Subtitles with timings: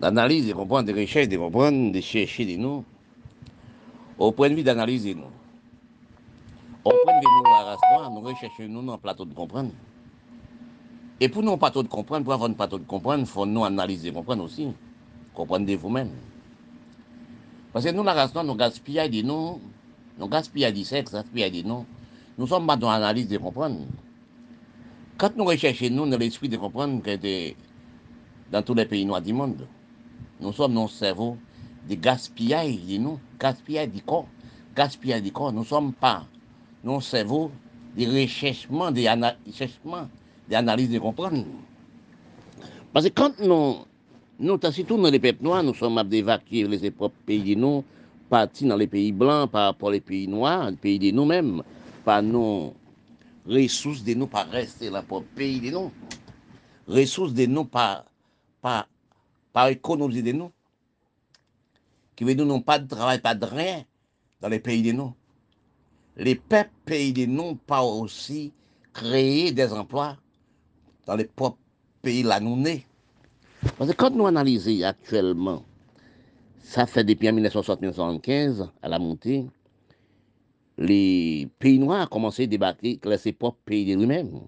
[0.00, 2.84] d'analyse, de comprendre, de recherche, de comprendre, de chercher de nous,
[4.18, 5.30] au point de vue d'analyser nous.
[6.84, 9.34] Au point de vue de nous, la race nous recherchons nous dans le plateau de
[9.34, 9.70] comprendre.
[11.20, 13.64] Et pour nous, plateau de comprendre, pour avoir un plateau de comprendre, il faut nous
[13.64, 14.68] analyser, comprendre aussi.
[15.32, 16.10] Comprendre de vous-même.
[17.72, 19.60] Parce que nous, la race nous gaspillons de nous,
[20.18, 21.86] nous gaspillons du sexe, gaspillons de nous.
[22.36, 23.80] Nous sommes pas dans l'analyse de comprendre.
[25.16, 27.54] Quand nous recherchons nous dans l'esprit de comprendre que
[28.50, 29.66] dans tous les pays noirs du monde,
[30.40, 31.36] nous sommes nos cerveaux
[31.88, 34.28] de gaspillage de nous, gaspillage du corps,
[34.74, 35.52] gaspillage du corps.
[35.52, 36.26] Nous ne sommes pas
[36.82, 37.50] nos cerveaux
[37.96, 38.90] de recherchement,
[40.48, 41.44] d'analyse de comprendre.
[42.92, 43.76] Parce que quand nous,
[44.38, 47.84] nous surtout dans les peuples noirs, nous sommes à d'évacuer les propres pays de nous,
[48.28, 51.62] partis dans les pays blancs par rapport aux pays noirs, les pays de nous-mêmes,
[52.04, 52.74] par nos
[53.46, 55.90] ressources de nous, pas rester là pour pays de nous,
[56.88, 58.04] ressources de nous, pas,
[58.60, 58.86] pas,
[59.54, 60.50] par économie de nous,
[62.16, 63.84] qui veut dire non pas de travail, pas de rien
[64.40, 65.14] dans les pays de nous.
[66.16, 68.52] Les peuples pays de nous, pas aussi
[68.92, 70.18] créer des emplois
[71.06, 71.58] dans les propres
[72.02, 72.84] pays là nous nés.
[73.78, 75.64] Parce que quand nous analysons actuellement,
[76.58, 79.46] ça fait depuis 1975 à la montée,
[80.78, 84.40] les pays noirs ont commencé à débarquer dans ses propres pays de lui-même,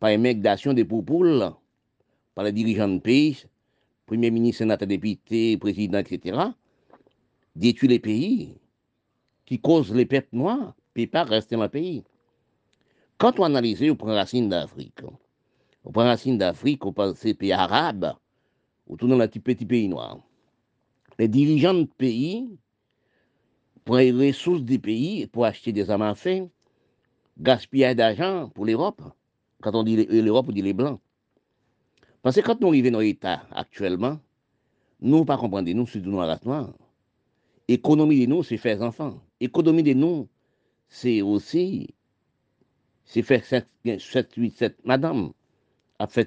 [0.00, 1.52] par une migration des poupoules,
[2.34, 3.44] par les dirigeants de pays,
[4.12, 6.38] premier ministre, sénateur, député, président, etc.,
[7.56, 8.58] détruire les pays
[9.46, 12.04] qui causent les peuples noirs, ne pas rester dans le pays.
[13.16, 15.00] Quand on analyse, on prend racine d'Afrique.
[15.82, 18.12] On prend racine d'Afrique, on prend ces pays arabes,
[18.86, 20.18] ou tout dans les petits pays noirs.
[21.18, 22.58] Les dirigeants de pays
[23.86, 26.50] prennent les ressources des pays pour acheter des armes à feu,
[27.38, 29.00] gaspiller d'argent pour l'Europe.
[29.62, 31.00] Quand on dit l'Europe, on dit les Blancs.
[32.22, 34.18] Parce que quand nous arrivons dans l'État actuellement,
[35.00, 36.72] nous ne pas comprendre, nous, c'est nous, la race noire.
[37.66, 39.20] Économie de nous, c'est faire enfants.
[39.40, 40.28] Économie de nous,
[40.88, 41.88] c'est aussi,
[43.04, 45.32] c'est faire 7, 8, 7 madame,
[45.98, 46.26] à faire.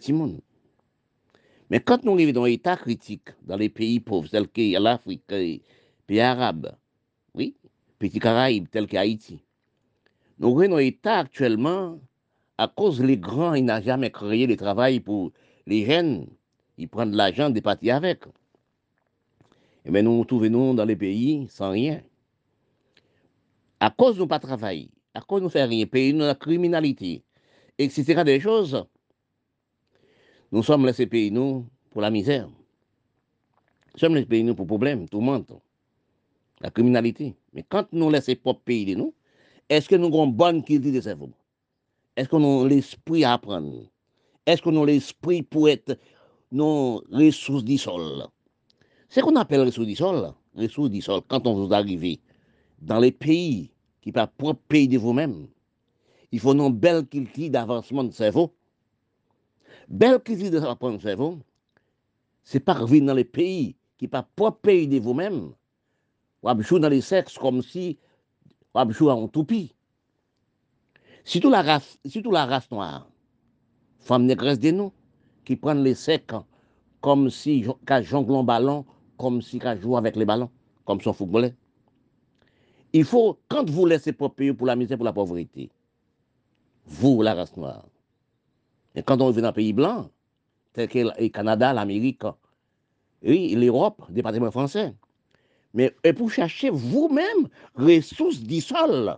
[1.69, 5.61] Mais quand nous arrivons dans l'état critique, dans les pays pauvres, tels que l'Afrique, les
[6.05, 6.75] pays arabes,
[7.33, 7.55] oui,
[7.99, 9.39] petits Caraïbes, tels qu'Haïti,
[10.39, 11.99] nous arrivons dans l'état actuellement,
[12.57, 15.31] à cause les grands, ils n'ont jamais créé le travail pour
[15.67, 16.27] les jeunes,
[16.77, 18.25] ils prennent de l'argent, des partis avec.
[18.25, 22.01] Et eh bien, nous nous trouvons dans les pays sans rien.
[23.79, 26.35] À cause de nous pas travailler, à cause de nous faire rien, pays nous la
[26.35, 27.23] criminalité,
[27.77, 28.23] etc.
[28.23, 28.83] des choses,
[30.51, 32.47] nous sommes laissés pays nous pour la misère.
[32.47, 35.45] Nous sommes laissés pays nous pour problème, tout le monde.
[36.61, 37.35] La criminalité.
[37.53, 39.13] Mais quand nous laissons propre pays nous,
[39.69, 41.29] est-ce que nous avons une bonne qualité de cerveau?
[42.15, 43.83] Est-ce nous avons l'esprit à apprendre?
[44.45, 45.97] Est-ce nous avons l'esprit pour être
[46.51, 48.27] nos ressources du sol?
[49.09, 52.17] Ce qu'on appelle ressources du sol, ressources du sol, quand on vous arrive
[52.79, 55.47] dans les pays qui pas propre pays de vous-même,
[56.31, 58.53] il faut une belle culture d'avancement de cerveau.
[59.87, 61.39] Belle culture d'avancement de cerveau,
[62.43, 65.53] c'est pas revenir dans les pays qui pas propre pays de vous-même,
[66.43, 67.97] ou jouer dans les sexes comme si
[68.75, 69.73] ou jouer en toupie.
[71.23, 73.07] Surtout la race, surtout la race noire,
[74.05, 74.93] femme négresse de nous,
[75.43, 76.31] qui prennent les secs
[77.01, 77.65] comme si
[78.01, 78.85] jonglent un ballon
[79.17, 80.49] comme si qu'à jouer avec les ballons,
[80.85, 81.51] comme son footballeur.
[82.93, 85.69] Il faut, quand vous laissez pas payer pour la misère, pour la pauvreté,
[86.85, 87.85] vous, la race noire,
[88.93, 90.09] et quand on vient dans un pays blanc,
[90.73, 92.23] tel que le Canada, l'Amérique,
[93.23, 94.93] oui, l'Europe, le département français,
[95.73, 99.17] mais et pour chercher vous-même ressources du sol.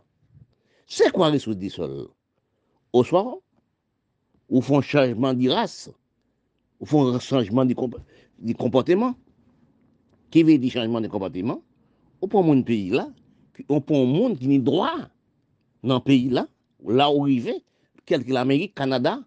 [0.86, 2.08] C'est quoi ressources du sol?
[2.94, 3.36] Au soir,
[4.50, 5.90] ou font changement de race,
[6.80, 7.76] ou font changement du
[8.56, 9.16] comportement.
[10.30, 11.62] Qui veut dire changement de comportement,
[12.22, 13.10] on prend mon pays là,
[13.70, 14.94] on prend un monde qui n'est droit
[15.84, 16.48] dans le pays là,
[16.86, 17.64] là où il vit,
[18.06, 19.24] quel que l'Amérique, Canada,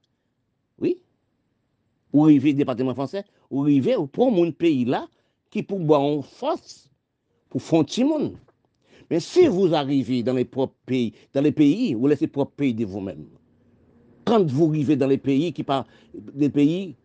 [0.79, 5.09] oui, vit le département français, vit, on prend mon pays là,
[5.49, 6.91] qui pour boire en force,
[7.49, 8.37] pour un monde.
[9.11, 12.75] Mais si vous arrivez dans les propres pays, dans les pays, vous laissez propres pays
[12.75, 13.27] de vous-même.
[14.25, 16.97] Quand vous arrivez dans les pays qui parlent des pays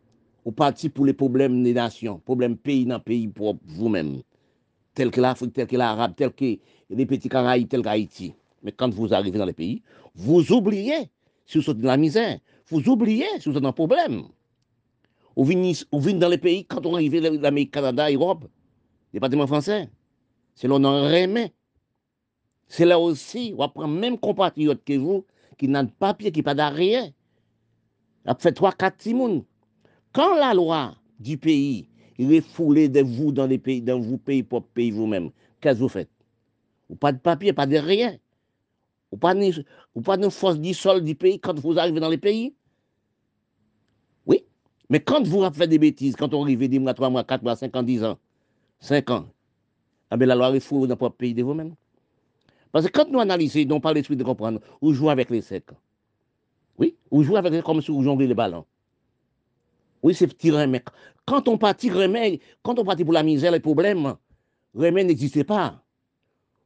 [0.43, 4.21] ou parti pour les problèmes des nations, problèmes pays dans pays pour vous-même,
[4.93, 6.57] tel que l'Afrique, tel que l'Arabe, tel que
[6.89, 8.33] les petits Caraïbes, tel qu'Haïti.
[8.63, 9.81] Mais quand vous arrivez dans les pays,
[10.13, 11.09] vous oubliez
[11.45, 14.23] si vous êtes dans la misère, vous oubliez si vous êtes dans un problème.
[15.35, 15.73] Vous venez,
[16.13, 18.45] dans les pays, quand on arrive l'Amérique, Canada, Europe,
[19.11, 19.89] département français,
[20.55, 21.51] c'est là on en remet.
[22.67, 25.25] C'est là aussi, on prend même compatriotes que vous,
[25.57, 27.09] qui n'ont pas papier, qui n'ont pas d'arrière.
[28.25, 29.43] On fait trois, quatre timounes
[30.15, 34.69] quand la loi du pays refoulé de vous dans les pays, dans vos pays, propres
[34.73, 35.29] pays vous-même.
[35.59, 36.09] Qu'est-ce que vous faites?
[36.89, 38.17] Ou pas de papier, pas de rien.
[39.11, 39.65] Ou pas de,
[40.01, 42.55] pas de force du sol du pays quand vous arrivez dans les pays?
[44.25, 44.45] Oui.
[44.89, 47.55] Mais quand vous faites des bêtises, quand on arrive des mois, 3 mois, 4 mois,
[47.55, 48.17] 5 ans, 10 ans,
[48.79, 49.25] 5 ans,
[50.09, 51.75] ah ben la loi refoule dans votre pays de vous-même.
[52.75, 55.71] Parce que quand nous analysons, non pas l'esprit de comprendre, ou jouer avec les secs.
[56.77, 58.65] Oui, ou jouer avec comme si vous jonglez les ballons.
[60.03, 60.83] Oui, c'est petit remède.
[61.25, 61.89] Quand on partit
[62.61, 64.15] quand on partit pour la misère, les problèmes,
[64.73, 65.81] remède n'existait pas.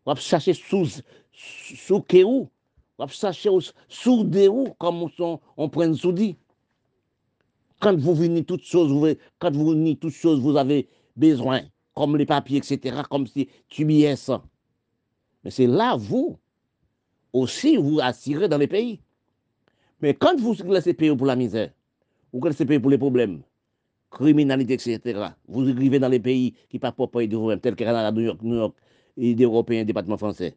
[0.03, 0.88] On va chercher sous,
[1.31, 2.50] sous kéou,
[2.97, 3.51] on va chercher
[3.88, 6.35] sous des comme on, on prend sous dit.
[7.79, 11.61] Quand vous venez toutes choses, vous, quand vous venez toutes choses, vous avez besoin,
[11.94, 14.41] comme les papiers, etc., comme si tu m'y ça.
[15.44, 16.38] Mais c'est là, vous,
[17.33, 19.00] aussi, vous attirez dans les pays.
[20.01, 21.71] Mais quand vous laissez payer pour la misère,
[22.31, 23.41] vous connaissez pays pour les problèmes,
[24.09, 25.30] criminalité, etc.
[25.47, 28.21] Vous arrivez dans les pays qui ne pas pour de vous-même, tels que Canada, New
[28.21, 28.75] York, New York,
[29.18, 30.56] et des Européens, département français.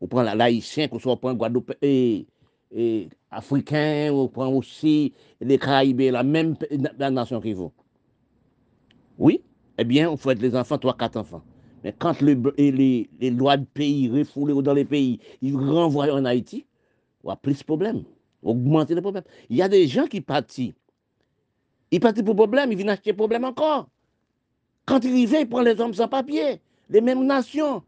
[0.00, 2.26] Vous prenez l'haïtien, que soit prend Guadeloupe, et,
[2.70, 6.56] et africain, vous prenez aussi les Caraïbes, la même
[6.98, 7.72] nation que vous.
[9.16, 9.40] Oui,
[9.78, 11.42] eh bien, vous faites les enfants, trois, quatre enfants.
[11.84, 12.34] Mais quand les,
[13.30, 16.66] lois de pays refoulées dans les pays, ils renvoient en Haïti,
[17.22, 18.04] on a plus de problèmes,
[18.42, 19.24] augmenter les problèmes.
[19.50, 20.58] Il y a des gens qui partent
[21.90, 23.88] il partit pour problème, il vient acheter problème encore.
[24.84, 27.84] Quand il arrive, il prend les hommes sans papier, les mêmes nations.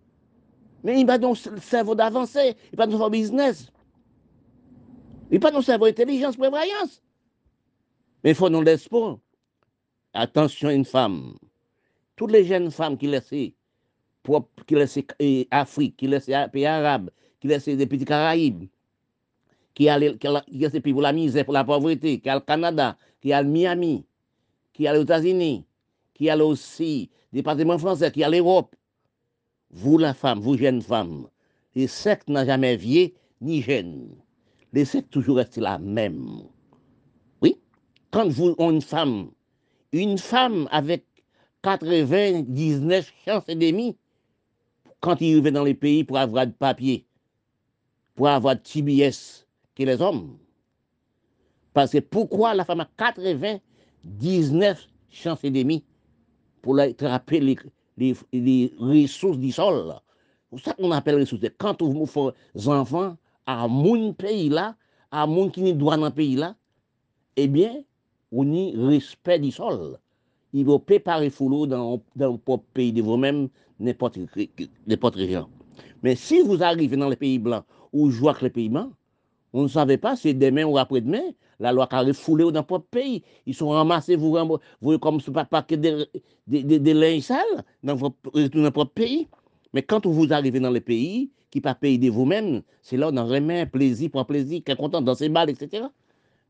[0.84, 3.72] Mais il n'a pas le cerveau d'avancer, il n'a pas de business.
[5.30, 7.02] Il n'a pas de cerveau intelligence, prévoyance.
[8.22, 9.18] Mais il faut nous laisser pas.
[10.12, 11.34] Attention, une femme.
[12.14, 13.32] Toutes les jeunes femmes qui laissent,
[14.66, 14.98] qui laissent
[15.50, 18.64] Afrique, qui laissent les pays arabes, qui laissent les petits Caraïbes,
[19.74, 23.32] qui a, qui a, pour la misère, pour la pauvreté, qui a le Canada, qui
[23.32, 24.04] a le Miami,
[24.72, 25.64] qui a les États-Unis,
[26.14, 28.74] qui a aussi le département français, qui a l'Europe.
[29.70, 31.28] Vous, la femme, vous, jeune femme,
[31.74, 34.16] les sectes n'ont jamais vieux ni jeune.
[34.72, 36.42] Les sectes toujours restent la même.
[37.42, 37.58] Oui,
[38.10, 39.30] quand vous avez une femme,
[39.92, 41.04] une femme avec
[41.62, 43.96] 99 chances et demi,
[45.00, 47.06] quand il arrive dans les pays pour avoir de papier,
[48.14, 50.38] pour avoir de TBS, que les hommes.
[51.72, 55.84] Parce que pourquoi la femme a 99 chances et demie
[56.62, 59.94] pour attraper les, ressources du sol?
[60.52, 61.44] C'est ça qu'on appelle les ressources.
[61.58, 64.74] Quand vous faites des enfants à mon pays là,
[65.10, 66.56] à mon qui droit dans le pays là,
[67.36, 67.82] eh bien,
[68.32, 69.98] on y respect du sol.
[70.52, 71.30] Il va préparer
[71.68, 72.38] dans, dans
[72.72, 73.48] pays de vous-même,
[73.78, 75.48] n'importe région.
[76.02, 78.92] Mais si vous arrivez dans les pays blancs ou jouez avec les pays blancs,
[79.52, 81.22] on ne savait pas si demain ou après-demain,
[81.58, 83.22] la loi a refoulé dans propre pays.
[83.46, 84.36] Ils sont ramassés, vous,
[84.80, 86.06] vous comme ce paquet de,
[86.46, 88.16] de, de, de linge sale dans votre,
[88.70, 89.28] propre pays.
[89.72, 93.16] Mais quand vous arrivez dans les pays qui pas payé de vous-même, c'est là on
[93.16, 95.86] a vraiment plaisir, pour plaisir, qui est content dans ses balles, etc.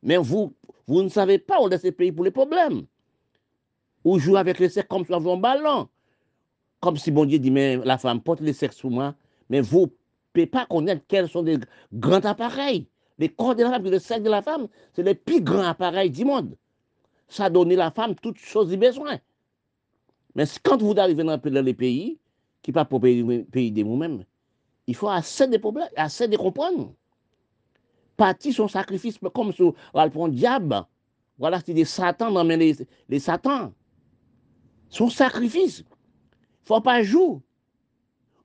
[0.02, 0.52] Mais vous,
[0.87, 2.87] vous ne savez pas où est ce pays pour les problèmes.
[4.05, 5.88] Ou jouer avec les sexe comme sur un ballon.
[6.81, 9.14] Comme si bon Dieu dit, mais la femme porte les sexes sous moi,
[9.49, 9.87] mais vous ne
[10.32, 11.58] pouvez pas connaître quels sont des
[11.93, 12.88] grands appareils
[13.19, 16.11] les corps de la femme, le sexe de la femme, c'est le plus grand appareil
[16.11, 16.56] du monde.
[17.28, 19.19] Ça donne à la femme toutes choses et besoins.
[20.34, 22.19] Mais quand vous arrivez dans les pays,
[22.62, 24.24] qui pas pour pays, pays de vous-même,
[24.86, 26.93] il faut assez de problèmes, assez de comprendre.
[28.17, 30.84] Parti son sacrifice, comme si on va prendre diable.
[31.39, 32.77] Voilà, c'est des satans dans les,
[33.08, 33.72] les satans.
[34.89, 35.84] Son sacrifice.
[36.67, 37.39] Faut pas jouer.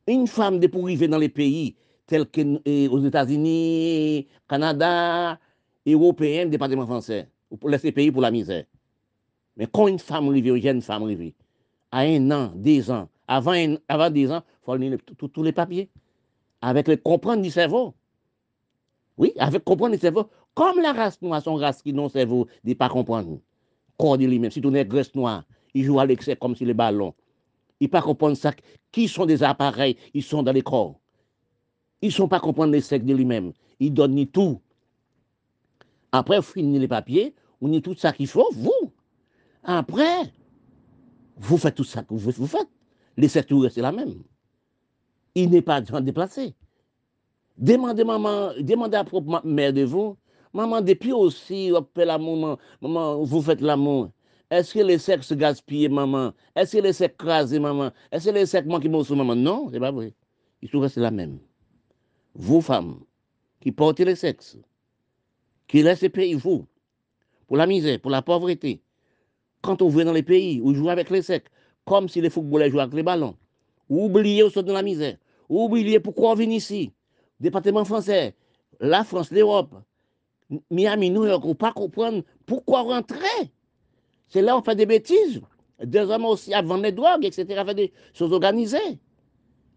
[0.08, 1.76] Une femme de pour arriver dans les pays,
[2.06, 5.40] tels qu'aux États-Unis, Canada,
[5.88, 7.28] Européens, département français,
[7.60, 8.66] pour laisser pays pour la misère.
[9.58, 11.34] Mais quand une femme arrive, une jeune femme arrive,
[11.92, 15.90] à un an, deux ans, avant, avant deux ans, il faut lire tous les papiers,
[16.62, 17.94] avec le comprendre du cerveau.
[19.18, 20.30] Oui, avec comprendre du cerveau.
[20.54, 23.40] Comme la race noire, son race qui non cerveau, ne pas comprendre.
[23.98, 26.74] Corps de lui-même, si tu es graisse noire, il joue à l'excès comme si les
[26.74, 27.14] ballons.
[27.82, 28.54] Il ne pas comprendre ça.
[28.92, 31.00] Qui sont des appareils, ils sont dans les corps.
[32.02, 33.54] Ils ne sont pas comprendre les sexe de lui-même.
[33.80, 34.62] Ils donnent tout.
[36.12, 38.92] Après, vous finissez les papiers, vous ni tout ça qu'il faut, vous.
[39.64, 40.32] Après,
[41.38, 42.70] vous faites tout ça que vous faites.
[43.18, 44.22] Les sectes c'est la même.
[45.34, 46.54] Il n'est pas déplacé.
[47.58, 50.18] Demandez maman, demandez à propre mère de vous.
[50.54, 54.12] Maman, depuis aussi, l'amour, maman, vous faites l'amour.
[54.52, 56.34] Est-ce que les sexes gaspillent, maman?
[56.56, 57.92] Est-ce que les sexes crasés, maman?
[58.12, 59.36] Est-ce que les sexes manquent, maman?
[59.36, 60.14] Non, c'est pas vrai.
[60.62, 61.40] Ils sont restés la même
[62.36, 63.00] vous femmes,
[63.60, 64.58] qui portez le sexe,
[65.68, 66.66] qui laissez payer vous,
[67.48, 68.82] pour la misère, pour la pauvreté,
[69.62, 71.46] quand on vient dans les pays, ou joue avec les secs,
[71.86, 73.36] comme si les footballeurs jouaient avec les ballons.
[73.90, 75.18] Oubliez, sort de la misère.
[75.50, 76.94] Oubliez pourquoi on vient ici.
[77.40, 78.36] Département français,
[78.80, 79.76] la France, l'Europe,
[80.70, 83.52] Miami, New York, on pas comprendre pourquoi rentrer.
[84.32, 85.42] C'est là où on fait des bêtises.
[85.84, 89.00] Des hommes aussi à vendre les drogues, etc., faire des choses organisées.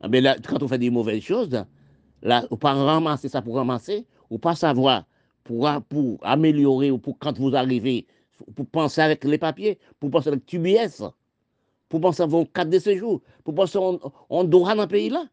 [0.01, 1.65] Ah, mais là, quand on fait des mauvaises choses,
[2.23, 5.05] là, on pas ramasser ça pour ramasser, ou pas savoir
[5.43, 8.07] pour, pour améliorer, ou pour quand vous arrivez,
[8.55, 11.03] pour penser avec les papiers, pour penser avec TBS,
[11.89, 13.79] pour penser à vos cartes de séjour, pour penser
[14.31, 15.25] on, doit dans le pays là.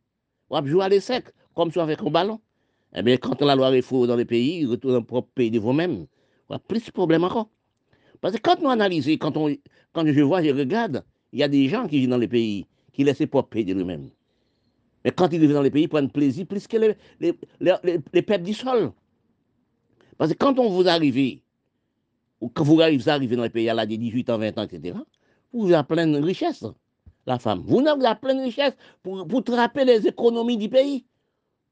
[0.50, 1.24] On va jouer à l'essai,
[1.54, 2.40] comme on avec un ballon.
[2.96, 5.52] Eh bien, quand la loi est faux dans les pays, retourne dans le propre pays
[5.52, 6.08] de vous-même.
[6.50, 7.50] On plus de problèmes encore.
[8.22, 9.54] Parce que quand nous analysons, quand, on,
[9.92, 12.68] quand je vois, je regarde, il y a des gens qui vivent dans les pays,
[12.94, 14.10] qui laissent pas pays de eux-mêmes.
[15.04, 18.00] Mais quand ils vivent dans les pays, ils prennent plaisir plus que les, les, les,
[18.14, 18.92] les peuples du sol.
[20.18, 21.42] Parce que quand on vous arrive,
[22.40, 24.98] ou quand vous arrivez, dans les pays à l'âge de 18 ans, 20 ans, etc.,
[25.52, 26.64] vous avez plein de richesses,
[27.26, 27.64] la femme.
[27.66, 31.06] Vous avez plein de richesses pour, pour trapper les économies du pays,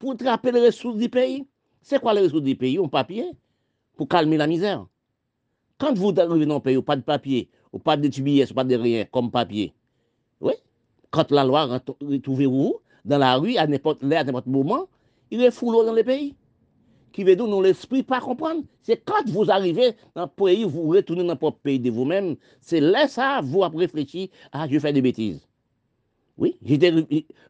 [0.00, 1.46] pour trapper les ressources du pays.
[1.80, 2.78] C'est quoi les ressources du pays?
[2.78, 3.30] Un papier
[3.96, 4.86] pour calmer la misère.
[5.80, 8.76] Quand vous arrivez dans un pays, pas de papier, ou pas de TBS, pas de
[8.76, 9.72] rien comme papier,
[10.40, 10.52] oui,
[11.10, 14.88] quand la loi retrouve vous dans la rue, à n'importe à n'importe moment,
[15.30, 16.34] il est foulot dans le pays.
[17.12, 18.62] Qui veut dire, nous, l'esprit, pas comprendre.
[18.82, 22.80] C'est quand vous arrivez dans le pays, vous retournez dans votre pays de vous-même, c'est
[22.80, 25.40] là ça, vous avez réfléchi, ah, je fais des bêtises.
[26.36, 26.58] Oui,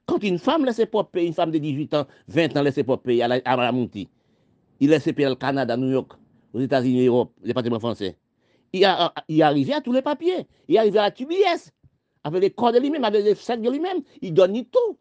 [0.06, 2.96] quand une femme laisse pas pays, une femme de 18 ans, 20 ans laisse pas
[2.96, 3.72] pays à la, à la
[4.80, 6.12] il laisse payer au Canada, New York,
[6.52, 8.16] aux États-Unis, Europe, département français.
[8.72, 10.46] Il, a, il est arrivé à tous les papiers.
[10.68, 11.70] Il est arrivé à la TBS,
[12.24, 13.98] avec les corps de lui-même, avec les sacs de lui-même.
[14.20, 14.98] Il donne tout.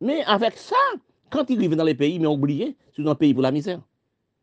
[0.00, 0.76] Mais avec ça,
[1.30, 3.80] quand il arrive dans les pays, il m'a oublié, c'est un pays pour la misère.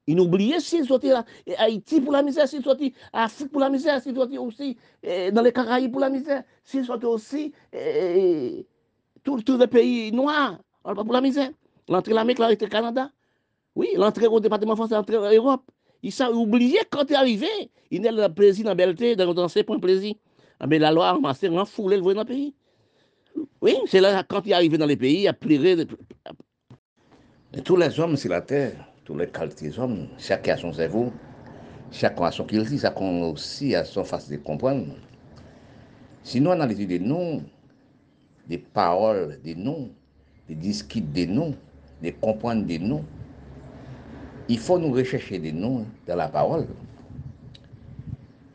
[0.10, 1.26] Il a oublié s'il sortit à
[1.58, 5.42] Haïti pour la misère, s'il sortit à Afrique pour la misère, s'il sortit aussi dans
[5.42, 7.52] les Caraïbes pour la misère, s'il sortit aussi
[9.24, 11.50] tous les pays noirs pour la misère.
[11.90, 13.12] L'entrée de l'Amérique, l'entrée du Canada.
[13.76, 15.70] Oui, l'entrée au département français, l'entrée en Europe.
[16.04, 17.48] Il s'est oublié quand il est arrivé.
[17.92, 20.16] Il n'a le plaisir dans la belleté, dans ses points plaisir.
[20.68, 22.54] Mais la loi a ramassé, renfoulé le voyage dans le pays.
[23.62, 25.76] Oui, c'est là, quand il est arrivé dans les pays, il a pleuré.
[27.64, 28.74] Tous les hommes sur la terre,
[29.06, 31.12] tous les qualités hommes, chacun a son cerveau,
[31.92, 34.88] chacun a son qu'il dit, chacun aussi a son façon de comprendre.
[36.24, 37.44] Si nous analysons des noms,
[38.48, 39.90] des paroles des noms,
[40.48, 41.56] des disques des noms,
[42.02, 43.06] des comprendre des noms,
[44.50, 46.68] il faut nous rechercher des noms dans la parole.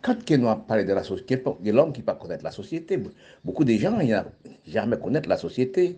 [0.01, 3.01] Quand nous avons parlé de la société, de l'homme qui ne pas connaître la société,
[3.45, 4.25] beaucoup de gens n'ont
[4.67, 5.97] jamais connaître la société.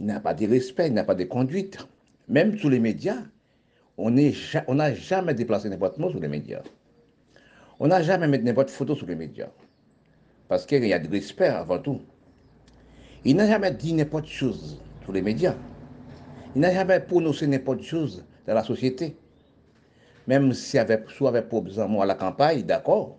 [0.00, 1.78] Il n'a pas de respect, il n'a pas de conduite.
[2.28, 3.18] Même sous les médias,
[3.96, 6.62] on n'a jamais déplacé n'importe mot sur les médias.
[7.78, 9.48] On n'a jamais mis n'importe photo sur les médias.
[10.48, 12.00] Parce qu'il y a du respect avant tout.
[13.24, 15.54] Il n'a jamais dit n'importe chose sur les médias.
[16.56, 19.14] Il n'a jamais prononcé n'importe chose dans la société.
[20.26, 23.18] Même si avait, soit avec à la campagne, d'accord.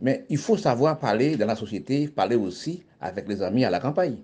[0.00, 3.78] Mais il faut savoir parler dans la société, parler aussi avec les amis à la
[3.78, 4.16] campagne.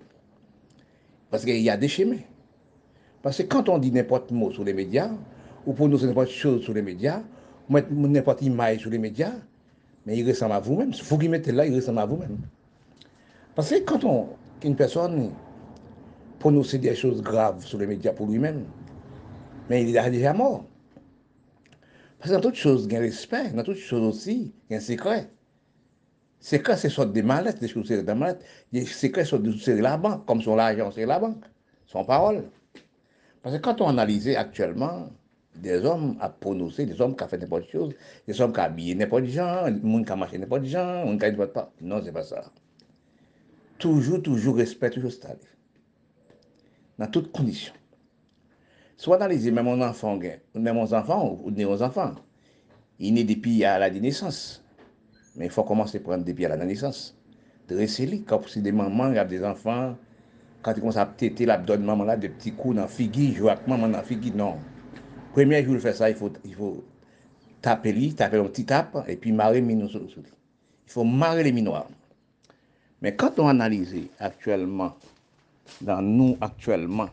[1.29, 2.21] Parce qu'il y a des chemins.
[3.21, 5.11] Parce que quand on dit n'importe mot sur les médias,
[5.65, 7.21] ou pour n'importe chose sur les médias,
[7.69, 9.33] ou n'importe image sur les médias,
[10.05, 10.89] mais il ressemble à vous-même.
[10.89, 12.37] Il faut qu'il mette là, il ressemble à vous-même.
[13.55, 14.29] Parce que quand
[14.63, 15.31] une personne
[16.39, 18.65] prononce des choses graves sur les médias pour lui-même,
[19.69, 20.65] mais il est déjà mort.
[22.19, 24.73] Parce que dans toutes choses, il y a un respect, dans toutes choses aussi, il
[24.73, 25.29] y a un secret.
[26.39, 28.43] Secret, c'est soit des mallettes, des choses, c'est des mallettes.
[28.71, 31.43] Les secrets sont de la banque, comme son l'argent, c'est la banque,
[31.85, 32.43] son parole.
[33.41, 35.09] Parce que quand on analyse actuellement,
[35.55, 37.93] des hommes à prononcer, des hommes qui ont fait n'importe chose,
[38.27, 41.11] des hommes qui ont habillé n'importe gens, des gens qui ont marché n'importe gens, des
[41.11, 41.71] gens qui n'importe pas.
[41.81, 42.51] Non, c'est pas ça.
[43.77, 45.41] Toujours, toujours respect, toujours stable.
[46.97, 47.31] Dans toutes
[48.97, 52.15] Sou analize men moun anfan gen, men moun anfan ou dene moun anfan.
[53.03, 54.61] Ine depi a la di nesans.
[55.35, 57.11] Men fò komanse pren depi a la nesans.
[57.69, 59.95] Dresse li, kap si de maman gap de anfan,
[60.63, 63.95] kante kon sa tete la bdon maman la de pti kou nan figi, jwak maman
[63.95, 64.61] nan figi, non.
[65.33, 66.69] Premye joul fè sa, il fò, il fò
[67.63, 70.29] tape li, tape yon ti tap, e pi mare minou sou li.
[70.85, 71.89] Il fò mare le minou an.
[73.01, 74.93] Men kante on analize aktuellement,
[75.81, 77.09] dan nou aktuellement,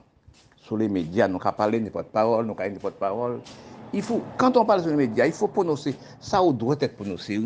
[0.71, 3.41] sur les médias, nous avons parlé de porte-parole, nous avons de porte-parole.
[3.93, 6.95] Il faut, quand on parle sur les médias, il faut prononcer, ça on doit être
[6.95, 7.41] prononcé.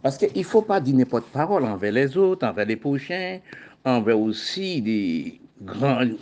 [0.00, 3.40] Parce qu'il ne faut pas dire n'importe parole envers les autres, envers les prochains,
[3.84, 6.18] envers aussi des grandes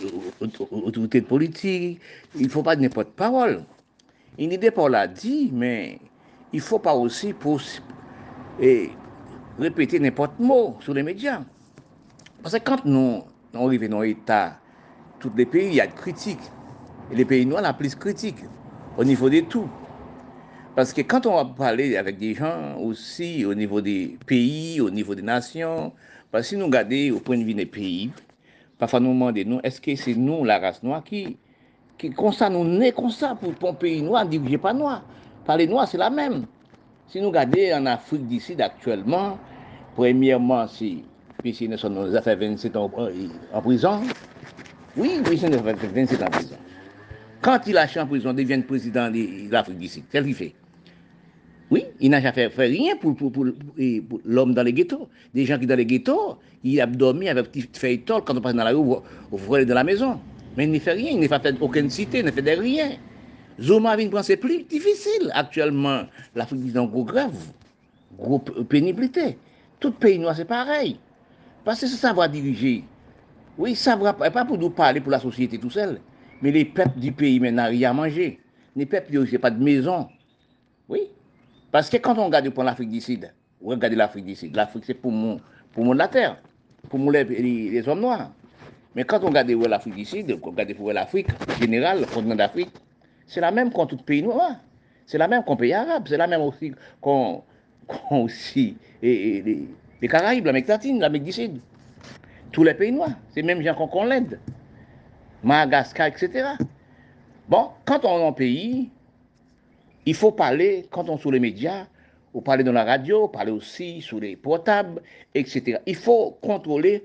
[0.70, 2.00] autorités politiques.
[2.34, 3.64] Il ne faut pas dire n'importe parole.
[4.38, 5.98] Une idée pour l'a dit, mais
[6.54, 7.60] il ne faut pas aussi pour,
[8.58, 8.92] et,
[9.58, 11.42] répéter n'importe mot sur les médias.
[12.42, 14.58] Parce que quand nous, nous arrivons dans l'état
[15.18, 16.50] tous les pays, il y a de critiques.
[17.10, 18.38] Et les pays noirs, la plus critique
[18.96, 19.68] au niveau de tout.
[20.74, 24.90] Parce que quand on va parler avec des gens aussi au niveau des pays, au
[24.90, 25.92] niveau des nations,
[26.30, 28.10] parce que si nous regardons au point de vue des pays,
[28.78, 31.36] parfois nous demandons, est-ce que c'est nous, la race noire, qui,
[31.96, 35.02] qui comme ça, nous nés comme ça pour un pays noir, dirigé pas noir.
[35.44, 36.44] Parler noir, c'est la même.
[37.08, 39.38] Si nous regardons en Afrique d'ici actuellement,
[39.96, 41.02] premièrement, si
[41.42, 41.66] P.C.
[41.66, 42.90] Nelson nous a fait 27 ans
[43.52, 44.00] en prison,
[44.98, 46.56] oui, nous a fait 27 ans en prison.
[47.40, 50.02] Quand il changé en prison, devient président de l'Afrique d'ici.
[50.10, 50.54] C'est ce qu'il fait?
[51.70, 53.14] Oui, il n'a jamais fait, rien pour,
[54.24, 55.08] l'homme dans les ghettos.
[55.34, 58.54] Des gens qui dans les ghettos, il a dormi avec petit feuilleton quand on passe
[58.54, 59.02] dans la rue, ou
[59.32, 60.18] voit dans la maison.
[60.56, 62.92] Mais il ne fait rien, il n'a fait aucune cité, il ne fait rien.
[63.60, 65.30] Zoma vient prendre, c'est plus difficile.
[65.34, 66.02] Actuellement,
[66.34, 67.36] l'Afrique est en gros grève,
[68.18, 69.36] gros pénibilité.
[69.78, 70.98] Tout pays noir, c'est pareil.
[71.64, 72.84] Parce que c'est savoir diriger.
[73.58, 76.00] Oui, savoir, pas pour nous parler pour la société tout seul,
[76.40, 78.38] mais les peuples du pays n'ont rien à manger.
[78.76, 80.08] Les peuples, n'ont pas de maison.
[80.88, 81.10] Oui,
[81.72, 84.84] parce que quand on regarde pour l'Afrique du Sud, on regarde l'Afrique du Sud, l'Afrique
[84.86, 85.40] c'est pour mon,
[85.72, 86.36] pour la terre,
[86.88, 88.30] pour les, hommes noirs.
[88.94, 91.28] Mais quand on regarde l'Afrique du Sud, on regarde pour l'Afrique,
[91.60, 92.70] général, le continent d'Afrique,
[93.26, 94.52] c'est la même qu'en tout pays noir.
[95.04, 97.44] C'est la même qu'en pays arabe, c'est la même aussi qu'en
[98.10, 99.66] aussi et,
[100.00, 101.60] les, Caraïbes, l'Amérique latine, l'Amérique du Sud.
[102.52, 104.40] Tous les pays noirs, c'est même gens qu'on l'aide.
[105.42, 106.50] Madagascar, etc.
[107.48, 108.90] Bon, quand on est en pays,
[110.06, 111.86] il faut parler, quand on est sur les médias,
[112.34, 115.02] ou parler dans la radio, parler aussi sur les portables,
[115.34, 115.78] etc.
[115.86, 117.04] Il faut contrôler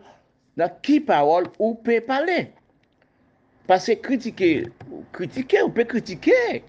[0.58, 2.50] dans qui parole ou peut parler.
[3.68, 4.68] Parce que critiquer,
[5.12, 6.64] critiquer, on peut critiquer.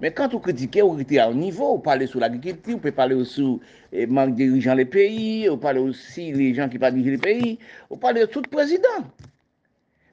[0.00, 2.92] Mais quand on critique, on critique à un niveau, on parle sur l'agriculture, on peut
[2.92, 3.60] parler sur
[3.92, 7.18] le manque de dirigeants des pays, on parle aussi des gens qui parlent diriger les
[7.18, 7.58] pays,
[7.90, 8.88] on parle de tout président.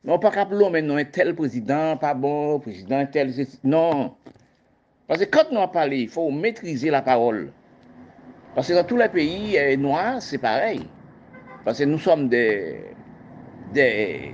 [0.04, 4.13] Non, pas qu'à mais non, un tel président, pas bon, président tel, non.
[5.08, 7.52] Parce que quand nous en parlons, il faut maîtriser la parole.
[8.56, 10.88] Parce que dans tous les pays eh, noirs, c'est pareil.
[11.63, 12.82] Parce que nous sommes des,
[13.74, 14.34] des,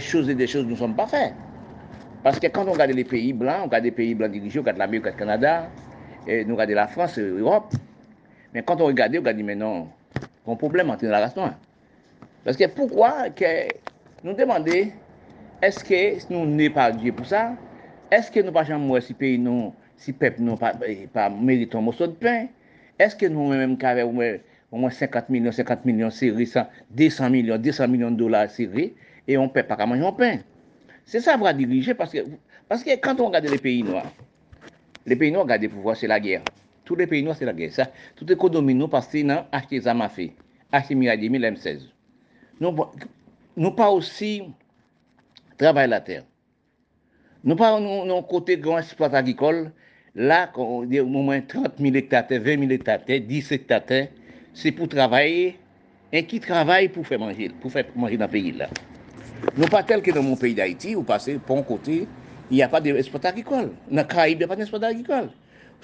[0.00, 1.34] choses et des choses, nous ne sommes pas faits.
[2.24, 4.62] Parce que quand on regarde les pays blancs, on regarde les pays blancs dirigés, on
[4.62, 5.70] regarde l'Amérique, on regarde le Canada,
[6.26, 7.74] et nous regardons la France, l'Europe.
[8.54, 9.88] Mais quand on regarde, on regarde, mais non,
[10.48, 11.52] un problème entre la race noire.
[12.42, 13.44] Parce que pourquoi que
[14.22, 14.94] nous demander
[15.60, 17.52] est-ce que nous n'est pas Dieu pour ça
[18.10, 21.74] Est-ce que nous pas jamais si pays nous, si peuple nous pas, eh, pas mérite
[21.74, 22.46] un morceau de pain
[22.98, 26.32] Est-ce que nous même qu'avec au moins 50 millions, 50 millions, c'est
[26.90, 28.94] 200 millions, 200 millions de dollars, c'est
[29.28, 30.38] et on ne peut pas manger un pain
[31.06, 32.18] C'est ça va diriger parce que,
[32.68, 34.10] parce que quand on regarde les pays noirs,
[35.06, 36.42] les pays noirs, regardez pouvoir, c'est la guerre.
[36.84, 37.72] Tous les pays noirs, c'est la guerre.
[37.72, 40.30] Ça, tout est condominé nous parce qu'ils ont acheté des armes à feu,
[40.72, 41.80] acheté Miradimi, l'M16.
[42.60, 42.88] Nous, bon,
[43.56, 44.42] nous pas aussi
[45.58, 46.24] travailler la terre.
[47.42, 49.72] Nous pas nous, nous côté grand exploitation agricole,
[50.14, 54.08] là, on dit au moins 30 000 hectares, 20 000 hectares, 10 hectares,
[54.54, 55.58] c'est pour travailler
[56.12, 58.68] et qui travaille pour faire manger, pour faire manger dans le pays là.
[59.52, 62.04] Non pa tel ke nan moun peyi d'Haïti, ou pase pon kote,
[62.50, 63.70] y a pa de espot agrikol.
[63.92, 65.30] Nan Karib, y a pa de espot agrikol.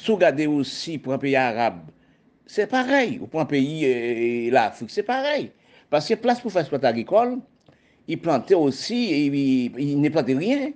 [0.00, 1.82] Sou gade osi pou an peyi Arab,
[2.48, 3.18] se parey.
[3.20, 5.50] Ou pou an peyi eh, l'Afrique, se parey.
[5.92, 7.36] Pase plas pou fè espot agrikol,
[8.10, 10.70] y plante osi, y ne plante rien.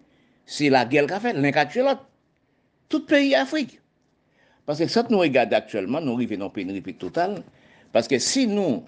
[0.44, 2.04] Se la gel ka fè, len ka tue lot.
[2.92, 3.80] Tout peyi Afrique.
[4.68, 7.40] Pase sot nou regade aktuelman, nou rive nan peyi nripe total.
[7.94, 8.82] Paske si nou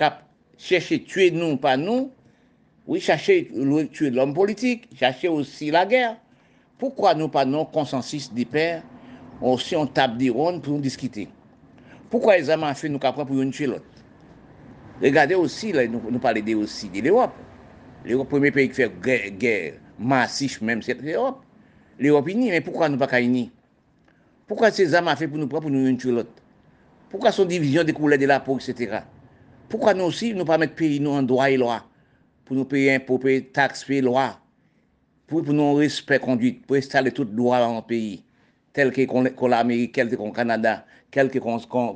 [0.00, 0.22] kap
[0.60, 2.10] chèche tue nou pa nou,
[2.86, 3.48] Oui, chercher
[3.92, 6.16] tuer l'homme politique, chercher aussi la guerre.
[6.78, 8.82] Pourquoi nous pas non consensus des pères,
[9.40, 11.28] aussi on tape des rondes pour nous discuter
[12.10, 13.84] Pourquoi les hommes ont fait nous qu'après pour nous tuer l'autre
[15.00, 17.32] Regardez aussi, là, nous, nous parlons aussi de l'Europe.
[18.04, 21.44] L'Europe, premier pays qui fait guerre, guerre massif même, c'est l'Europe.
[22.00, 23.52] L'Europe unie, mais pourquoi nous pas unis
[24.48, 26.32] Pourquoi ces hommes ont fait pour nous prendre pour nous tuer l'autre
[27.08, 29.02] Pourquoi son division des couleurs de la peau, etc.
[29.68, 31.84] Pourquoi nous aussi, nous pas mettre pays nous en droit et loi
[32.52, 34.26] pou nou peye impou, peye taks, peye lwa,
[35.24, 38.18] pou, pou nou respect konduit, pou estale tout lwa an peyi,
[38.76, 40.82] tel ke kon, kon l'Amerik, tel ke kon Kanada,
[41.16, 41.94] tel ke kon, kon,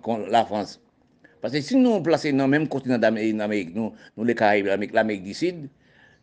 [0.00, 0.78] kon la Frans.
[1.44, 5.66] Pase si nou plase nan menm kontinant d'Amerik, nou, nou le Karib, l'Amerik di Sid,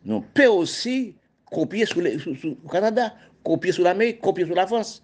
[0.02, 1.14] nou pe osi
[1.54, 3.12] kopye sou, sou, sou Kanada,
[3.46, 4.96] kopye sou l'Amerik, kopye sou la Frans.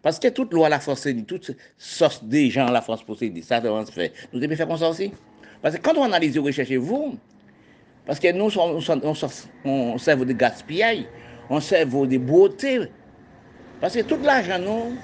[0.00, 3.28] Paske tout lwa la France se di, tout sos de jan la France pou se
[3.28, 4.08] di, sa se van se fe.
[4.32, 5.10] Nou tebe fe konsansi.
[5.60, 7.18] Paske kante ou analize ou recheche voun,
[8.08, 11.04] Paske nou on serve de gaspillay,
[11.50, 12.88] on serve de bote.
[13.80, 14.94] Paske tout l'ajan nou,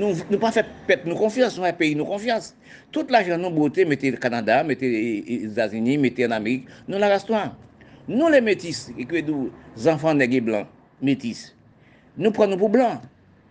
[0.00, 2.52] nou pa fè pet nou konfians, nou fè peyi nou konfians.
[2.94, 4.88] Tout l'ajan nou bote, mette Kanada, mette
[5.56, 7.54] Zazini, mette en Amerik, nou la rastouan.
[8.10, 9.48] Nou le metis, ekwe dou,
[9.78, 10.68] zanfan negi blan,
[11.04, 11.50] metis.
[12.18, 12.98] Nou pran nou pou blan.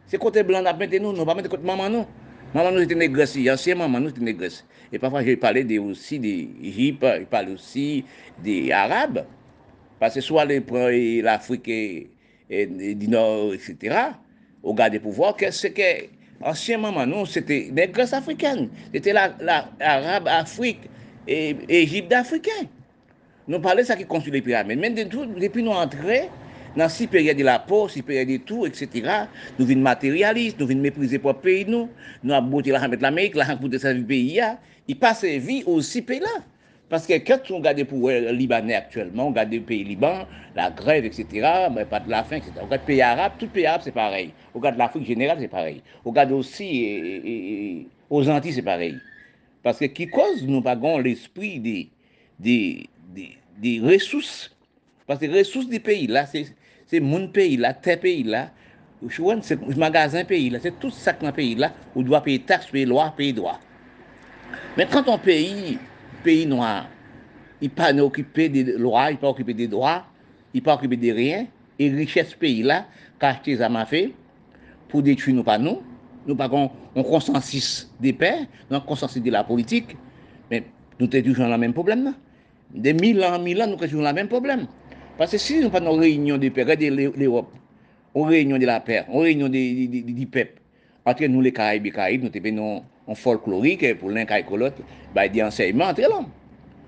[0.10, 2.19] Se kote blan ap mette nou, nou pa mette kote maman nou.
[2.54, 4.66] Maman nous était négresse, ancien maman nous était négresse.
[4.92, 8.04] Et parfois, je parlais des, aussi des hippes, je parlais aussi
[8.44, 9.26] des arabes.
[10.00, 12.10] Parce que soit les prend l'Afrique et,
[12.66, 13.96] du Nord, etc.,
[14.64, 16.08] au garde des pouvoirs, qu'est-ce que
[16.42, 18.70] ancien maman nous, c'était négresse africaine.
[18.94, 20.82] C'était l'arabe la, arabe Afrique
[21.28, 22.68] et Égypte africaine.
[23.48, 24.80] Nous parlons de ça qui construit les pyramides.
[24.80, 26.30] Mais depuis, depuis nous entrons,
[26.78, 29.26] nan si peryade la po, si peryade tou, etc.
[29.58, 31.90] Nou vin materialist, nou vin meprize pou peyi nou,
[32.22, 34.54] nou ap bote la hamet l'Amerik, la hamet pou te servi peyi ya,
[34.90, 36.40] i pase vi osi peyi la.
[36.90, 40.24] Paske ket sou gade pou Libanè aktuelman, gade peyi Liban,
[40.58, 42.64] la greve, etc., mwen pat la fin, etc.
[42.64, 44.32] Ou gade peyi Arab, tout peyi Arab se parey.
[44.56, 45.84] Ou gade l'Afrique Générale se parey.
[46.02, 46.70] Ou gade osi,
[48.10, 48.98] os Antilles se parey.
[49.66, 51.76] Paske ki koz nou pagon l'esprit de,
[52.42, 52.58] de,
[53.14, 53.28] de,
[53.62, 54.50] de resous,
[55.06, 56.48] paske resous di peyi la, se
[56.90, 58.50] c'est mon pays, là, tes pays, là,
[59.42, 62.66] c'est magasin pays, là, c'est tout ça dans pays, là, où on doit payer taxes,
[62.66, 63.60] payer loi, payer droit.
[64.76, 65.78] Mais quand on paye
[66.24, 66.88] pays noir,
[67.62, 70.04] il pas occupé des lois, il pas occupé des droits,
[70.54, 71.46] il pas occupé de rien.
[71.78, 72.88] Et richesse pays-là,
[73.20, 74.14] qu'acheter ça m'a fait,
[74.88, 75.84] pour détruire nous pas nous.
[76.26, 76.50] Nous pas
[76.96, 79.96] un consensus des pères, un consensus de la politique,
[80.50, 80.64] mais
[81.00, 82.14] nous sommes toujours dans le même problème.
[82.74, 84.68] Des mille ans, mille ans, nous sommes toujours dans le même problème.
[85.20, 87.52] Parce que si nous pas une réunion des pères, regardez l'Europe,
[88.16, 90.62] une réunion de la paix, une réunion du peuple,
[91.06, 94.78] entre nous les Caraïbes et Caraïbes, nous sommes en folklorique pour l'un et l'autre,
[95.14, 96.28] bah, des enseignements entre l'homme.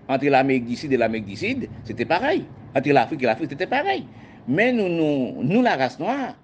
[0.08, 1.36] Entre l'Amérique du et l'Amérique du
[1.84, 2.46] c'était pareil.
[2.74, 4.06] Entre l'Afrique et l'Afrique, c'était pareil.
[4.48, 6.38] Mais nous, nous, nous, la race noire,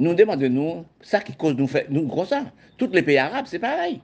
[0.00, 2.46] nous demandons, nous, ça qui cause nous faire, nous, ça.
[2.76, 4.00] Tous les pays arabes, c'est pareil.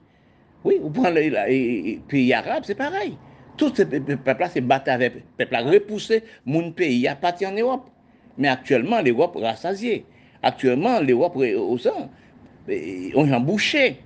[0.63, 3.17] Oui, vous prenez les, pays arabes, c'est pareil.
[3.61, 7.91] Tout se pepla se bata ve pepla repouse moun peyi a pati an Erop.
[8.41, 10.01] Men aktuelman l'Erop rasazye.
[10.41, 12.09] Aktuelman l'Erop osan,
[13.15, 13.99] on jan bouché.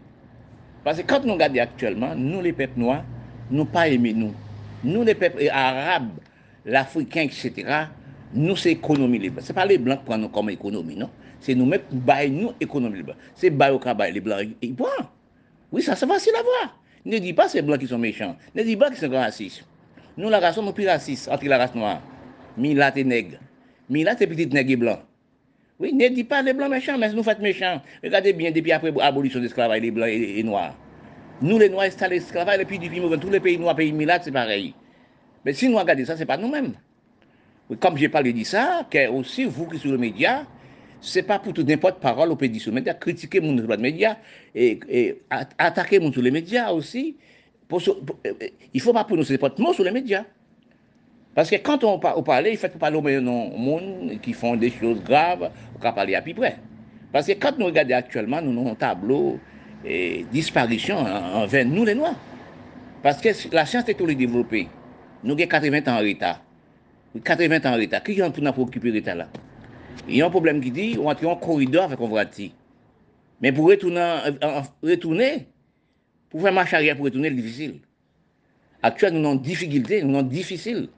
[0.84, 2.98] Pase kante nou gade aktuelman, nou le pep noa,
[3.48, 4.34] nou pa eme nou.
[4.84, 6.18] Nou le pep arabe,
[6.66, 7.86] l'Afrikan, etc.,
[8.34, 9.44] nou se ekonomi libe.
[9.46, 11.12] Se pa le blanc pran nou kom ekonomi, non?
[11.44, 13.14] Se nou met bay nou ekonomi libe.
[13.38, 15.06] Se bay ou ka bay, le blanc, i pran.
[15.70, 16.64] Oui, sa se vasi la vwa.
[17.04, 18.36] Ne dis pas c'est blancs qui sont méchants.
[18.54, 19.64] Ne dis pas qu'ils sont racistes.
[20.16, 22.00] Nous, la race, nous plus racistes entre la race noire.
[22.56, 23.38] Milat et nègre.
[23.90, 24.98] Milat et petite nègre et blanc.
[25.80, 27.82] Oui, ne dis pas les blancs méchants, mais nous faites méchants.
[28.02, 30.76] Regardez bien, depuis après l'abolition de l'esclavage, les blancs et, noirs.
[31.42, 34.30] Nous, les noirs, installés l'esclavage, et puis depuis tous les pays noirs, pays milats, c'est
[34.30, 34.72] pareil.
[35.44, 36.74] Mais si nous regardons ça, ce n'est pas nous-mêmes.
[37.80, 40.44] Comme j'ai parlé de ça, que aussi, vous qui êtes sur les médias,
[41.04, 43.76] Se pa pou tout n'import parol ou pe di sou media, kritike moun sou la
[43.76, 44.14] media,
[45.60, 47.14] atake moun sou le media osi,
[48.72, 50.24] il faut pas prononcer n'importe mot sou le media.
[51.34, 53.02] Parce que quand on, pa, on parle, il faut pas parler aux
[53.58, 56.56] moun qui font des choses graves, on peut parler à peu près.
[57.12, 59.38] Parce que quand nous regardons actuellement, nous avons un tableau
[59.84, 62.16] de disparition envers nous les Noirs.
[63.02, 64.68] Parce que la science technologique développée,
[65.22, 66.40] nous avons 80 ans en retard.
[67.22, 68.02] 80 ans en retard.
[68.02, 69.28] Qui est pour nous occuper l'État là
[70.08, 72.50] Il y a un problème qui dit on entre en corridor avec voiture.
[73.40, 74.18] Mais pour retourner,
[74.82, 75.46] retourner,
[76.30, 77.80] pour faire marche arrière pour retourner, c'est difficile.
[78.82, 80.88] Actuellement, nous avons difficulté, nous avons difficile.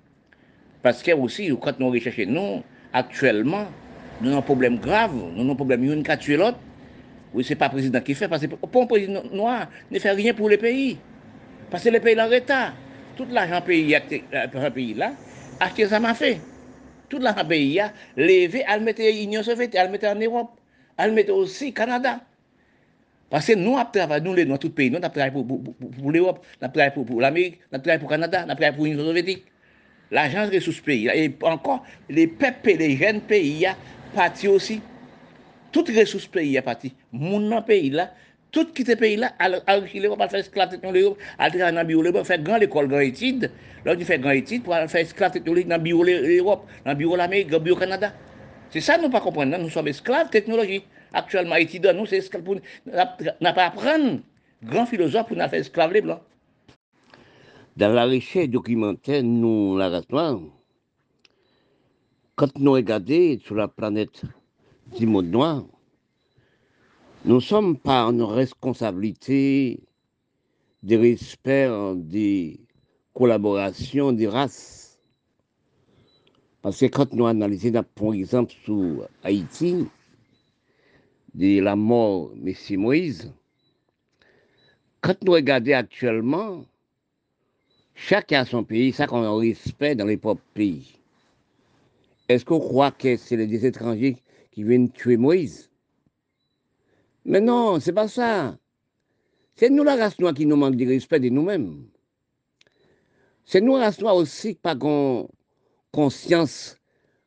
[0.83, 3.67] Parce que aussi, quand nous recherchons, actuellement,
[4.21, 6.59] nous avons un problème grave, nous avons un problème, une qui tué l'autre.
[7.33, 9.99] Oui, ce n'est pas le président qui fait, parce que pour un président noir ne
[9.99, 10.99] fait rien pour le pays.
[11.71, 12.73] Parce que le pays est en retard.
[13.17, 15.13] Tout l'argent pays, un pays là,
[15.59, 16.41] acheter ça m'a fait.
[17.09, 20.51] tout la pays a levé, à mettre l'Union soviétique, à mettre en Europe,
[20.99, 22.21] à mettre aussi Canada.
[23.29, 25.63] Parce que nous, avons travaillé, nous, les Noirs, tout pays, nous, avons travaillé pour, pour,
[25.63, 28.51] pour, pour l'Europe, nous avons travaillé pour, pour l'Amérique, nous avons travaillé pour Canada, nous
[28.51, 29.45] avons travaillé pour l'Union soviétique.
[30.11, 33.77] L'agence ressources pays, et encore, les peuples, les jeunes pays, a
[34.15, 34.81] parti aussi.
[35.73, 36.95] Toutes ressources pays, a parti.
[37.13, 38.13] Mon pays, là,
[38.57, 39.33] tout qui est pays là,
[39.69, 43.01] enrichir l'Europe, à faire esclave l'Europe, à faire dans le bureau faire grand école, grand
[43.01, 43.51] étude.
[43.85, 46.97] Là, tu fais grand étude pour faire esclave technologique dans le bureau l'Europe, dans le
[46.97, 48.15] bureau l'Amérique, dans le bureau Canada.
[48.71, 49.59] C'est ça, nous ne pas comprendre.
[49.59, 50.83] Nous sommes esclaves technologie.
[51.13, 52.57] Actuellement, étudiants, nous, c'est esclave pour.
[53.41, 54.21] n'a pas apprendre.
[54.65, 56.23] Grand philosophe pour nous faire esclave les blancs.
[57.77, 60.01] Dans la recherche documentaire, nous, la
[62.35, 64.23] quand nous regardons sur la planète
[64.99, 65.65] du monde noir,
[67.27, 69.81] nous sommes par nos responsabilités
[70.85, 72.61] de respect des
[73.15, 75.01] collaborations des races.
[76.63, 79.87] Parce que quand nous analysons, par exemple, sur Haïti,
[81.35, 82.81] de la mort de M.
[82.81, 83.33] Moïse,
[85.01, 86.65] quand nous regardons actuellement,
[87.95, 91.01] chacun a son pays, ça qu'on a respect dans les propres pays.
[92.29, 94.17] Est-ce qu'on croit que c'est les étrangers
[94.53, 95.71] qui viennent tuer Moïse?
[97.29, 98.57] Mais non, c'est pas ça.
[99.57, 101.89] C'est nous la race noire qui nous manque de respect de nous-mêmes.
[103.45, 104.77] C'est nous la race noire aussi qui pas
[105.91, 106.77] conscience,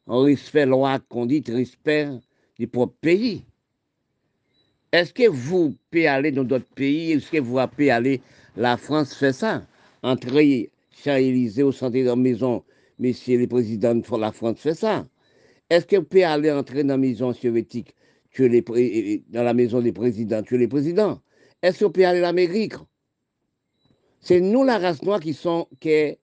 [0.08, 2.08] en respect loi, conduite, respect
[2.58, 3.44] du propre pays.
[4.94, 7.12] Est-ce que vous pouvez aller dans d'autres pays?
[7.12, 8.22] Est-ce que vous pouvez aller
[8.56, 9.68] La France fait ça?
[10.02, 12.64] Entrer chez Élysée au centre de la maison,
[13.00, 15.06] messieurs les présidents de la France fait ça.
[15.70, 17.94] Est-ce que vous pouvez aller entrer dans la maison soviétique,
[18.38, 21.22] les, dans la maison des présidents, tuer les présidents
[21.62, 22.74] Est-ce vous pouvez aller à l'Amérique?
[24.22, 26.16] C'est nous, la race noire, qui sont, que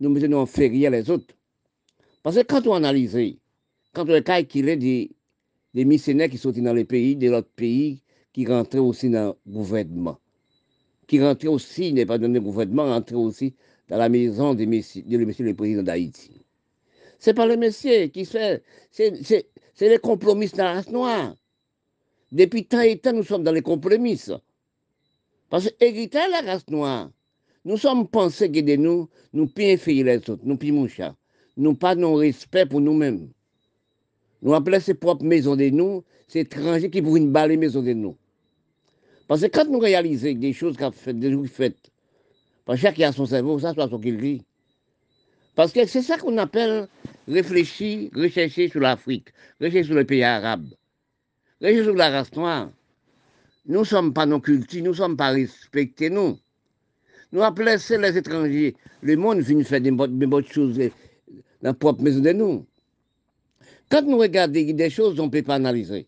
[0.00, 1.34] nous mettons en férir les autres.
[2.22, 3.16] Parce que quand on analyse,
[3.92, 5.10] quand on a qu'il est des,
[5.74, 9.52] des missionnaires qui sont dans les pays, de l'autre pays, qui rentraient aussi dans le
[9.52, 10.18] gouvernement,
[11.06, 13.54] qui rentraient aussi, n'est pas dans le gouvernement, rentraient aussi
[13.88, 16.44] dans la maison de messieurs, de monsieur le président d'Haïti.
[17.18, 19.44] Ce n'est pas le messieurs qui fait, c'est
[19.80, 21.34] les compromis dans la race noire.
[22.34, 24.20] Depuis tant et temps, nous sommes dans les compromis.
[25.50, 27.08] Parce que hériter la race noire,
[27.64, 31.14] nous sommes pensés que de nous, nous payons les autres, nous payons chat.
[31.56, 33.28] Nous pas de respect pour nous-mêmes.
[34.42, 37.92] Nous appelons ces propres maisons de nous, c'est étrangers qui pourraient balle les maisons de
[37.92, 38.16] nous.
[39.28, 41.92] Parce que quand nous réalisons des choses qu'on fait, des choses faites,
[42.64, 44.42] parce que chacun a son cerveau, ça soit son qu'il dit.
[45.54, 46.88] Parce que c'est ça qu'on appelle
[47.28, 49.28] réfléchir, rechercher sur l'Afrique,
[49.60, 50.66] rechercher sur les pays arabes,
[51.60, 52.70] rechercher sur la race noire.
[53.66, 56.38] Nous ne sommes pas nos cultures, nous ne sommes pas respectés, nous.
[57.32, 58.76] Nous appelons les étrangers.
[59.02, 60.90] Le monde vient faire des bonnes choses dans
[61.62, 62.66] la propre maison de nous.
[63.90, 66.06] Quand nous regardons des choses, on ne peut pas analyser.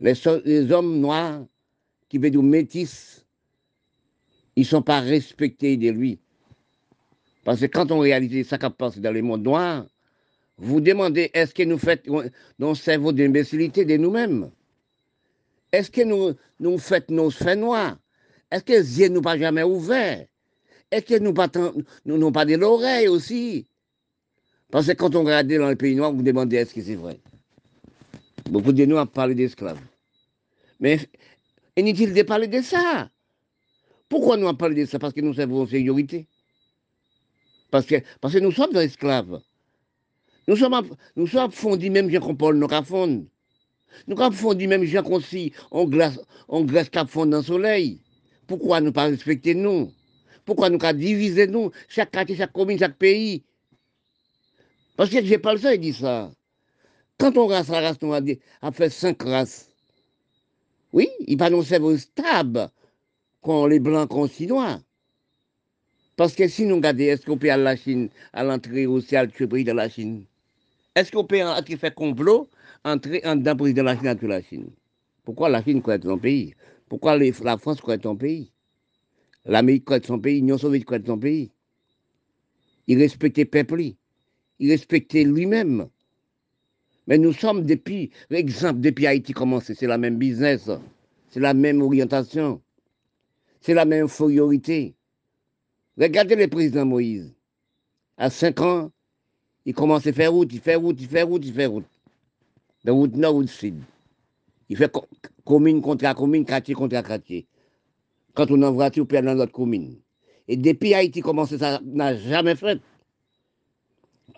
[0.00, 1.46] Les, les hommes noirs
[2.08, 3.24] qui veut dire métis,
[4.56, 6.20] ils ne sont pas respectés de lui.
[7.44, 9.86] Parce que quand on réalise ça qui passe dans le monde noir,
[10.58, 14.50] vous demandez est-ce que nous faisons nos cerveaux d'imbécilité de nous-mêmes?
[15.72, 17.98] Est-ce que nous, nous faisons nos faits noirs?
[18.50, 20.26] Est-ce que les yeux nous pas jamais ouverts?
[20.90, 23.66] Est-ce que nous n'avons pas de l'oreille aussi?
[24.70, 27.18] Parce que quand on regarde dans les pays noirs, vous demandez est-ce que c'est vrai?
[28.50, 29.80] Beaucoup de nous ont parlé d'esclaves.
[30.78, 30.98] Mais
[31.76, 33.10] Inutile de parler de ça.
[34.08, 34.98] Pourquoi nous en parlé de ça?
[34.98, 36.26] Parce que nous avons sécurité.
[37.70, 39.40] Parce que, parce que nous sommes des esclaves.
[40.46, 43.26] Nous sommes, nous sommes fondus même qu'on parle, nous fondus.
[44.06, 48.00] Nous fondus même qu'on si, on glace, on glace cap fond dans le soleil.
[48.46, 49.90] Pourquoi nous pas respecter nous?
[50.44, 53.42] Pourquoi nous pas diviser nous Chaque quartier, chaque commune, chaque pays?
[54.96, 56.30] Parce que j'ai pas le ça, il dit ça.
[57.18, 59.70] Quand on race la race, on a fait cinq races.
[60.92, 62.68] Oui, il pas non cerveau stable
[63.40, 64.80] quand les blancs qu'on chinois.
[66.16, 69.16] Parce que si nous regardons, est-ce qu'on peut aller à la Chine, à l'entrée aussi
[69.16, 70.24] à le président de la Chine?
[70.94, 71.36] Est-ce qu'on peut
[71.76, 72.48] faire complot,
[72.84, 74.70] entrer en dedans président de la Chine à la Chine?
[75.24, 76.54] Pourquoi la Chine croit son pays?
[76.88, 78.52] Pourquoi la France croit son pays?
[79.44, 81.50] L'Amérique croit son pays, l'Union soviétique croit son pays?
[82.86, 83.82] Il respectait le peuple,
[84.60, 85.88] il respectait lui-même.
[87.06, 90.70] Mais nous sommes depuis, exemple, depuis Haïti commencé, c'est la même business,
[91.28, 92.62] c'est la même orientation,
[93.60, 94.94] c'est la même infériorité.
[95.98, 97.34] Regardez le président Moïse.
[98.16, 98.92] À 5 ans,
[99.66, 101.86] il commence à faire route, il fait route, il fait route, il fait route.
[102.84, 103.76] De route nord, route sud.
[104.68, 104.92] Il fait
[105.44, 107.46] commune contre commune, quartier contre quartier.
[108.34, 109.96] Quand on envoie, on perd dans notre commune.
[110.48, 112.80] Et depuis Haïti commencé, ça n'a jamais fait.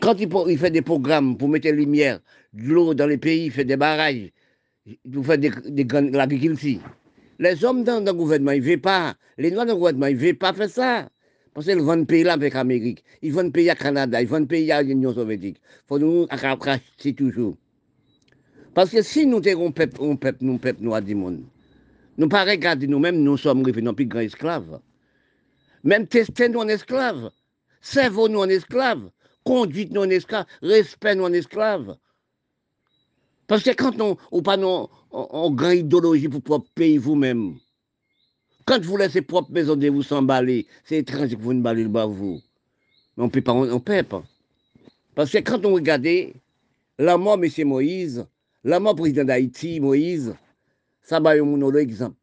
[0.00, 2.20] Quand il, fait des programmes pour mettre lumière,
[2.52, 4.30] de l'eau dans les pays, il fait des barrages,
[5.12, 6.80] pour faire des, de l'agriculture.
[7.38, 9.14] Les hommes dans, le gouvernement, ils ne veulent pas.
[9.38, 11.08] Les Noirs dans le gouvernement, ils ne veulent pas faire ça.
[11.57, 13.03] Parce qu'ils vendent pays là avec l'Amérique.
[13.23, 15.57] Ils vendent pays à Canada, ils vendent pays à l'Union soviétique.
[15.57, 17.57] Il faut nous racheter toujours.
[18.75, 21.45] Parce que si nous sommes un peuple, un peuple, nous, peuple noir du monde,
[22.19, 24.81] nous pas regarder nous-mêmes, nous sommes non plus grands esclaves.
[25.83, 27.31] Même tester nous en esclaves.
[27.81, 29.09] Cerveau nous en esclaves
[29.47, 31.97] conduite non esclave, respect non esclave.
[33.47, 37.55] Parce que quand on n'a pas on, grande idéologie pour propre pays vous-même,
[38.66, 41.88] quand vous laissez propre maison de vous s'emballer, c'est étrange que vous ne ballez le
[41.88, 42.40] bas vous.
[43.16, 44.24] Mais on ne peut pas, on, peut pas.
[45.14, 46.07] Parce que quand on regarde
[46.98, 47.68] la mort M.
[47.68, 48.26] Moïse,
[48.64, 50.35] la mort président d'Haïti, Moïse,
[51.02, 52.16] ça va un exemple.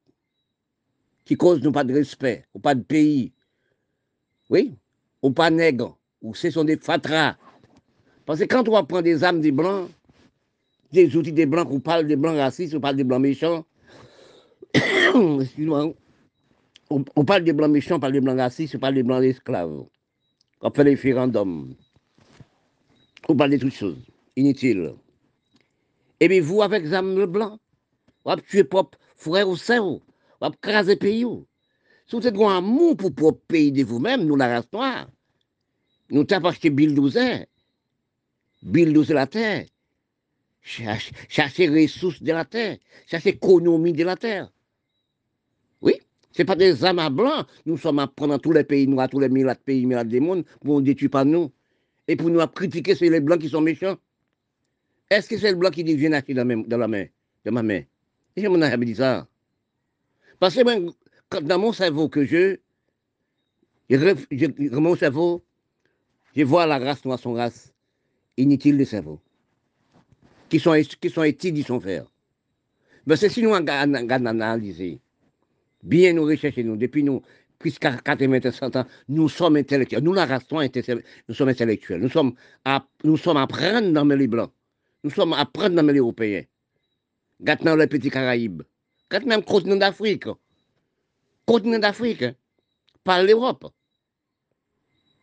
[1.26, 3.32] Qui cause nous pas de respect, ou pas de pays.
[4.50, 4.76] Oui,
[5.22, 7.36] ou pas nègre ou ce sont des fatras.
[8.26, 9.90] Parce que quand on va prendre des âmes des blancs,
[10.92, 13.66] des outils des blancs, on parle des blancs racistes, on parle des blancs méchants.
[14.74, 15.94] Excuse-moi.
[17.16, 19.84] On, parle des blancs méchants, on parle des blancs racistes, on parle des blancs esclaves.
[20.62, 21.76] On fait des référendums.
[23.28, 23.98] On parle de toutes choses
[24.36, 24.94] inutiles.
[26.20, 27.58] Et bien vous, avec les blanc,
[28.24, 31.26] vous tué propre frère ou sœur, vous crasé pays.
[32.06, 35.10] Si vous êtes un amour pour propre pays de vous-même, nous, la race noire,
[36.12, 37.18] nous t'avons acheté Bill 12
[38.62, 39.66] Bill 12 la terre.
[40.62, 42.78] Chercher ressources de la terre,
[43.08, 44.52] chercher l'économie de la terre.
[45.82, 46.00] Oui,
[46.42, 47.10] n'est pas des âmes à.
[47.66, 50.06] Nous sommes à prendre dans tous les pays noirs, tous les milliards de pays, milliards
[50.06, 51.52] de monde, pour ne détruire pas nous.
[52.08, 53.98] Et pour nous critiquer, c'est les blancs qui sont méchants.
[55.10, 57.06] Est-ce que c'est le blanc qui dit viens acheter dans, dans la main,
[57.46, 57.82] de ma main?
[58.36, 59.28] Et je m'en ai dit ça.
[60.40, 62.58] Parce que dans mon cerveau que je,
[63.90, 65.44] je, mon cerveau,
[66.36, 67.74] je vois la race noire, son race,
[68.38, 69.22] inutile de cerveau
[70.54, 72.06] qui sont, qui sont études, ils sont faire.
[73.08, 75.02] Mais c'est si nous analysé,
[75.84, 77.22] bien nous rechercher, nous, depuis nous,
[77.60, 80.04] plus 80 100 ans, nous sommes intellectuels.
[80.04, 82.02] Nous, la race nous sommes intellectuels.
[82.02, 82.34] Nous sommes
[82.66, 84.52] à, nous sommes à prendre dans les Blancs.
[85.04, 86.44] Nous sommes à prendre dans les Européens.
[87.40, 88.64] Maintenant, les petits Caraïbes.
[89.10, 90.26] Quand même, continent d'Afrique.
[91.46, 92.26] Continent d'Afrique.
[93.04, 93.72] Par l'Europe.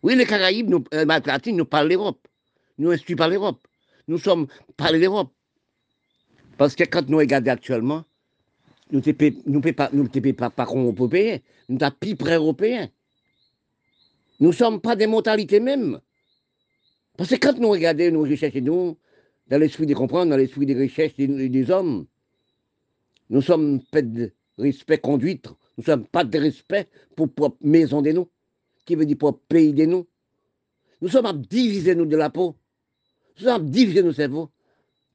[0.02, 2.26] Oui, les Caraïbes, nous, euh, Latine, nous parlent l'Europe.
[2.78, 3.66] Nous instruisons par l'Europe
[4.10, 4.46] nous sommes
[4.76, 5.32] pas l'Europe.
[6.58, 8.04] Parce que quand nous regardons actuellement,
[8.92, 12.88] nous ne pouvons pas, nous pas, pas européens, nous sommes plus près européens.
[14.40, 16.00] Nous sommes pas des mortalités même.
[17.16, 18.96] Parce que quand nous regardons nos recherches, nous,
[19.48, 22.06] dans l'esprit de comprendre, dans l'esprit des recherches des, hommes,
[23.28, 28.12] nous sommes pas de respect conduite, nous sommes pas de respect pour la maison de
[28.12, 28.28] nous,
[28.86, 30.06] qui veut dire pour pays de nous.
[31.02, 32.56] Nous sommes à diviser nous de la peau.
[33.40, 34.50] Nous avons divisé nos cerveaux.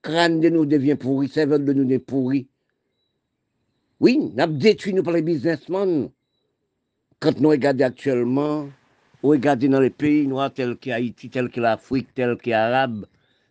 [0.01, 2.47] Crâne de nous devient pourri, cerveau de nous est pourri.
[4.01, 6.09] Oui, nous avons détruit nous par les businessmen.
[7.21, 8.63] Quand nous regardons actuellement,
[9.23, 13.05] nous regardons dans les pays noirs tels qu'Haïti, tels que l'Afrique, tels qu'Arabe,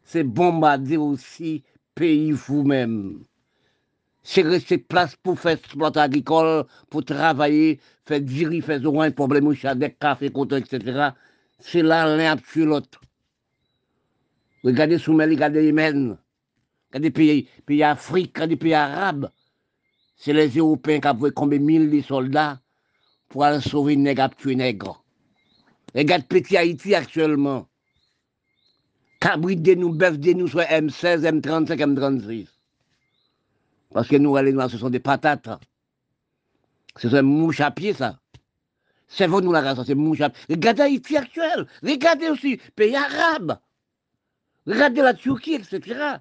[0.04, 1.62] c'est bombarder aussi
[1.94, 3.24] pays vous-même.
[4.22, 9.54] C'est rester place pour faire exploiter agricole, pour travailler, faire diriger, faire un problème au
[9.54, 11.10] des café, etc.
[11.58, 13.00] C'est là l'un sur l'autre.
[14.62, 16.18] Regardez Soumel, regardez Yémen,
[16.90, 19.30] regardez pays, pays Afrique, regardez pays Arabes.
[20.16, 22.60] C'est les Européens qui ont combien mille soldats
[23.28, 25.04] pour aller sauver les nègres, tuer nègres.
[25.94, 27.68] Regarde petit Haïti actuellement.
[29.20, 32.48] Cabrit de nous, bœuf de nous, soit M16, M35, M36.
[33.92, 35.48] Parce que nous, les Noirs, ce sont des patates.
[36.96, 38.18] C'est un mouche à pied, ça.
[39.06, 40.42] C'est vous, nous, la race, c'est mouche à pied.
[40.50, 41.66] Regardez Haïti actuel.
[41.82, 43.58] Regardez aussi, pays arabe.
[44.66, 46.18] Regardez la Turquie, etc.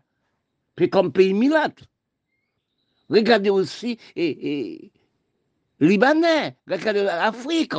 [0.75, 1.73] Puis comme pays Milat.
[3.13, 4.91] Regardez aussi et,
[5.80, 7.73] Libanais, regardez l'Afrique.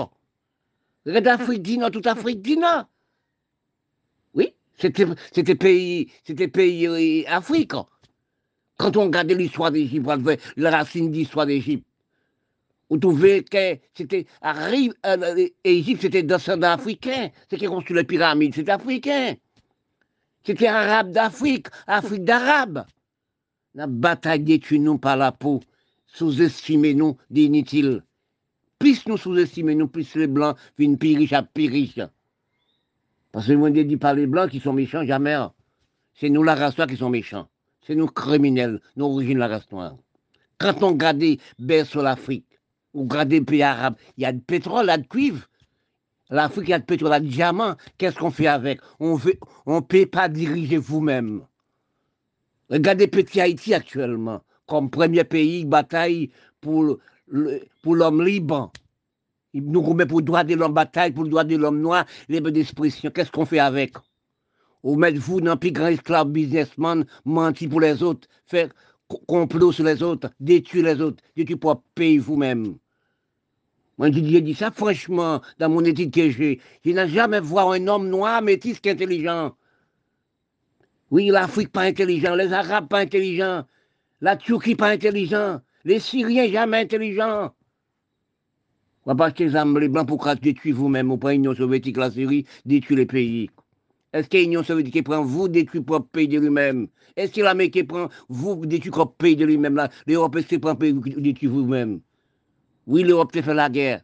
[1.04, 2.84] Regardez l'Afrique du Nord, toute l'Afrique du Nord.
[4.34, 7.72] Oui, c'était pays, c'était pays euh, Afrique.
[8.76, 10.08] Quand on regardait l'histoire d'Égypte,
[10.56, 11.86] la racine d'histoire d'Égypte,
[12.90, 17.30] vous trouvez que c'était arrive, euh, Égypte, c'était descendant africain.
[17.50, 19.34] C'est qui construit les pyramides, c'était africain.
[20.44, 22.84] C'était arabe d'Afrique, Afrique d'arabe.
[23.76, 25.60] La bataille détruit nous par la peau,
[26.06, 28.04] sous-estimez nous d'inutiles.
[28.78, 31.98] Plus nous sous-estimez nous, plus les blancs viennent piriche à piriche.
[33.32, 35.36] Parce que moi, je dis par les blancs qui sont méchants, jamais.
[36.14, 37.48] C'est nous la race noire qui sont méchants.
[37.84, 39.96] C'est nous criminels, nous origines la race noire.
[40.58, 41.24] Quand on regarde
[41.84, 42.46] sur l'Afrique,
[42.92, 45.48] ou les pays arabes, il y a du pétrole, il y a de cuivre,
[46.30, 47.76] L'Afrique a de pétrole, a de diamants.
[47.98, 48.80] Qu'est-ce qu'on fait avec?
[48.98, 49.32] On ne
[49.66, 51.42] on peut pas diriger vous-même.
[52.70, 56.98] Regardez Petit Haïti actuellement, comme premier pays bataille pour,
[57.82, 58.72] pour l'homme libre.
[59.52, 62.06] Il nous remet pour le droit de l'homme bataille, pour le droit de l'homme noir,
[62.28, 63.10] libre d'expression.
[63.10, 63.94] Qu'est-ce qu'on fait avec?
[64.82, 68.68] Ou mettre vous dans le plus grand esclave businessman, mentir pour les autres, faire
[69.26, 72.76] complot sur les autres, détruire les autres, détruire pour payer vous-même.
[73.96, 76.60] Moi, j'ai dit ça franchement dans mon étude que j'ai.
[76.84, 79.54] Je n'ai jamais vu un homme noir métis intelligent.
[81.14, 83.62] Oui, l'Afrique pas intelligent, les Arabes pas intelligents,
[84.20, 87.54] la Turquie pas intelligent, les Syriens jamais intelligents.
[89.06, 93.06] On va les blancs pour détruire vous-même, ou pas l'Union soviétique, la Syrie, détruire les
[93.06, 93.50] pays.
[94.12, 96.88] Est-ce que l'Union soviétique prend vous détruire pour pays de lui-même?
[97.14, 102.00] Est-ce que l'Amérique prend vous détruire pour pays de lui-même L'Europe, c'est prend détruire vous-même?
[102.88, 104.02] Oui, l'Europe fait la guerre.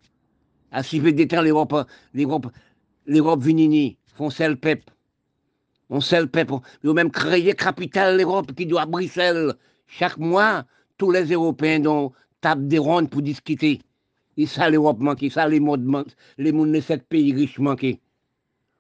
[0.71, 1.75] À suivre des temps, l'Europe,
[2.15, 2.47] l'Europe,
[3.05, 4.89] l'Europe vinini, font le pep.
[5.91, 6.55] On sait le peuple.
[6.55, 9.55] Ont même créé capitale l'Europe qui doit à Bruxelles.
[9.87, 10.65] Chaque mois,
[10.97, 13.81] tous les Européens dont tapent des rondes pour discuter.
[14.37, 15.87] Et ça, l'Europe manque, ça, les modes
[16.39, 17.99] les mondes de sept pays riches manquent.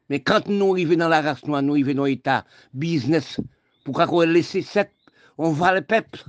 [0.08, 3.40] Mais quand nous arrivons dans la race noire, nous arrivons dans l'État, business,
[3.84, 4.90] pourquoi qu'on laisser sept,
[5.36, 6.24] on va le peuple.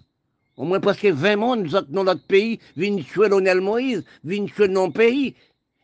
[0.58, 4.92] Au moins presque 20 mondes dans notre pays viennent tuer Lionel Moïse, viennent tuer nos
[4.92, 5.36] pays.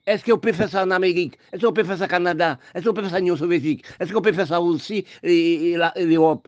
[0.08, 1.38] Est-ce qu'on peut faire ça en Amérique?
[1.52, 2.58] Est-ce qu'on peut faire ça au Canada?
[2.74, 3.84] Est-ce qu'on peut faire ça en Union soviétique?
[4.00, 6.48] Est-ce qu'on peut faire ça aussi l'Europe?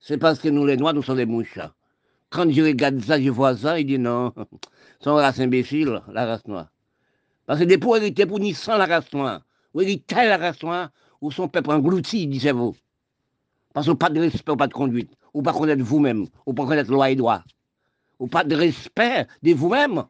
[0.00, 1.58] C'est parce que nous, les Noirs, nous sommes des mouches.
[2.30, 4.32] Quand je regarde ça, je vois ça, il dit non,
[5.04, 6.72] une race imbécile, la race noire.
[7.44, 9.42] Parce que des pour hériter pour ni sans la race noire,
[9.74, 10.88] ou hériter la race noire,
[11.20, 12.74] ou son peuple englouti, disait-vous.
[13.74, 16.90] Parce que pas de respect, pas de conduite, ou pas connaître vous-même, ou pas connaître
[16.90, 17.42] loi et droit,
[18.18, 20.04] ou pas de respect de vous-même.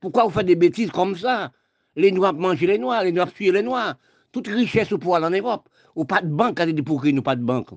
[0.00, 1.52] Pourquoi vous faites des bêtises comme ça?
[1.96, 3.96] Les Noirs mangent les Noirs, les Noirs fuient les Noirs.
[4.32, 5.68] Toute richesse au pouvoir en Europe.
[5.96, 7.70] Ou pas de banque, des pour nous pas de banque.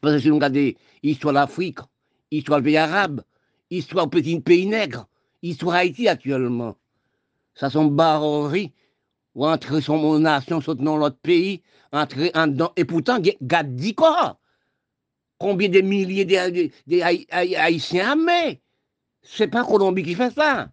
[0.00, 0.72] Parce que si nous regardons
[1.02, 1.80] l'histoire de l'Afrique,
[2.30, 3.22] histoire du pays arabe,
[3.70, 5.06] histoire du petit pays nègre,
[5.42, 6.76] histoire Haïti actuellement.
[7.54, 8.72] Ça sont barreries
[9.34, 12.72] ou entrer son nation dans l'autre pays, entrer en dedans.
[12.76, 14.38] Et pourtant, garde dit quoi?
[15.38, 16.24] Combien de milliers
[16.86, 18.62] d'Haïtiens mais
[19.22, 20.70] C'est pas Colombie qui fait ça.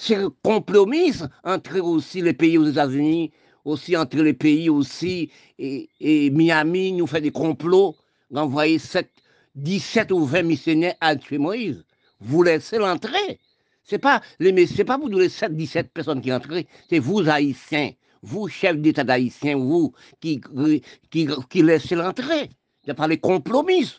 [0.00, 3.32] C'est compromis entre aussi les pays aux États-Unis,
[3.64, 5.28] aussi entre les pays aussi,
[5.58, 7.96] et, Miami nous fait des complots,
[8.32, 9.10] envoyer cette
[9.56, 11.84] 17 ou 20 missionnaires à tuer Moïse.
[12.20, 13.40] Vous laissez l'entrée.
[13.82, 17.90] C'est pas les c'est pas vous les 7 17 personnes qui entrent, c'est vous haïtiens,
[18.22, 20.40] vous chefs d'État d'haïtiens, vous qui
[21.10, 22.50] qui, laissez l'entrée.
[22.86, 23.92] A pas les compromis.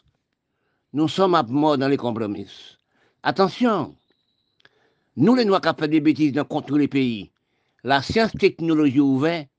[0.93, 2.47] Nous sommes à mort dans les compromis.
[3.21, 3.95] Attention,
[5.19, 7.29] nous les Noirs qui fait des bêtises dans contre les pays,
[7.83, 9.49] la science technologie ouverte,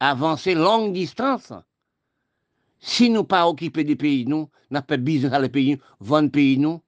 [0.00, 1.54] avancer longue distance,
[2.78, 6.58] si nous pas occupés des pays, nous, n'a pas business dans les pays, vendre pays,
[6.58, 6.82] nous,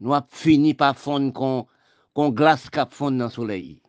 [0.00, 1.66] nous avons fini par fondre qu'on
[2.14, 3.80] qu glace cap fond dans le soleil.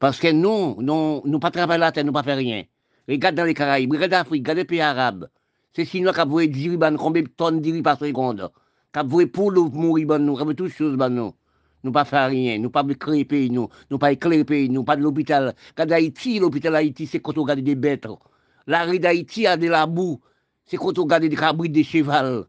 [0.00, 2.64] Parce que nous, nous, nous pas travailler la terre, nous pas faire rien.
[3.08, 5.28] Regarde dans les Caraïbes, regarde l'Afrique, regarde les pays arabes.
[5.74, 8.50] C'est sinon qu'on voit 10 ban, combien de tonnes de riz par seconde.
[8.92, 11.32] Qu'on voit pour nous mourir, nous, qu'on toutes choses, nous.
[11.84, 14.96] Nous pas faire rien, nous pas créer pays, nous, nous pas éclairer pays, nous pas
[14.96, 15.54] de l'hôpital.
[15.74, 18.06] Quand Haïti, l'hôpital Haïti, c'est quand on regarde des bêtes.
[18.66, 20.20] La rue d'Haïti a de la boue
[20.64, 22.44] c'est quand on regarde des cabris des cheval.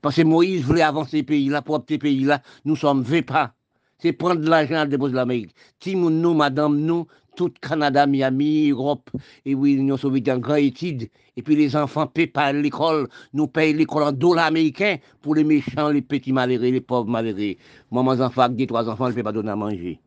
[0.00, 3.54] Parce que Moïse voulait avancer pays là, pour ce pays là, nous sommes pas.
[3.98, 5.54] C'est prendre de l'argent à déposer l'Amérique.
[5.78, 9.10] Timoun nous, madame nous, tout Canada, Miami, Europe,
[9.44, 11.08] et oui, l'Union soviétique en grande étude.
[11.36, 15.44] Et puis les enfants paient pas l'école, nous payons l'école en dollars américains pour les
[15.44, 17.56] méchants, les petits malheureux, les pauvres malheureux.
[17.90, 19.98] Mes enfants, des trois enfants, je ne peux pas donner à manger.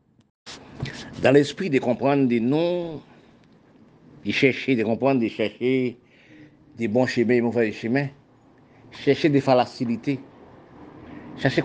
[1.22, 3.02] Dans l'esprit de comprendre des noms,
[4.26, 5.98] de chercher, de comprendre, de chercher
[6.78, 8.08] des bons chemins et mauvais chemins,
[8.92, 10.20] chercher des facilités,
[11.38, 11.64] chercher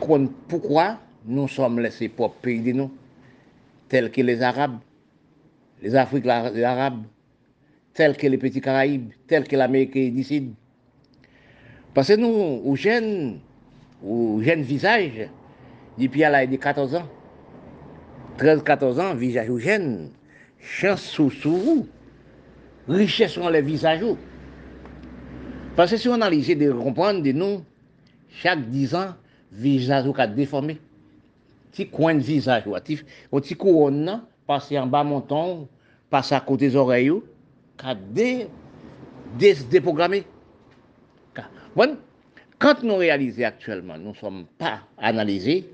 [0.48, 2.90] pourquoi nous sommes laissés pour pays de nous,
[3.88, 4.78] tels que les Arabes,
[5.82, 7.02] les Afriques les arabes,
[7.92, 10.54] tels que les petits Caraïbes, tels que l'Amérique du Sud.
[11.92, 12.28] Parce que nous,
[12.64, 13.40] aux jeunes,
[14.02, 15.28] aux jeunes visages,
[15.98, 17.08] depuis à l'âge de 14 ans,
[18.38, 20.10] 13-14 ans, visage aux jeunes,
[20.58, 21.86] chance sous sous
[22.88, 24.04] richesse dans les visages.
[25.76, 27.62] Parce que si on analyse de comprendre de nous,
[28.30, 29.14] chaque 10 ans,
[29.50, 30.78] visage ou déformé.
[31.70, 34.22] Petit coin de visage, ou petit couronne,
[34.52, 35.66] passer en bas montant,
[36.10, 37.10] passer à côté des oreilles,
[37.78, 38.48] qu'a dé,
[39.38, 40.24] dé, déprogrammé.
[41.74, 41.96] Bon,
[42.58, 45.70] quand nous réalisons actuellement, nous ne sommes pas analysés,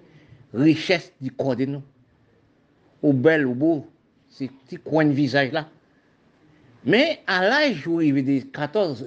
[0.54, 1.82] richesse du corps de nous.
[3.02, 3.88] Au bel, ou beau,
[4.28, 5.66] ces petits coins de visage là.
[6.84, 9.06] Mais à l'âge où il des 14,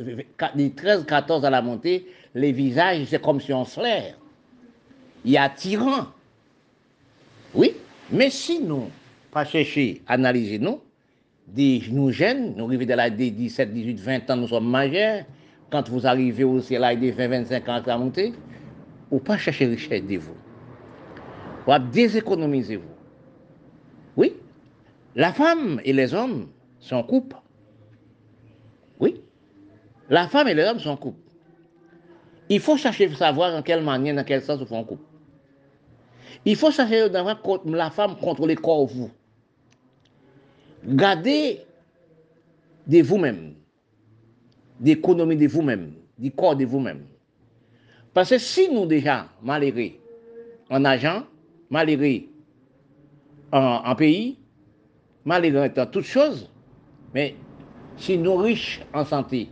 [0.56, 4.18] des 13, 14 à la montée, les visages, c'est comme si on se l'air.
[5.24, 6.08] Il y a tyran.
[7.54, 7.74] Oui,
[8.12, 8.90] mais si nous,
[9.32, 10.82] pas chercher, analyser nous,
[11.48, 15.24] des, nous jeunes, nous arrivons de l'âge de 17, 18, 20 ans, nous sommes majeurs,
[15.70, 18.34] quand vous arrivez aussi à l'âge de 20, 25 ans à la montée,
[19.10, 20.36] ou pas chercher richesse de vous.
[21.68, 22.84] Ou déséconomiser vous.
[24.18, 24.34] Oui,
[25.16, 26.48] la femme et les hommes
[26.80, 27.38] sont couples.
[30.12, 31.22] La femme et l'homme sont couple.
[32.50, 35.06] Il faut chercher à savoir en quelle manière, dans quel sens ils font couple.
[36.44, 39.10] Il faut chercher d'avoir la femme contre les corps vous.
[40.86, 41.62] Gardez
[42.88, 43.54] de vous-même,
[44.80, 47.06] d'économie de vous-même, du corps de vous-même.
[48.14, 49.92] Parce que si nous déjà malheureux
[50.70, 51.24] en agent,
[51.70, 52.24] malheureux
[53.52, 54.38] en, en, pays,
[55.24, 56.50] malheureux en toutes choses,
[57.14, 57.36] mais
[57.98, 59.50] si nous riches en santé,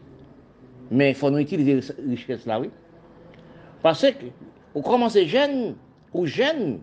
[0.92, 2.70] mais il faut nous utiliser cette richesse-là, oui.
[3.84, 4.26] Parce que,
[4.74, 5.76] vous commencez jeune,
[6.14, 6.80] ou jeune,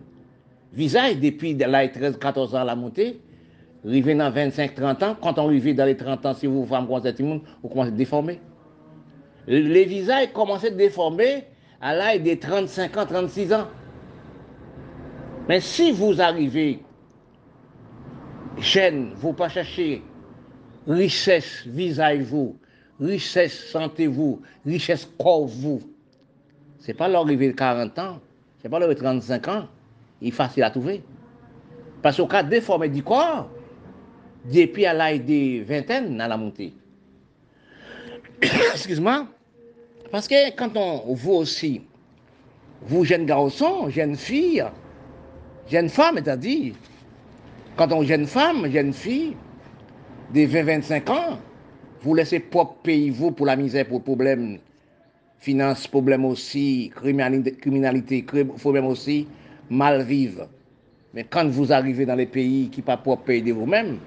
[0.73, 3.19] visage depuis l'âge 13-14 ans à la montée,
[3.87, 6.87] arrivé dans 25, 30 ans, quand on arrive dans les 30 ans, si vous femme
[6.87, 8.39] commencez à monde, vous commencez à déformer.
[9.47, 11.45] Les visages commencent à déformer
[11.79, 13.67] à l'âge de 35 ans, 36 ans.
[15.47, 16.79] Mais si vous arrivez
[18.57, 20.03] jeune, vous pas chercher
[20.85, 22.57] richesse, visage vous,
[22.99, 25.79] richesse, santé vous, richesse corps vous.
[26.79, 28.19] C'est pas l'arrivée de 40 ans,
[28.61, 29.67] c'est pas l'arrivée de 35 ans.
[30.21, 31.03] Il est facile à trouver.
[32.01, 33.49] Parce qu'au cas déformé du corps,
[34.45, 36.73] depuis à l'âge des vingtaines à la montée.
[38.41, 39.27] Excuse-moi.
[40.11, 41.81] Parce que quand on vous aussi,
[42.81, 44.65] vous jeunes garçons, jeunes filles,
[45.69, 46.73] jeunes femmes, c'est-à-dire,
[47.75, 49.35] quand on jeune femme, jeune fille,
[50.33, 51.39] des 20-25 ans,
[52.01, 54.59] vous laissez propre pays, vous, pour la misère, pour le problème,
[55.39, 58.23] finance, problème aussi, criminalité,
[58.57, 59.27] problème aussi,
[59.69, 60.47] mal vivre.
[61.13, 63.97] Mais quand vous arrivez dans les pays qui pas propre pays de vous-même,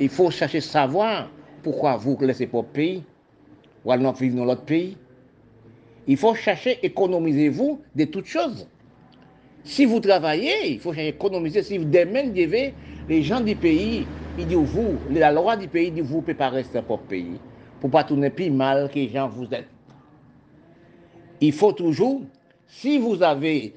[0.00, 1.30] il faut chercher savoir
[1.62, 3.02] pourquoi vous laissez propre pays,
[3.84, 4.96] ou alors vivre dans l'autre pays.
[6.06, 8.66] Il faut chercher économiser-vous de toutes choses.
[9.64, 11.62] Si vous travaillez, il faut économiser.
[11.62, 12.32] Si vous demain,
[13.08, 14.06] les gens du pays,
[14.38, 17.38] ils disent vous, la loi du pays dit vous ne pouvez pas rester propre pays
[17.80, 19.68] pour pas tourner plus mal que les gens vous êtes.
[21.40, 22.22] Il faut toujours,
[22.66, 23.74] si vous avez,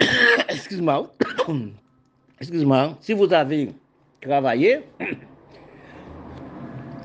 [0.48, 1.12] excuse-moi,
[2.40, 3.70] excuse-moi, si vous avez
[4.20, 4.80] travaillé,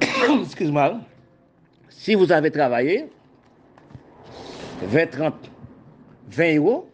[0.44, 1.00] excuse-moi,
[1.90, 3.08] si vous avez travaillé
[4.82, 5.34] 20, 30,
[6.30, 6.90] 20 euros,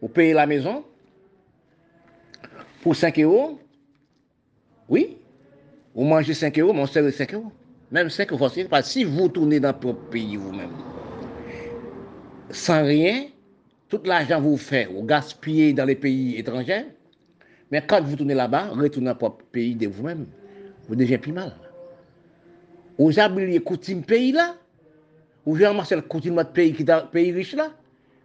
[0.00, 0.84] vous payez la maison
[2.82, 3.58] pour 5 euros,
[4.88, 5.18] oui,
[5.94, 7.52] vous mangez 5 euros, mais on sert 5 euros.
[7.90, 10.70] Même 5 euros, parce que si vous tournez dans votre pays vous-même,
[12.50, 13.26] sans rien,
[13.88, 16.86] tout l'argent vous fait, vous gaspillez dans les pays étrangers,
[17.70, 20.26] mais quand vous tournez là-bas, retournez dans votre pays de vous-même,
[20.86, 21.54] vous déjà plus mal.
[22.98, 24.56] Vous avez les coutumes pays là,
[25.46, 27.70] vous avez marché le coutume de pays qui est pays riche là,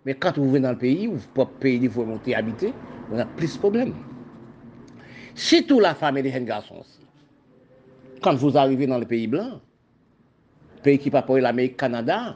[0.06, 2.74] mais quand vous venez dans le pays, vous propre pays, vous monter habiter,
[3.10, 3.94] vous avez plus de problèmes.
[5.36, 7.00] Surtout la femme et les jeunes garçons aussi.
[8.22, 9.62] Quand vous arrivez dans le pays blanc,
[10.82, 12.36] pays qui pas pour l'Amérique, Canada,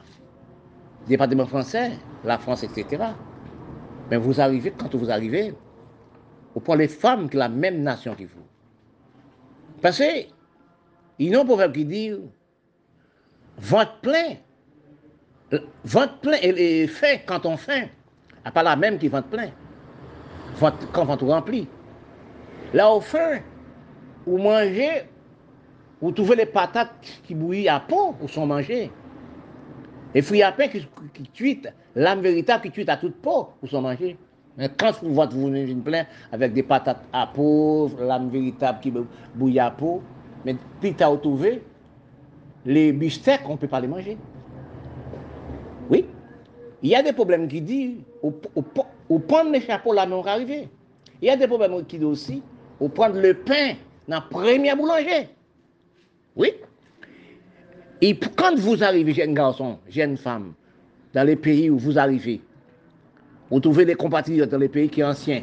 [1.06, 1.92] département français,
[2.24, 3.02] la France, etc.
[4.10, 5.54] Mais vous arrivez, quand vous arrivez,
[6.54, 8.46] vous prenez les femmes qui ont la même nation que vous.
[9.82, 10.37] Parce que,
[11.18, 12.12] il y a un proverbe qui dit,
[13.58, 14.36] votre plein,
[15.84, 17.90] votre plein est fait quand on fait,
[18.44, 19.50] à pas la même qui votre plein,
[20.92, 21.66] quand votre remplit.
[22.72, 23.40] Là, au fin,
[24.26, 25.04] vous mangez,
[26.00, 26.92] vous trouvez les patates
[27.24, 28.90] qui bouillent à peau, ou sont mangées.
[30.14, 30.86] Les fruits à pain qui,
[31.32, 31.62] qui
[31.94, 34.16] l'âme véritable qui tuent à toute peau, vous sont mangés.
[34.56, 38.92] Mais quand vous voyez vous une plein avec des patates à peau, l'âme véritable qui
[39.34, 40.02] bouille à peau,
[40.44, 41.62] mais tu as trouvé,
[42.64, 44.16] les bistecs, on ne peut pas les manger.
[45.90, 46.04] Oui.
[46.82, 48.32] Il y a des problèmes qui disent, au,
[49.08, 50.68] au, prendre les chapeaux là, mais on va arriver.
[51.20, 52.42] Il y a des problèmes qui disent aussi,
[52.78, 53.74] ou prendre le pain
[54.06, 55.28] dans la première boulanger.
[56.36, 56.52] Oui.
[58.00, 60.52] Et quand vous arrivez, jeune garçon, jeune femme,
[61.12, 62.40] dans les pays où vous arrivez,
[63.50, 65.42] vous trouvez des compatriotes dans les pays qui sont anciens,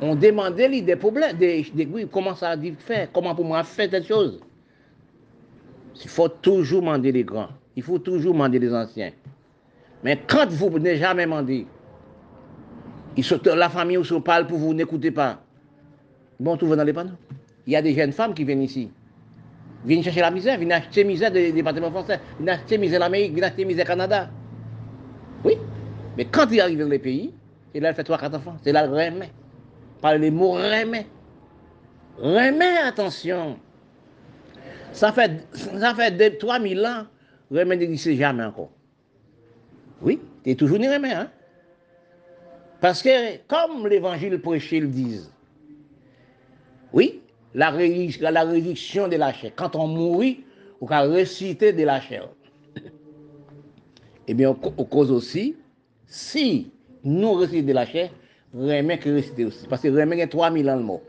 [0.00, 4.06] on demandait des problèmes, des, des, comment ça a faire, comment pour moi faire cette
[4.06, 4.40] chose.
[6.02, 9.12] Il faut toujours demander les grands, il faut toujours demander les anciens.
[10.02, 11.66] Mais quand vous n'avez jamais demandé,
[13.44, 15.42] la famille où se parle pour vous, n'écoutez pas.
[16.38, 17.10] Bon, tout va dans les panneaux.
[17.66, 18.90] Il y a des jeunes femmes qui viennent ici.
[19.84, 23.44] Viennent chercher la misère, viennent acheter misère des départements français, viennent acheter misère l'Amérique, viennent
[23.44, 24.30] acheter misère Canada.
[25.44, 25.58] Oui.
[26.16, 27.34] Mais quand ils arrivent dans les pays,
[27.72, 28.56] c'est là, elle fait trois, quatre enfants.
[28.62, 29.30] C'est là, le remet.
[30.00, 31.06] Par les mots remet.
[32.18, 33.58] Remet, attention.
[34.92, 37.06] Ça fait, ça fait 3000 ans,
[37.50, 38.70] remet n'existe jamais encore.
[40.02, 41.30] Oui, tu es toujours ni remet, hein.
[42.80, 45.30] Parce que, comme l'évangile prêché le disent,
[46.92, 47.20] oui,
[47.54, 49.52] la, la réduction de la chair.
[49.54, 50.44] Quand on mourit,
[50.80, 52.28] on va réciter de la chair.
[54.26, 55.56] Eh bien, on cause aussi,
[56.06, 56.70] si
[57.04, 58.10] nous récitons de la chair,
[58.54, 59.66] Remen ki resite osi.
[59.70, 61.02] Pase remen gen 3000 an l mou.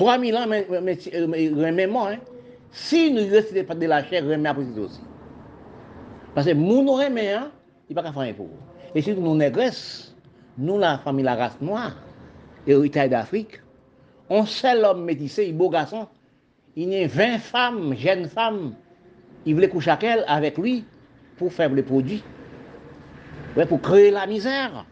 [0.00, 0.88] 3000 an men, men,
[1.30, 2.22] men, remen moun.
[2.74, 5.04] Si nou resite pat de la chè, remen apresite osi.
[6.34, 7.52] Pase moun nou remen an,
[7.86, 8.50] i pa ka fanyen pou.
[8.94, 9.78] E si nou negres,
[10.58, 11.92] nou la fami la rase noa,
[12.66, 13.60] eritay d'Afrique,
[14.32, 16.08] on sel om metise, i bo gason,
[16.74, 18.72] i nye 20 fam, jen fam,
[19.46, 20.80] i vle kouchakel avek lui
[21.38, 22.22] pou feble prodji.
[23.54, 24.82] Ouais, pou kreye la mizère.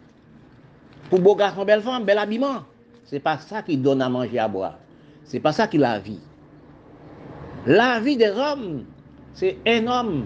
[1.13, 2.63] Pour beau garçon, belle femme, bel habillement.
[3.05, 4.79] C'est pas ça qui donne à manger, à boire.
[5.25, 6.21] C'est pas ça qui la vie.
[7.67, 8.87] La vie des hommes,
[9.35, 10.25] c'est un homme,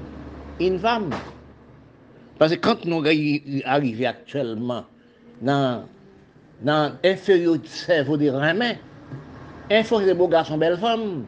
[0.61, 1.11] une femme.
[2.39, 3.03] Parce que quand nous
[3.65, 4.85] arrivons actuellement
[5.43, 5.87] dans,
[6.63, 8.77] dans l'inférieur cerveau des Romains,
[9.69, 11.25] un fort de beaux garçons, belles femmes,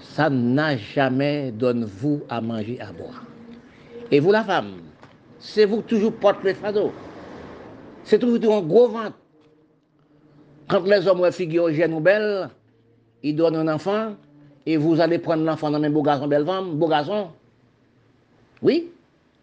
[0.00, 3.24] ça n'a jamais donné vous à manger, à boire.
[4.10, 4.76] Et vous, la femme,
[5.38, 6.94] c'est vous toujours porte le fardeau.
[8.04, 9.18] C'est toujours un gros ventre.
[10.68, 12.50] Quand les hommes figurent jeunes ou belles,
[13.22, 14.14] ils donnent un enfant,
[14.66, 17.28] et vous allez prendre l'enfant dans mes beaux garçons, belles femmes, beaux garçons.
[18.62, 18.90] Oui,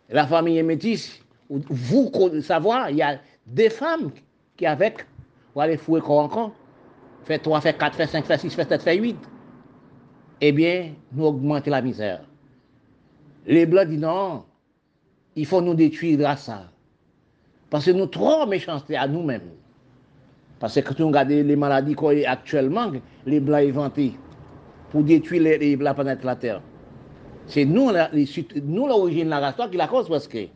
[0.10, 1.20] la famille est métisse.
[1.50, 4.12] Vous savoir, il y a des femmes
[4.58, 5.06] qui avec,
[5.54, 6.52] vous allez fouer encore encore.
[7.24, 9.18] Fait 3, fait 4, fait 5, fait 6, fait 7, fait 8
[10.42, 12.22] eh bien, nous augmentons la misère.
[13.46, 14.44] Les Blancs disent non,
[15.36, 16.72] il faut nous détruire grâce à ça.
[17.70, 19.50] Parce que nous trop méchanceté à nous-mêmes.
[20.60, 22.92] Parce que quand on regarde les maladies qu'on a actuellement,
[23.26, 24.14] les Blancs inventés
[24.92, 26.62] pour détruire les, la planète la Terre.
[27.48, 30.48] C'est nous, l'origine de la race, qui la cause parce que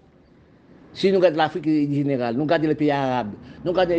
[0.93, 3.33] si nous regardons l'Afrique générale, nous regardons les pays arabes,
[3.63, 3.93] nous regardons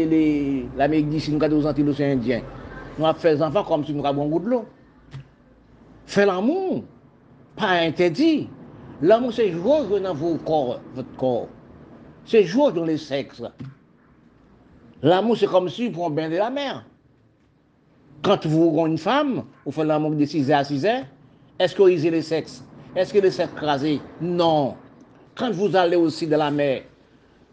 [0.76, 2.42] l'Amérique d'ici, nous regardons les Antilles océans Indiens,
[2.98, 4.64] nous avons fait des enfants comme si nous avions un goût de l'eau.
[6.06, 6.82] Faire l'amour,
[7.54, 8.48] pas interdit.
[9.02, 11.48] L'amour, c'est jouer dans vos corps, votre corps.
[12.30, 13.42] C'est jouer dans les sexes.
[15.02, 16.84] L'amour, c'est comme si vous bain de la mer.
[18.22, 21.06] Quand vous avez une femme, vous faites l'amour de 6 à 6 heures,
[21.58, 22.62] est-ce que vous lisez les sexes
[22.94, 24.76] Est-ce que les sexes crasés Non.
[25.34, 26.82] Quand vous allez aussi dans la mer,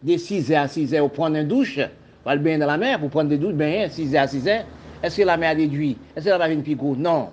[0.03, 2.77] de 6 heures à 6 heures, vous prenez une douche, vous allez bien dans la
[2.77, 4.65] mer, vous prenez des douches, bien 6 heures à 6 heures,
[5.01, 5.97] est-ce que la mer a déduit?
[6.15, 7.29] Est-ce que la mer a une Non.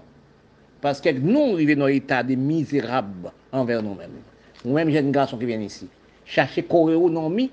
[0.80, 4.22] Parce que nous arrivons dans l'état de misérables envers nous-mêmes.
[4.64, 5.90] Nous-mêmes, jeunes garçons qui viennent ici.
[6.26, 7.50] chase kore ou nan mi,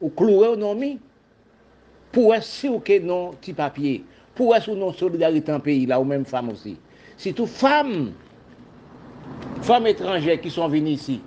[0.00, 0.96] ou kloure ou nan mi,
[2.14, 3.98] pou wè si ou ke nan ti papye,
[4.36, 6.76] pou wè sou nan solidarite an peyi la ou menm fam osi.
[7.20, 8.10] Si tou fam,
[9.66, 11.20] fam etranje ki son vini isi,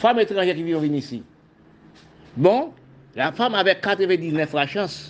[0.00, 1.22] fam etranje ki vini isi,
[2.36, 2.70] bon,
[3.18, 5.00] la fam avek 99 la chans,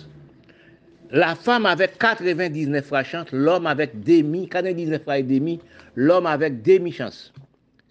[1.13, 5.59] la fam avek 99 la chans, l'om avek demi, 99 la demi,
[5.95, 7.31] l'om avek demi chans.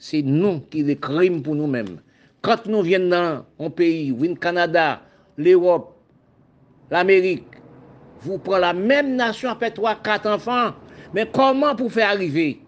[0.02, 2.00] Se nou ki de krim pou nou menm.
[2.42, 5.00] Quand nous venons dans un pays, le Canada,
[5.36, 5.96] l'Europe,
[6.90, 7.46] l'Amérique,
[8.20, 10.72] vous prenez la même nation avec 3, 4 enfants.
[11.14, 12.60] Mais comment pour faire arriver?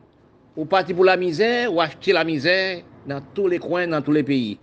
[0.57, 4.13] Vous partez pour la misère ou acheter la misère dans tous les coins, dans tous
[4.13, 4.59] les pays.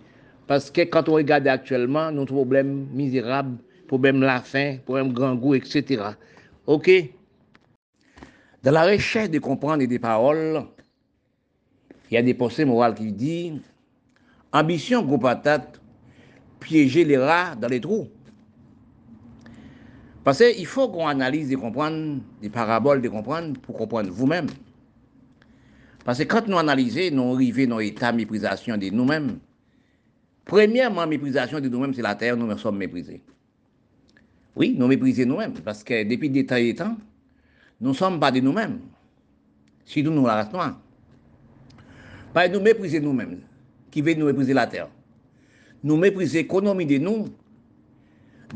[0.46, 3.58] Parce que quand on regarde actuellement, nos problèmes misérables,
[3.88, 6.02] problème la faim, problème grand goût, etc.
[6.66, 6.90] OK?
[8.62, 10.62] Dans la recherche de comprendre des paroles,
[12.10, 13.60] il y a des pensées morales qui disent
[14.52, 15.80] ambition, gros patate,
[16.60, 18.08] piéger les rats dans les trous.
[20.24, 24.46] Parce qu'il faut qu'on analyse et comprendre des paraboles, de comprendre pour comprendre vous-même.
[26.04, 29.38] Parce que quand nous analysons, nous arrivons dans l'état de méprisation de nous-mêmes.
[30.44, 33.22] Premièrement, méprisation de nous-mêmes, c'est la terre, nous nous sommes méprisés.
[34.54, 36.96] Oui, nous méprisons nous-mêmes, parce que depuis des temps et temps,
[37.80, 38.80] nous ne sommes pas de nous-mêmes,
[39.84, 40.78] surtout nous, la race noire.
[42.32, 43.40] Pas nous mépriser nous-mêmes,
[43.92, 44.88] qui veut nous mépriser la terre.
[45.84, 47.28] Nous mépriser l'économie de nous,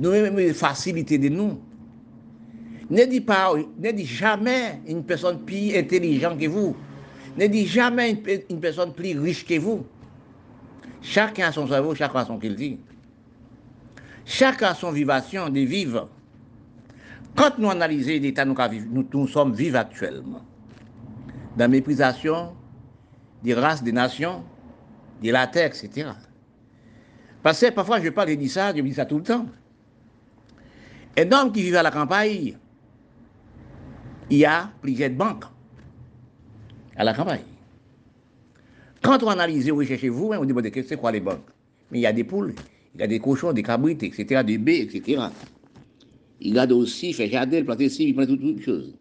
[0.00, 1.60] nous mépriser la facilité de nous.
[2.88, 6.74] Ne dis pas, ne jamais une personne plus intelligente que vous.
[7.36, 9.84] Ne dis jamais une, personne plus riche que vous.
[11.02, 12.78] Chacun a son cerveau, chacun a son qu'il dit.
[14.24, 16.08] Chacun a son vivation de vivre.
[17.36, 18.54] Quand nous analysons l'état nous,
[18.90, 20.42] nous, nous sommes vivants actuellement,
[21.56, 22.54] dans méprisation
[23.42, 24.42] des races, des nations,
[25.22, 26.08] de la terre, etc.
[27.42, 29.46] Parce que parfois je parle de ça, je dis ça tout le temps.
[31.18, 32.56] Un homme qui vit à la campagne,
[34.28, 35.44] il y a plusieurs banques
[36.96, 37.44] à la campagne.
[39.02, 40.54] Quand on analyse, vous cherchez vous, hein, on dit,
[40.86, 41.46] c'est quoi les banques
[41.90, 42.54] Mais il y a des poules,
[42.94, 45.22] il y a des cochons, des cabrites, etc., des baies, etc.
[46.40, 48.94] Il a aussi fait jardin, planter ici, il prend toutes les choses.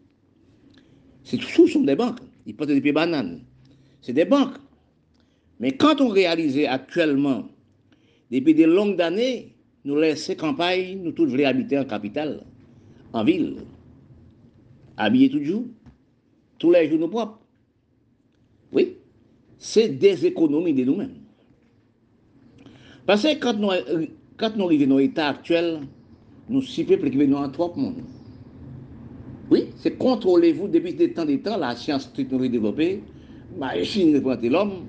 [1.24, 2.20] C'est tout sont des banques.
[2.46, 3.42] Il portent des pieds bananes.
[4.02, 4.56] C'est des banques.
[5.60, 7.48] Mais quand on réalise actuellement,
[8.32, 12.42] depuis de longues années, nous laissons campagne, nous tous voulons habiter en capitale,
[13.14, 13.58] en ville,
[14.98, 15.66] habiller toujours,
[16.60, 17.40] tous les jours nous propres.
[18.72, 18.98] Oui,
[19.58, 21.16] c'est des économies de nous-mêmes.
[23.06, 23.70] Parce que quand nous,
[24.38, 25.82] quand nous arrivons dans l'état actuel,
[26.50, 28.04] nous sommes si qui venons en trois monde.
[29.50, 33.04] Oui, C'est contrôlez-vous depuis des temps des temps, la science technologie développée,
[33.58, 34.88] machine représenter l'homme.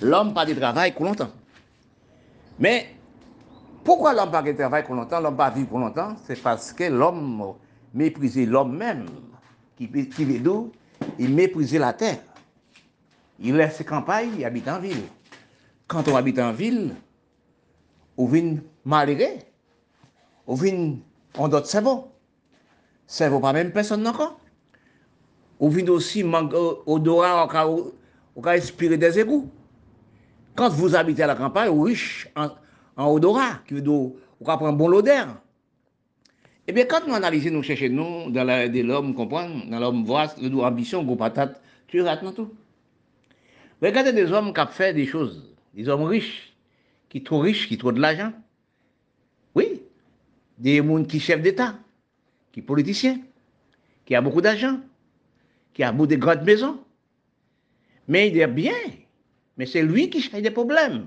[0.00, 1.30] L'homme pas de travail pour longtemps.
[2.58, 2.94] Mais
[3.84, 6.84] pourquoi l'homme pas de travail pour longtemps, l'homme pas vivre pour longtemps C'est parce que
[6.84, 7.54] l'homme
[7.94, 9.06] méprisait l'homme même,
[9.76, 10.72] qui, qui veut d'où
[11.18, 12.18] Il méprisait la terre.
[13.40, 15.04] Il laisse campagne, il habite en ville.
[15.86, 16.94] Quand on habite en ville,
[18.16, 19.38] on vient malgré,
[20.46, 20.96] on vient,
[21.36, 22.12] on d'autres cerveau.
[23.06, 24.38] Cerveau pas même personne encore.
[25.60, 26.54] On vient aussi manque
[26.86, 27.48] odorat,
[28.36, 29.50] on va inspirer des égouts.
[30.54, 32.48] Quand vous habitez à la campagne, vous riche en,
[32.96, 35.28] en odorat, qui veut dire, vous prendre un bon odeur.
[36.66, 40.26] Eh bien, quand nous analysons, nous cherchons, nous, dans de l'homme, comprendre, dans l'homme voix,
[40.40, 42.52] nous ambition, gros patate, tu rates dans tout.
[43.80, 46.52] Regardez des hommes qui ont fait des choses, des hommes riches,
[47.08, 48.32] qui sont trop riches, qui ont trop de l'argent.
[49.54, 49.82] Oui,
[50.58, 51.74] des gens qui sont chefs d'État,
[52.52, 53.18] qui sont politiciens,
[54.04, 54.78] qui ont beaucoup d'argent,
[55.74, 56.80] qui ont beaucoup de grandes maisons.
[58.06, 58.74] Mais il est bien,
[59.56, 61.06] mais c'est lui qui cherche des problèmes.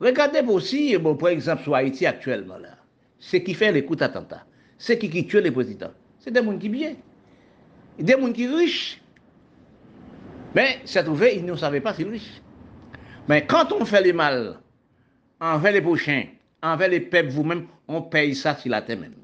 [0.00, 2.76] Regardez aussi, bon, par exemple, sur Haïti actuellement, là.
[3.18, 4.44] C'est qui fait les coups d'attentat.
[4.76, 5.92] C'est qui qui tue les présidents.
[6.18, 6.94] C'est des gens qui bien.
[7.98, 9.00] Des gens qui riches.
[10.54, 12.42] Mais, c'est trouvé, ils ne savaient pas si riches.
[13.28, 14.60] Mais quand on fait le mal
[15.40, 16.24] envers les prochains,
[16.62, 19.14] envers les peuples, vous-même, on paye ça sur la terre même.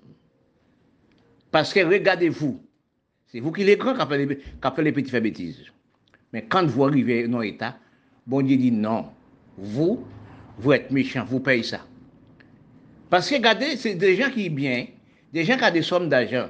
[1.50, 2.64] Parce que regardez-vous,
[3.30, 5.64] c'est vous qui les grands qui fait les petits fait bêtises.
[6.32, 7.76] Mais quand vous arrivez dans l'État,
[8.26, 9.06] bon Dieu dit non,
[9.56, 10.04] vous,
[10.58, 11.80] vous êtes méchants, vous payez ça.
[13.08, 14.86] Parce que regardez, c'est des gens qui sont bien,
[15.32, 16.48] des gens qui ont des sommes d'argent,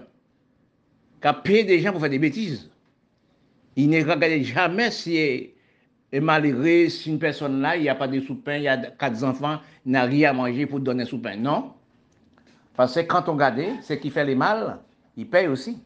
[1.21, 2.71] qui ont payé des gens pour faire des bêtises.
[3.77, 8.09] Ils ne regardent jamais si est malheureux, si une personne là, il n'y a pas
[8.09, 11.37] de sous-pain, il y a quatre enfants, il n'a rien à manger pour donner sous-pain.
[11.37, 11.73] Non.
[12.75, 14.81] Parce que quand on regarde, ce qui fait les mal,
[15.17, 15.79] il paye aussi.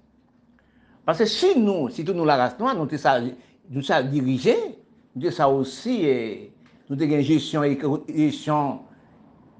[1.05, 4.79] Parce que si nous, si tout nous la race noire, nous sommes dirigés,
[5.15, 6.53] nous sommes aussi, eh,
[6.89, 7.79] nous avons une gestion, eh,
[8.09, 8.81] gestion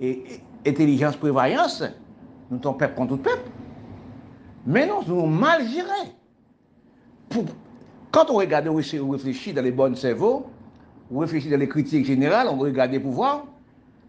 [0.01, 0.25] et,
[0.65, 1.83] et, intelligence, prévoyance,
[2.51, 3.51] nous sommes peuple contre tout peuple.
[4.67, 6.13] Mais non, nous mal gérés.
[8.11, 8.77] Quand on regarde, on
[9.11, 10.47] réfléchit dans les bons cerveaux,
[11.11, 13.45] on réfléchit dans les critiques générales, on regarde les pouvoirs,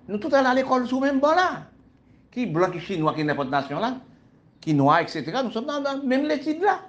[0.07, 1.63] nous tout allons à l'école sous même bord là.
[2.31, 3.97] Qui blanc, qui chinois, qui n'importe nation là,
[4.61, 5.23] qui noir, etc.
[5.43, 6.79] Nous sommes dans, dans même l'étude là.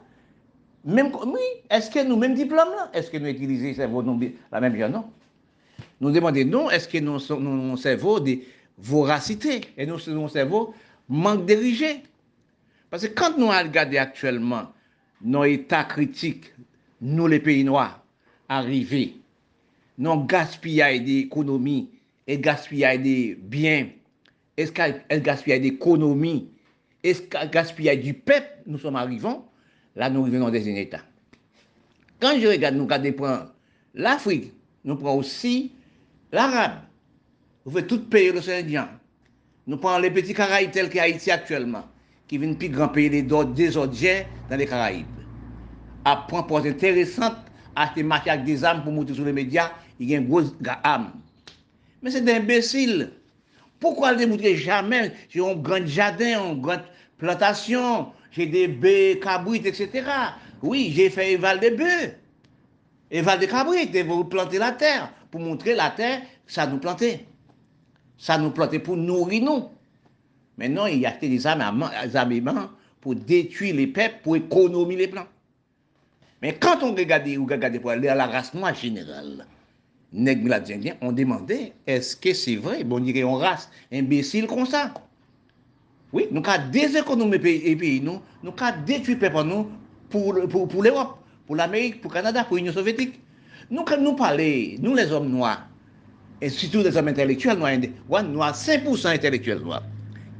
[0.86, 4.20] Même, oui, est-ce que nous, même diplôme là Est-ce que nous utilisons cerveau nous,
[4.52, 5.10] la même chose Non.
[6.00, 8.38] Nous demandons non, est-ce que nous, nous, cerveau de
[8.78, 10.74] voracité et nous, nous cerveau
[11.08, 12.04] manque dirigé
[12.88, 14.72] Parce que quand nous regardons actuellement
[15.20, 16.52] nos états critiques,
[17.00, 18.00] nous les pays noirs,
[18.48, 19.16] arrivés,
[19.98, 21.90] nous gaspillons des économies
[22.28, 23.88] et gaspillons des biens,
[24.56, 24.66] et
[25.20, 26.48] gaspillons des économies,
[27.02, 27.14] et
[27.50, 29.50] gaspillons du peuple, nous sommes arrivants.
[29.96, 31.00] Là, nous revenons des États.
[32.20, 33.46] Quand je regarde, nous regardons
[33.94, 34.52] l'Afrique,
[34.84, 35.72] nous prenons aussi
[36.32, 36.80] l'Arabe.
[37.64, 38.88] Vous faites tout pays l'océan Indien.
[39.66, 41.84] Nous prenons les petits Caraïbes tels qu'Haïti actuellement,
[42.28, 43.54] qui viennent plus grand pays des autres
[44.50, 45.06] dans les Caraïbes.
[46.04, 47.34] À point pour intéressant,
[47.74, 50.54] acheter marcher avec des armes pour monter sur les médias, il y a une grosse
[50.84, 51.12] âme.
[52.02, 53.12] Mais c'est des imbéciles.
[53.80, 56.84] Pourquoi ne démontrer jamais J'ai un grand jardin, une grande
[57.18, 60.04] plantation, j'ai des baies, cabrites, etc.
[60.62, 62.14] Oui, j'ai fait éval des bœufs,
[63.10, 67.24] éval des cabrites, et vous planter la terre, pour montrer la terre, ça nous plantait.
[68.18, 69.68] Ça nous plantait pour nourrir nous.
[70.58, 71.90] Maintenant, il y a des armements
[73.00, 75.26] pour détruire les peuples, pour économiser les plans.
[76.42, 79.46] Mais quand on regarde, ou regarde pour aller à la race noire générale,
[80.14, 82.84] on demandait, est-ce que c'est vrai?
[82.84, 84.92] Bon, on dirait une race imbécile comme ça.
[86.14, 89.66] Oui, nou ka dezekonomi e peyi nou, nou ka detui pepan nou
[90.12, 93.18] pou, pou, pou l'Europe, pou l'Amerik, pou Kanada, pou Union Sovjetik.
[93.70, 95.56] Nou kan nou pale, nou les om noua,
[96.40, 99.82] et surtout les om intelektuel noua, noua 5% intelektuel noua,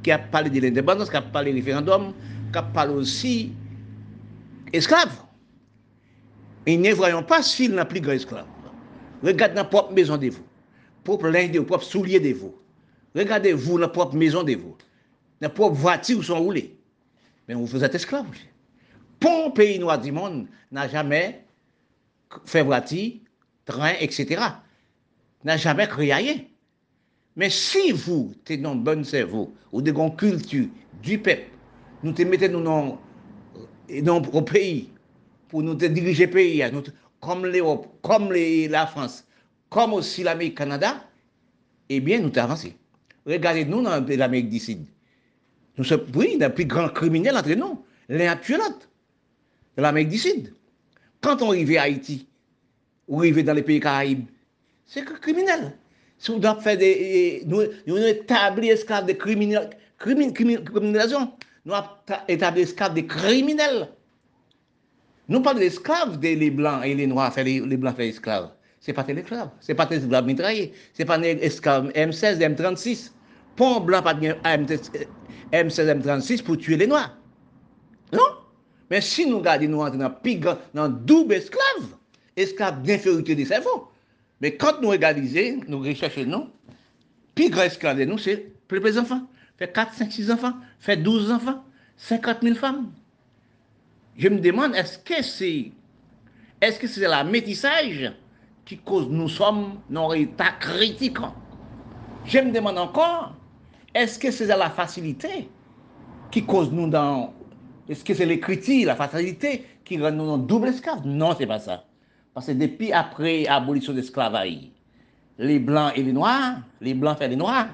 [0.05, 2.13] ki ap pale de l'indépendance, ki ap pale referandum,
[2.53, 3.51] ki ap pale osi
[4.71, 5.25] esklave.
[6.67, 8.47] Et ne voyon pas s'il nan pli gwa esklave.
[9.23, 10.43] Regarde nan prop mezon de vou,
[11.07, 12.53] prop lende ou prop soulier de vou.
[13.15, 14.75] Regardez-vous nan prop mezon de vou.
[15.39, 16.75] Vous les propres voitures sont roulées.
[17.47, 18.25] Mais vous êtes esclaves.
[19.19, 21.43] Pour pays noir du monde n'a jamais
[22.45, 23.13] fait voiture,
[23.65, 24.41] train, etc.
[25.43, 26.39] N'a jamais créé rien.
[27.35, 30.67] Mais si vous, dans un bon cerveau, ou de une culture
[31.01, 31.49] du peuple,
[32.03, 32.99] nous te mettez nous dans,
[34.01, 34.89] dans au pays,
[35.47, 36.63] pour nous te diriger le pays,
[37.19, 39.23] comme l'Europe, comme la France,
[39.69, 41.03] comme aussi l'Amérique, Canada,
[41.89, 42.75] eh bien, nous avancé.
[43.25, 44.85] Regardez-nous dans l'Amérique du Sud.
[45.77, 47.83] Nous sommes, oui, d'un plus grand criminel entre nous.
[48.09, 48.89] L'un a tué l'autre.
[49.75, 50.53] De l'Amérique du Sud.
[51.21, 52.27] Quand on arrive à Haïti,
[53.07, 54.25] ou arrive dans les pays Caraïbes,
[54.85, 55.77] c'est criminel.
[56.17, 57.43] Si on doit faire des.
[57.45, 59.69] Nous, nous établir esclaves de criminels.
[59.99, 61.31] Crimin, crimin, criminalisation.
[61.65, 61.73] Nous
[62.27, 63.89] établir esclaves des criminels.
[65.29, 68.49] Nous parlons d'esclaves des les blancs et les noirs, fait les, les blancs fait esclaves.
[68.79, 69.49] C'est pas des esclaves.
[69.59, 70.73] C'est pas des esclaves mitraillés.
[70.93, 73.11] C'est pas des esclaves M16, M36.
[73.57, 74.33] Pont blanc pas de
[75.51, 77.11] M16, M36 pou tue le noa.
[78.15, 78.41] Non?
[78.91, 81.87] Men si nou gade nou antre nan pigan, nan doub esklav,
[82.39, 83.85] esklav d'inferite de servon.
[84.43, 86.47] Men kant nou egalize, nou rechache nou,
[87.37, 88.37] pigan esklav de nou, se
[88.71, 89.25] plepe zanfan.
[89.57, 91.59] Fe 4, 5, 6 zanfan, fe 12 zanfan,
[92.07, 92.85] 50 000 fam.
[94.17, 95.49] Je me demande, eske se,
[96.63, 98.11] eske se la metisaj
[98.67, 101.35] ki kouz nou som nan reyta kritikan.
[102.27, 103.33] Je me demande ankor,
[103.97, 105.49] est-ce que c'est la facilité
[106.29, 107.33] qui cause nous dans
[107.89, 111.05] est-ce que c'est l'écriture, la fatalité qui rend nous double esclave?
[111.05, 111.85] Non, c'est pas ça.
[112.33, 114.71] Parce que depuis après l'abolition de l'esclavage,
[115.39, 117.67] les blancs et les noirs, les blancs fait les noirs.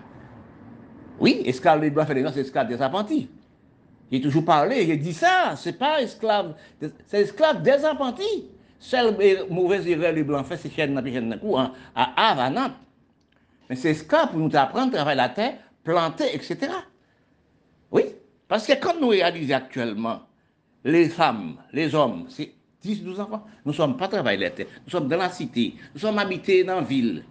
[1.20, 3.28] Oui, esclaves, les blancs fait les noirs, c'est esclaves des apprentis.
[4.12, 6.54] J'ai toujours parlé, j'ai dit ça, c'est pas esclave,
[7.08, 8.46] c'est esclave des apprentis.
[8.80, 9.16] Seule
[9.50, 12.74] mauvaise erreur les blancs fait, c'est chaîne dans coup, hein, à Nantes.
[13.70, 16.72] Mais c'est esclave pour nous apprendre à travailler la terre, planter, etc.
[17.92, 18.04] Oui,
[18.48, 20.22] parce que quand nous réalisons actuellement,
[20.84, 24.68] les femmes, les hommes, c'est 10, 12 enfants, nous ne sommes pas travaillés la terre,
[24.86, 27.24] nous sommes dans la cité, nous sommes habités dans la ville.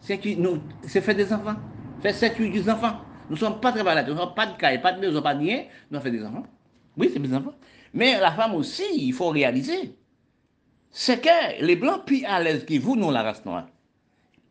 [0.00, 1.56] C'est fait des enfants,
[2.02, 3.00] fait 7, 8, 10 enfants.
[3.28, 5.22] Nous ne sommes pas travaillés la terre, nous n'avons pas de caille, pas de maison,
[5.22, 6.46] pas de rien, nous avons fait des enfants.
[6.96, 7.54] Oui, c'est des enfants.
[7.94, 9.96] Mais la femme aussi, il faut réaliser,
[10.90, 13.68] c'est que les blancs plus à l'aise que vous, nous, la race noire,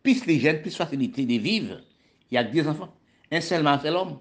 [0.01, 1.81] plus les jeunes, plus facilité de vivre,
[2.31, 2.93] il y a des enfants.
[3.32, 4.19] Un seulement, c'est l'homme.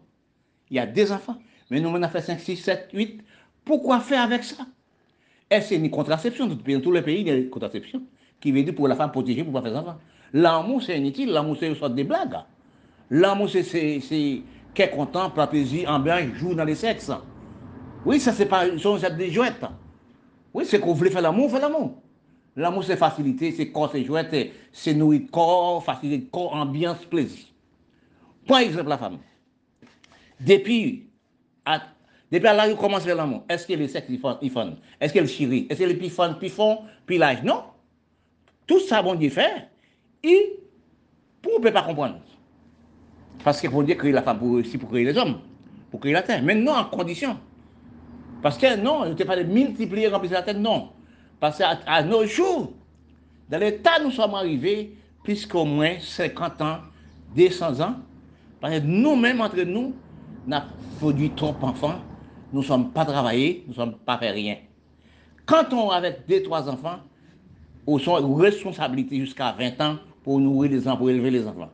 [0.71, 1.39] Il y a des enfants.
[1.71, 3.21] Mais nous, on a fait 5, 6, 7, 8.
[3.65, 4.67] Pourquoi faire avec ça?
[5.51, 8.03] Est-ce une contraception Dans tous les pays, il y a une contraception
[8.41, 9.99] qui veut dire pour la femme protéger pour ne pas faire enfant.
[10.33, 11.31] L'amour, c'est inutile.
[11.31, 12.37] L'amour, c'est une sorte de blague.
[13.11, 14.43] L'amour, c'est
[14.75, 17.11] qu'est content, plaisir, ambiance, joue dans les sexes.
[18.05, 18.79] Oui, ça, c'est pas une
[19.17, 19.65] des jouettes.
[20.53, 22.03] Oui, c'est qu'on voulait faire l'amour, fait l'amour.
[22.57, 24.35] L'amour, c'est facilité, c'est corps, c'est jouette,
[24.73, 27.48] c'est nourrir corps, facilité corps, ambiance, plaisir.
[28.49, 29.19] Par exemple, la femme.
[30.41, 31.05] Depuis
[32.31, 33.45] depuis là, il commence à l'amour.
[33.49, 36.35] Est-ce que les sexes, ils font, Est-ce que le chéri, est-ce que les plus font,
[36.35, 37.63] plus font, puis l'âge Non.
[38.67, 39.69] Tout ça, bon Dieu fait.
[40.23, 40.59] Et,
[41.41, 42.19] pour ne pas comprendre.
[43.43, 45.41] Parce que bon Dieu crée la femme pour, aussi pour créer les hommes,
[45.91, 46.43] pour créer la terre.
[46.43, 47.39] Mais non en condition.
[48.43, 50.91] Parce que non, il ne pas de multiplier, remplir la terre, non.
[51.41, 52.73] Parce qu'à à nos jours,
[53.49, 56.79] dans l'état où nous sommes arrivés, plus qu'au moins 50 ans,
[57.35, 57.97] 200 ans,
[58.61, 59.95] parce que nous-mêmes, entre nous,
[60.47, 60.67] n'a
[60.99, 62.01] produit trop d'enfants,
[62.53, 64.57] nous ne sommes pas travaillés, nous ne sommes pas fait rien.
[65.47, 66.99] Quand on avec deux, trois enfants,
[67.87, 71.71] on a une responsabilité jusqu'à 20 ans pour nourrir les enfants, pour élever les enfants.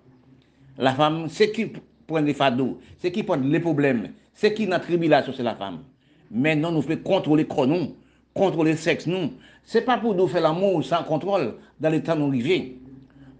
[0.78, 1.72] La femme, c'est qui
[2.06, 5.80] prend les fardeaux, c'est qui prend les problèmes, c'est qui n'a tribulation, c'est la femme.
[6.30, 7.94] Maintenant, nous faisons contrôler nous,
[8.34, 9.32] contrôler le sexe, nous.
[9.64, 12.64] Ce n'est pas pour nous faire l'amour sans contrôle dans les temps nous vivons.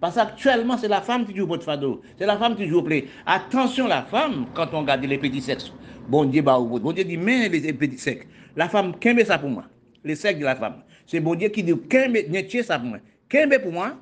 [0.05, 2.03] Parce qu'actuellement, c'est la femme qui joue votre fado.
[2.19, 3.07] C'est la femme qui joue au play.
[3.25, 5.73] Attention, la femme, quand on regarde les petits sexes.
[6.07, 8.27] Bon Dieu, bah, bon Dieu dit, mais les petits sexes.
[8.55, 9.65] La femme, qu'est-ce ça pour moi
[10.05, 10.83] Les sexes de la femme.
[11.07, 12.99] C'est bon Dieu qui dit, qu'est-ce ça pour moi
[13.31, 13.97] Qu'est-ce pour moi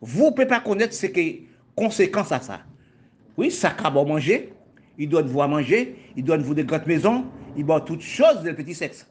[0.00, 2.60] Vous ne pouvez pas connaître ce qui conséquence à ça.
[3.36, 4.52] Oui, ça va manger.
[4.98, 5.96] Il doit vous manger.
[6.14, 7.24] Il doit vous des grandes maisons.
[7.56, 9.04] Il doit toutes choses des petits sexes.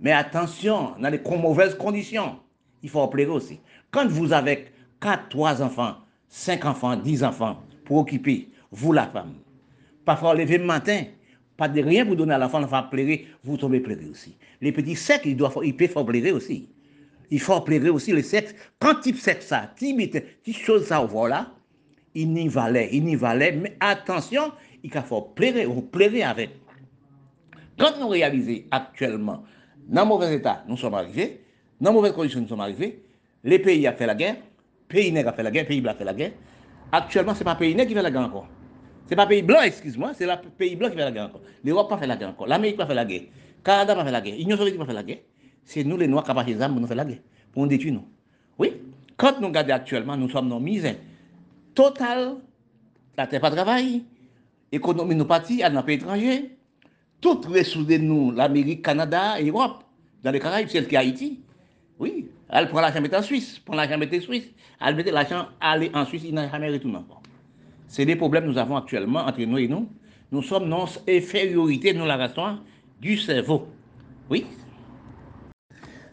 [0.00, 2.40] Mais attention, dans les mauvaises conditions,
[2.82, 3.60] il faut en aussi.
[3.92, 4.66] Quand vous avez
[5.00, 5.96] 4, 3 enfants,
[6.28, 9.34] 5 enfants, 10 enfants pour occuper, vous la femme.
[10.04, 11.04] Parfois, lever le matin,
[11.56, 14.36] pas de rien pour donner à l'enfant, l'enfant pleurer, vous tombez pleurer aussi.
[14.60, 16.68] Les petits secs, ils, doivent, ils peuvent pleurer aussi.
[17.30, 18.54] Il faut pleurer aussi les sexes.
[18.78, 20.10] Quand tu sexe ça, tu mets
[20.42, 21.52] tu choses ça voilà,
[22.14, 26.50] il n'y valait, il n'y valait, mais attention, il faut pleurer, on pleurer avec.
[27.78, 29.44] Quand nous réalisons actuellement,
[29.86, 31.40] dans mauvais état, nous sommes arrivés,
[31.80, 33.02] dans mauvaises conditions, nous sommes arrivés,
[33.44, 34.36] les pays ont fait la guerre,
[34.88, 36.32] pays nègre a fait la guerre, pays blanc a fait la guerre.
[36.90, 38.48] Actuellement, ce n'est pas pays nègre qui fait la guerre encore.
[39.04, 41.40] Ce n'est pas pays blanc, excuse-moi, c'est le pays blanc qui fait la guerre encore.
[41.64, 42.46] L'Europe n'a pas fait la guerre encore.
[42.46, 43.22] L'Amérique n'a pas fait la guerre.
[43.64, 44.36] Canada n'a pas fait la guerre.
[44.36, 45.18] L'Union soviétique n'a pas fait la guerre.
[45.64, 47.18] C'est nous, les Noirs, qui avons fait nous faire la guerre.
[47.52, 48.08] Pour nous détruire nous.
[48.58, 48.72] Oui.
[49.16, 50.96] Quand nous regardons actuellement, nous sommes dans misère
[51.74, 52.36] totale.
[53.16, 54.04] La terre pas de travail.
[54.72, 56.56] L'économie nous partit à nos pays étrangers.
[57.20, 59.82] Tout ressources nous, l'Amérique, Canada, Europe,
[60.22, 61.40] dans les Caraïbes, c'est le cas Haïti.
[61.98, 64.48] Oui, elle prend l'argent, met en Suisse, prend l'argent, met en Suisse,
[64.80, 67.22] elle met l'argent, aller en Suisse, il n'a jamais retourné encore.
[67.86, 69.88] C'est des problèmes que nous avons actuellement entre nous et nous.
[70.30, 72.58] Nous sommes dans infériorité, nous la raison,
[73.00, 73.66] du cerveau.
[74.30, 74.46] Oui?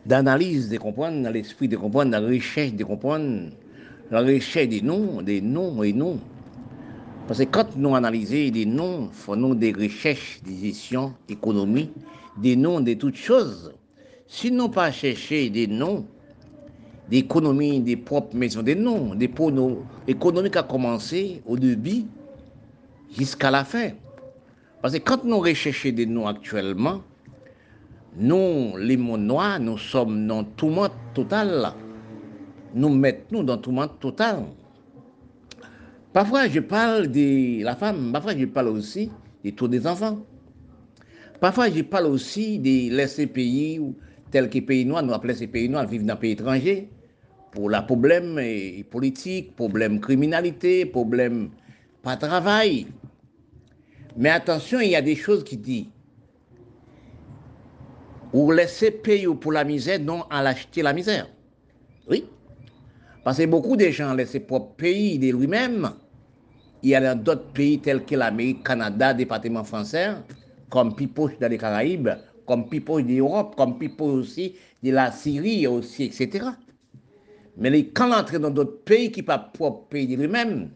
[0.06, 3.50] D'analyse de comprendre, dans l'esprit de comprendre, dans la recherche de comprendre,
[4.12, 6.20] la recherche des noms, des noms et noms.
[7.28, 11.92] Parce que quand nous analysons des noms, faisons des recherches, des gestions, économie,
[12.38, 13.74] des noms de toutes choses.
[14.28, 16.06] Si nous pas chercher des noms,
[17.10, 19.30] d'économie, des propres maisons, des noms, des
[20.08, 22.06] économie qui a commencé au début
[23.18, 23.90] jusqu'à la fin.
[24.82, 27.02] Parce que quand nous recherchons des noms actuellement,
[28.18, 31.74] nous, les mondes noirs, nous sommes dans tout monde total.
[32.74, 34.44] Nous mettons dans tout monde total.
[36.14, 39.12] Parfois, je parle de la femme, parfois, je parle aussi
[39.44, 40.20] des taux des enfants.
[41.42, 43.82] Parfois, je parle aussi de laisser pays
[44.32, 46.90] tels que pays noirs, nous appelons ces pays noirs, vivent dans un pays étranger,
[47.56, 48.40] pour la problème
[48.92, 51.50] politique, problème criminalité, problème
[52.04, 52.86] pas travail.
[54.18, 55.86] Mais attention, il y a des choses qui disent
[58.34, 61.30] ou laisser payer pour la misère, non à l'acheter la misère.
[62.10, 62.26] Oui.
[63.24, 65.92] Parce que beaucoup de gens laissent propre pays de lui-même.
[66.84, 70.10] Il y a d'autres pays tels que l'Amérique, Canada, département français,
[70.70, 72.10] comme Pipoche dans les Caraïbes,
[72.46, 76.50] comme Pipoche d'Europe, comme Pipoche aussi de la Syrie aussi, etc.
[77.58, 80.70] Mais quand on entre dans d'autres pays qui pas propre pays de lui-même,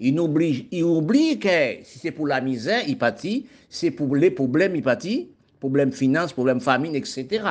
[0.00, 4.30] il oublie, il oublie que si c'est pour la misère, il pâtit, c'est pour les
[4.30, 7.44] problèmes, il pâtit, problème finance, problème famine, etc.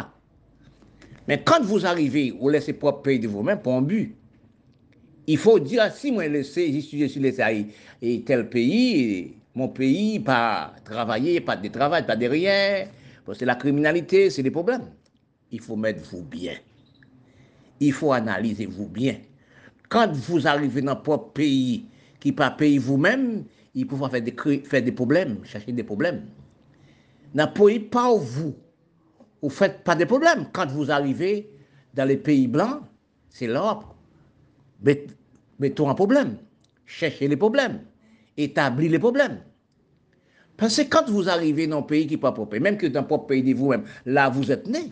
[1.28, 4.16] Mais quand vous arrivez, vous laissez propre pays de vous-même pour un but.
[5.28, 7.68] Il faut dire, ah, si moi j'y suis laissé
[8.02, 12.86] et tel pays, mon pays, pas travailler, pas de travail, pas de rien,
[13.34, 14.86] c'est la criminalité, c'est des problèmes.
[15.52, 16.54] Il faut mettre vous bien.
[17.80, 19.18] Il faut analyser vous bien.
[19.90, 21.86] Quand vous arrivez dans propre pays
[22.20, 26.26] qui pas pays vous-même, il faut faire des, faire des problèmes, chercher des problèmes
[27.34, 28.56] n'appuyez pas vous.
[29.42, 30.48] Vous ne faites pas de problèmes.
[30.52, 31.50] Quand vous arrivez
[31.94, 32.82] dans les pays blancs,
[33.30, 33.80] c'est là,
[35.60, 36.38] mettons un problème.
[36.86, 37.82] Cherchez les problèmes.
[38.36, 39.40] Établis les problèmes.
[40.58, 43.02] Parce que quand vous arrivez dans un pays qui n'est pas propre, même que dans
[43.02, 44.92] un propre pays de vous-même, là vous êtes né, il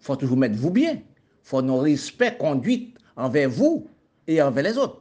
[0.00, 0.98] faut toujours mettre vous bien.
[1.46, 3.86] Faut nos respect, conduite envers vous
[4.26, 5.00] et envers les autres.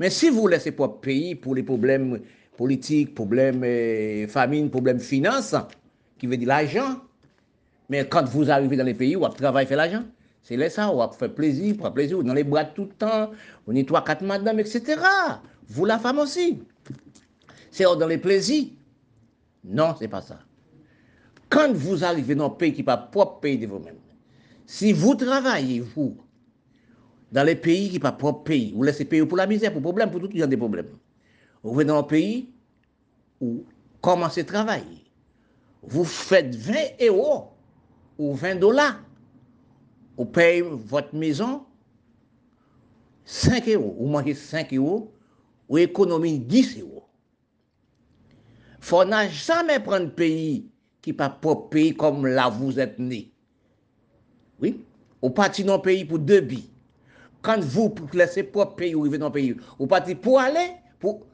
[0.00, 2.18] Mais si vous laissez propre pays pour les problèmes
[2.56, 5.54] politique, problème euh, famine, problème finance,
[6.18, 6.96] qui veut dire l'argent.
[7.88, 10.02] Mais quand vous arrivez dans les pays où vous travaillez fait l'argent,
[10.42, 13.30] c'est là ça, on fait plaisir, pour plaisir, dans les bras tout le temps,
[13.68, 15.00] on est trois, quatre madames, etc.
[15.68, 16.58] Vous, la femme aussi.
[17.70, 18.66] C'est dans les plaisirs.
[19.62, 20.40] Non, c'est pas ça.
[21.48, 23.94] Quand vous arrivez dans un pays qui n'est pas propre pays de vous-même,
[24.68, 26.18] si vous travaillez, vous,
[27.32, 29.80] dans les pays qui n'est pas propre pays, vous laissez payer pour la misère, pour
[29.80, 30.90] problème, pour tout, a des problèmes.
[31.62, 32.52] Vous venez dans un pays
[33.40, 33.64] où
[34.02, 35.06] commencez à travailler.
[35.82, 36.74] Vous faites 20
[37.08, 37.52] euros
[38.18, 39.02] ou 20 dollars.
[40.18, 41.64] Vous payez votre maison
[43.24, 43.96] 5 euros.
[43.98, 45.14] Vous mangez 5 euros,
[45.70, 47.08] vous économisez 10 euros.
[48.28, 52.98] Il faut jamais prendre un pays qui n'est pas propre pays comme là vous êtes
[52.98, 53.32] né.
[55.22, 56.62] Ou pati nan peyi pou debi.
[57.44, 59.56] Kan vou pou lese pop peyi ou rive nan peyi.
[59.78, 60.64] Ou pati pou ale,
[61.02, 61.24] pou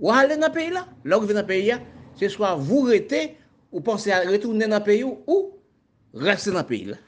[0.00, 0.86] ou ale nan peyi la.
[1.04, 1.80] La ou rive nan peyi ya,
[2.18, 3.26] se swa vou rete
[3.72, 7.00] ou pense a retourne nan peyi ou ou reste nan peyi la.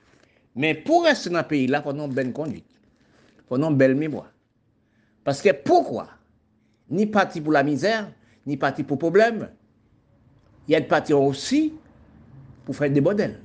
[0.56, 2.66] Men pou reste nan peyi la, fon nan ben konduit.
[3.48, 4.28] Fon nan bel mimoa.
[5.26, 6.08] Paske poukwa?
[6.90, 8.06] Ni pati pou la mizer,
[8.46, 9.44] ni pati pou problem.
[10.70, 11.68] Yad pati ou si
[12.66, 13.36] pou fè de bodel.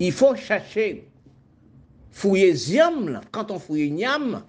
[0.00, 1.09] Il fò chache
[2.10, 4.42] fouiller Ziam, quand on fouille Niam,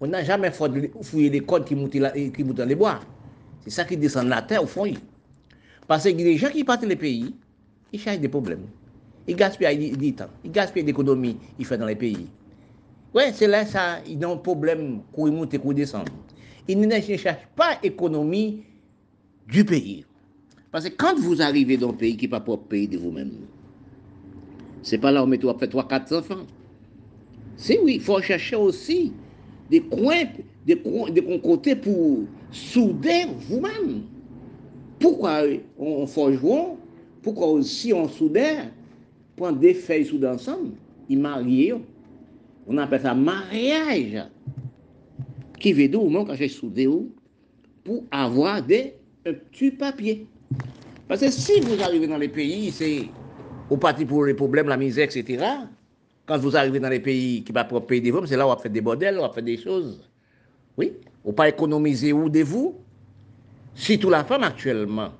[0.00, 3.00] on n'a jamais fouillé les codes qui montent, dans les bois.
[3.64, 4.92] C'est ça qui descend de la terre au fond.
[5.86, 7.34] Parce que les gens qui partent les pays,
[7.92, 8.66] ils cherchent des problèmes.
[9.26, 12.28] Ils gaspillent du temps, ils gaspillent l'économie ils font dans les pays.
[13.14, 16.12] Oui, c'est là ça, ils ont un problème pour monter, pour descendre.
[16.66, 18.62] Ils ne cherchent pas l'économie
[19.46, 20.04] du pays.
[20.70, 23.32] Parce que quand vous arrivez dans un pays qui n'est pas propre pays de vous-même,
[24.82, 26.46] c'est pas là où on met 3-4 enfants.
[27.58, 29.12] C'est oui, il faut chercher aussi
[29.68, 30.24] des coins,
[30.64, 30.80] des,
[31.42, 32.20] côtés pour
[32.52, 34.04] souder vous-même.
[35.00, 35.42] Pourquoi
[35.76, 36.78] on, forgeron
[37.20, 38.58] Pourquoi aussi on soudait?
[39.36, 40.70] Prend des feuilles soudées ensemble,
[41.08, 41.74] ils marient.
[42.68, 44.24] On appelle ça mariage.
[45.58, 46.88] Qui veut dire, quand j'ai soudé
[47.82, 48.94] pour avoir des
[49.24, 50.26] petits papiers.
[51.08, 53.06] Parce que si vous arrivez dans les pays, c'est
[53.68, 55.44] au parti pour les problèmes, la misère, etc.
[56.28, 58.56] Quand vous arrivez dans les pays qui ne sont pas pays c'est là où on
[58.58, 59.98] fait des bordels, on fait des choses.
[60.76, 60.92] Oui,
[61.24, 62.76] on pas économiser où de vous?
[63.74, 65.10] Surtout la femme actuellement.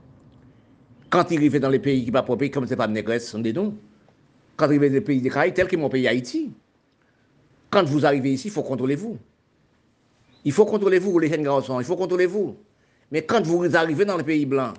[1.09, 3.55] Quand il arrive dans les pays qui pas pays, comme c'est pas Grèce, sont des
[3.55, 3.75] noms.
[4.55, 6.53] Quand il arrive dans les pays des Caraïbes, tel que mon pays Haïti,
[7.71, 9.17] quand vous arrivez ici, il faut contrôler vous.
[10.45, 12.55] Il faut contrôler vous, les jeunes garçons, il faut contrôler vous.
[13.11, 14.75] Mais quand vous arrivez dans les pays blancs,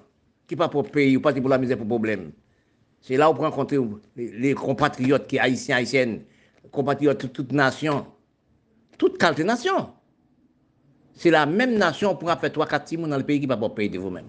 [0.48, 2.32] qui pas pour pays, ou pas pour la misère, pour problème,
[3.02, 3.74] c'est là où on compte
[4.16, 6.22] les, compatriotes qui haïtiens, haïtiennes,
[6.72, 8.06] compatriotes de toute nation,
[8.98, 9.90] toute qualité nation.
[11.14, 13.90] C'est la même nation pour faire trois, quatre dans le pays qui pas pour payer
[13.90, 14.28] de vous-même.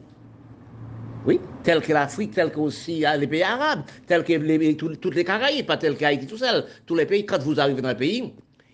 [1.26, 5.24] Oui, tel que l'Afrique, tel que aussi les pays arabes, tel que les, toutes les
[5.24, 6.64] Caraïbes, pas tel qu'Haïti tout seul.
[6.86, 8.32] Tous les pays, quand vous arrivez dans le pays,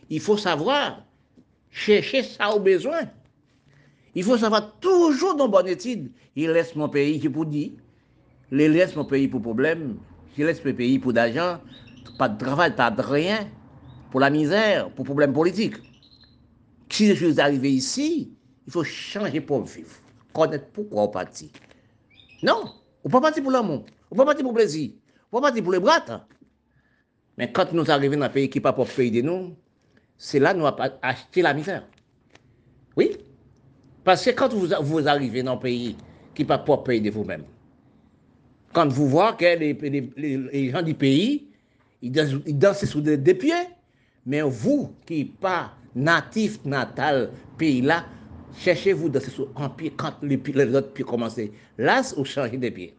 [0.08, 1.02] il faut savoir
[1.70, 3.00] chercher ça au besoin.
[4.14, 6.10] Il faut savoir toujours dans bonne étude.
[6.36, 7.72] Il laisse mon pays qui pour dire,
[8.50, 9.96] il laisse mon pays pour problème,
[10.36, 11.60] il laisse mon pays pour d'argent,
[12.18, 13.48] pas de travail, pas de rien,
[14.10, 15.74] pour la misère, pour problème politique.
[16.88, 18.32] Si je suis arrivé ici,
[18.66, 19.90] il faut changer pour vivre,
[20.32, 21.50] connaître pourquoi on partit.
[22.42, 22.72] Non,
[23.04, 24.92] on pas partir pour l'amour, on pas partir pour le plaisir,
[25.32, 26.26] on pas partir pour les bras.
[27.36, 29.56] Mais quand nous arrivons dans un pays qui n'est pas pour payer de nous,
[30.16, 31.86] c'est là que nous avons acheté la misère.
[32.96, 33.16] Oui,
[34.04, 35.96] parce que quand vous, vous arrivez dans un pays
[36.34, 37.44] qui n'est pas pour payer de vous-même,
[38.76, 41.46] quand vous voyez que les, gens du pays,
[42.02, 43.54] ils dansent, sous des, pieds,
[44.26, 48.04] mais vous qui pas natif, natal, pays-là,
[48.58, 50.36] cherchez-vous danser sous un pied quand les,
[50.74, 51.40] autres pieds commencent.
[51.78, 52.92] Là, vous changez de pieds.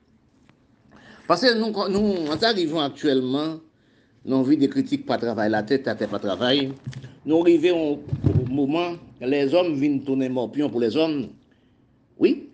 [1.28, 3.60] Parce que nous, nous, arrivons actuellement,
[4.26, 6.74] nous avons des critiques pas travail, la tête, la tête pas travail.
[7.24, 11.28] Nous arrivons au moment, les hommes viennent tourner morpion pour les hommes.
[12.18, 12.47] Oui,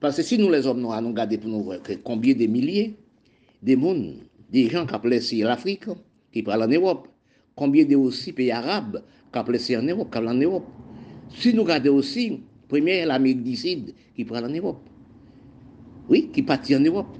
[0.00, 2.96] parce que si nous, les hommes, nous allons regarder pour nous voir combien de milliers
[3.62, 4.14] de monde,
[4.50, 5.84] des gens qui ont laissé l'Afrique,
[6.32, 7.06] qui parlent en Europe,
[7.54, 10.66] combien de aussi pays arabes qui ont laissé en Europe, qui parlent en Europe.
[11.28, 14.80] Si nous regardons aussi, première, l'Amérique du Sud, qui parle en Europe.
[16.08, 17.14] Oui, qui partit en Europe.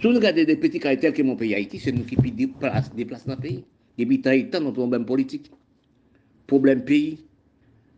[0.00, 2.90] Si nous regardons des petits tels que mon pays Haïti, c'est nous qui déplaçons
[3.26, 3.64] dans le pays.
[3.96, 5.50] Depuis tant de temps, nous avons problème politique,
[6.46, 7.18] problème pays,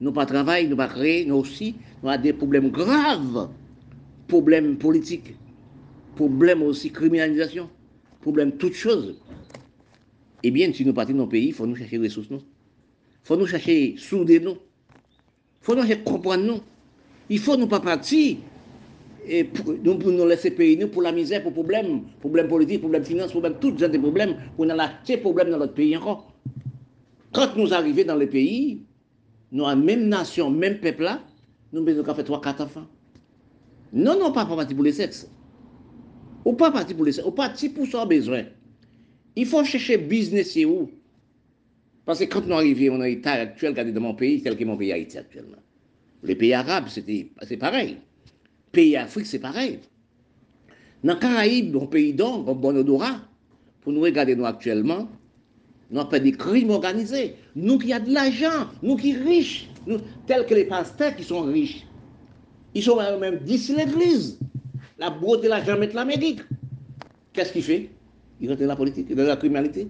[0.00, 3.48] nous pas travail, nous pas créer, nous aussi, nous avons des problèmes graves,
[4.26, 5.34] problèmes politiques,
[6.14, 7.68] problèmes aussi criminalisation,
[8.20, 9.16] problèmes toutes choses.
[10.42, 12.38] Eh bien, si nous partons dans nos pays, il faut nous chercher des ressources, Il
[13.24, 14.52] faut nous chercher souder nous.
[14.52, 14.56] Il
[15.62, 16.60] faut nous chercher comprendre nous.
[17.28, 18.36] Il faut nous pas partir
[19.28, 23.32] et pour, nous, laisser payer nous pour la misère, pour problèmes, problèmes politiques, problèmes financiers,
[23.32, 26.32] problèmes, toutes sortes de problèmes, pour nous acheter problèmes dans notre pays encore.
[27.32, 28.80] Quand nous arrivons dans les pays,
[29.52, 31.22] nous, la même nation, même peuple là,
[31.72, 32.86] nous besoin de faire trois, quatre enfants.
[33.92, 35.30] Non, non, pas partir pour les sexes.
[36.44, 38.44] Ou pas partir pour les sexes, ou partir pour son besoin.
[39.36, 40.90] Il faut chercher business et où.
[42.04, 44.92] Parce que quand nous arrivons dans l'état actuel, dans mon pays, tel que mon pays
[44.92, 45.58] Haïti actuellement.
[46.22, 47.98] Les pays arabes, c'est pareil.
[48.72, 49.78] Pays Afrique, c'est pareil.
[51.04, 53.20] Dans les Caraïbes, un pays d'or, un bon odorat,
[53.80, 55.08] pour nous regarder nous actuellement,
[55.90, 57.34] nous avons fait des crimes organisés.
[57.56, 59.68] Nous qui avons de l'argent, nous qui sommes riches,
[60.26, 61.86] tels que les pasteurs qui sont riches.
[62.74, 64.38] Ils sont même d'ici l'église.
[64.98, 66.40] La beauté, l'argent, mettre l'Amérique.
[67.32, 67.88] Qu'est-ce qu'il fait?
[68.40, 69.88] Il rentre dans la politique, dans la criminalité.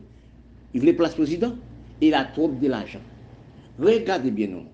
[0.74, 1.54] Il veut place président.
[2.00, 3.00] Et il a trop de l'argent.
[3.78, 4.64] Regardez bien nous.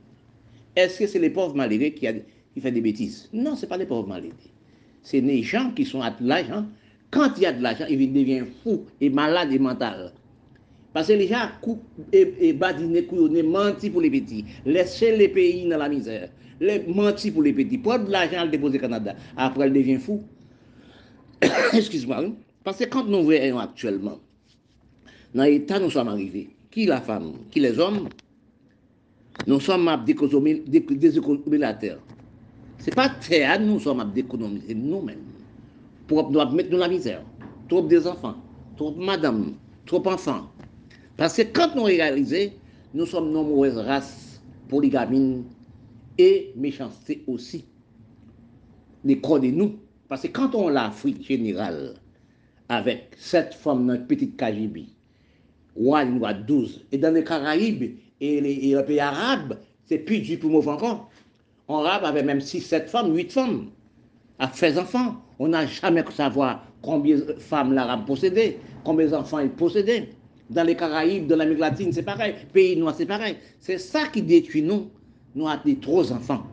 [0.77, 3.31] Est-ce que c'est les pauvres malheureux qui, font des bêtises?
[3.33, 4.35] Non, ce n'est pas les pauvres malheureux.
[5.03, 6.67] C'est les gens qui sont à l'argent.
[7.11, 10.11] Quand il y a de l'argent, ils deviennent fous et malades et mentaux.
[10.95, 11.83] Pase li jan koup
[12.15, 14.45] e, e badine kou yo ne manti pou le peti.
[14.69, 16.29] Lese le peyi nan la mizer.
[16.63, 17.81] Le manti pou le peti.
[17.83, 19.17] Pod la jan al depose Kanada.
[19.35, 20.23] Apre el devyen fou.
[21.75, 22.23] Eskizma.
[22.65, 24.21] Pase kante nou veyon aktuelman.
[25.35, 26.47] Nan etan nou som arrive.
[26.71, 27.33] Ki la fam?
[27.51, 28.05] Ki les om?
[29.51, 31.99] Nou som ap dekonomilater.
[32.79, 35.19] Se pa te an nou som ap dekonomilater nou men.
[36.07, 37.19] Prop nou ap met nou la mizer.
[37.67, 38.39] Trop des anfan.
[38.79, 39.59] Trop madame.
[39.91, 40.54] Trop anfan.
[41.17, 42.53] Parce que quand nous réalisons,
[42.93, 45.45] nous sommes nombreuses races, polygamines
[46.19, 47.65] et méchanceté aussi.
[49.05, 49.79] Les de nous.
[50.09, 51.95] Parce que quand on l'Afrique générale,
[52.69, 54.87] avec sept femmes dans une petite KGB,
[55.77, 60.49] one ou 12, et dans les Caraïbes et les, pays arabes, c'est plus du tout
[60.49, 61.11] mauvais encore.
[61.69, 63.71] En arabe avait même 6, 7 femmes, 8 femmes,
[64.39, 65.17] à faire enfants.
[65.39, 70.11] On n'a jamais savoir combien de femmes l'arabe possédait, combien d'enfants il possédait.
[70.51, 72.35] Dans les Caraïbes, dans l'Amérique latine, c'est pareil.
[72.53, 73.37] Pays noirs, c'est pareil.
[73.61, 74.91] C'est ça qui détruit nous.
[75.35, 76.45] Nous avons des trop enfants.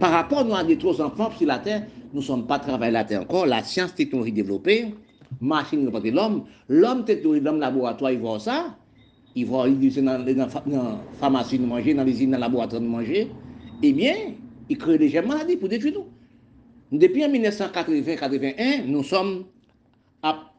[0.00, 2.92] Par rapport nous avons des trop enfants sur la Terre, nous ne sommes pas travaillés
[2.92, 3.46] la Terre encore.
[3.46, 4.94] La science, technologie développée,
[5.40, 6.44] machine l'homme.
[6.68, 8.76] L'homme, technologie, l'homme, laboratoire, ils voient ça.
[9.34, 10.48] Ils voient, ils disent dans, la
[11.20, 13.30] pharmacie de manger, dans les usines, dans le laboratoire de manger.
[13.82, 14.14] Eh bien,
[14.68, 16.98] ils créent des maladies pour détruire nous.
[16.98, 19.44] Depuis en 1980-81, nous sommes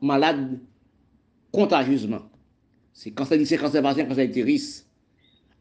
[0.02, 0.60] malades
[1.52, 2.22] contagieusement.
[2.94, 4.86] C'est quand ça dit c'est cancer patient, cancer utérus.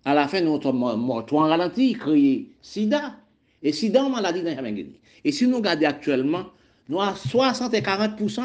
[0.04, 3.16] À la fin, nous sommes morts en ralenti, créé sida.
[3.62, 5.00] Et sida, on maladie n'a jamais gagné.
[5.24, 6.44] Et si nous regardons actuellement,
[6.88, 8.42] nous avons 60 et 40%